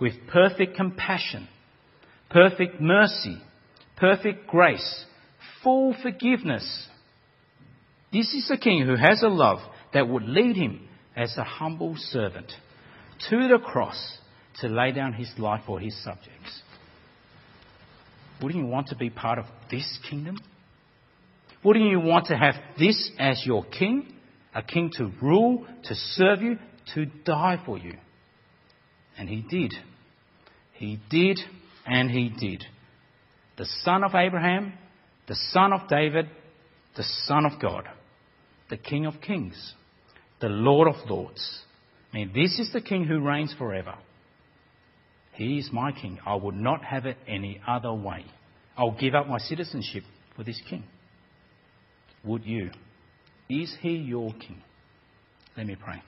with 0.00 0.14
perfect 0.28 0.76
compassion, 0.76 1.48
perfect 2.32 2.80
mercy, 2.80 3.36
perfect 3.96 4.46
grace, 4.46 5.04
full 5.62 5.94
forgiveness. 6.02 6.88
This 8.12 8.32
is 8.32 8.50
a 8.50 8.56
king 8.56 8.84
who 8.86 8.96
has 8.96 9.22
a 9.22 9.28
love 9.28 9.58
that 9.92 10.08
would 10.08 10.24
lead 10.24 10.56
him 10.56 10.88
as 11.14 11.36
a 11.36 11.44
humble 11.44 11.94
servant 11.96 12.50
to 13.30 13.48
the 13.48 13.58
cross 13.58 14.18
to 14.60 14.68
lay 14.68 14.92
down 14.92 15.12
his 15.12 15.30
life 15.38 15.62
for 15.66 15.78
his 15.78 15.96
subjects. 16.02 16.62
Wouldn't 18.42 18.64
you 18.64 18.68
want 18.68 18.88
to 18.88 18.96
be 18.96 19.10
part 19.10 19.38
of 19.38 19.44
this 19.70 19.98
kingdom? 20.08 20.38
Wouldn't 21.62 21.90
you 21.90 22.00
want 22.00 22.26
to 22.26 22.36
have 22.36 22.54
this 22.78 23.10
as 23.18 23.42
your 23.44 23.64
king? 23.64 24.12
A 24.54 24.62
king 24.62 24.90
to 24.94 25.10
rule, 25.22 25.66
to 25.84 25.94
serve 25.94 26.42
you, 26.42 26.58
to 26.94 27.06
die 27.06 27.62
for 27.64 27.78
you. 27.78 27.94
And 29.16 29.28
he 29.28 29.42
did. 29.42 29.72
He 30.72 30.98
did, 31.08 31.38
and 31.86 32.10
he 32.10 32.28
did. 32.28 32.64
The 33.58 33.66
son 33.84 34.04
of 34.04 34.14
Abraham, 34.14 34.72
the 35.28 35.36
son 35.52 35.72
of 35.72 35.88
David, 35.88 36.28
the 36.96 37.04
son 37.26 37.46
of 37.46 37.60
God, 37.60 37.84
the 38.70 38.76
king 38.76 39.06
of 39.06 39.20
kings, 39.20 39.74
the 40.40 40.48
Lord 40.48 40.88
of 40.88 40.94
lords. 41.08 41.62
I 42.12 42.18
mean, 42.18 42.32
this 42.34 42.58
is 42.58 42.72
the 42.72 42.80
king 42.80 43.04
who 43.04 43.20
reigns 43.20 43.54
forever. 43.56 43.94
He 45.34 45.58
is 45.58 45.70
my 45.72 45.92
king. 45.92 46.18
I 46.26 46.34
would 46.34 46.54
not 46.54 46.84
have 46.84 47.06
it 47.06 47.16
any 47.26 47.60
other 47.66 47.92
way. 47.92 48.26
I'll 48.76 48.98
give 48.98 49.14
up 49.14 49.26
my 49.28 49.38
citizenship 49.38 50.04
for 50.36 50.44
this 50.44 50.60
king. 50.68 50.84
Would 52.24 52.44
you? 52.44 52.70
Is 53.48 53.74
he 53.80 53.90
your 53.90 54.32
king? 54.32 54.62
Let 55.56 55.66
me 55.66 55.76
pray. 55.76 56.02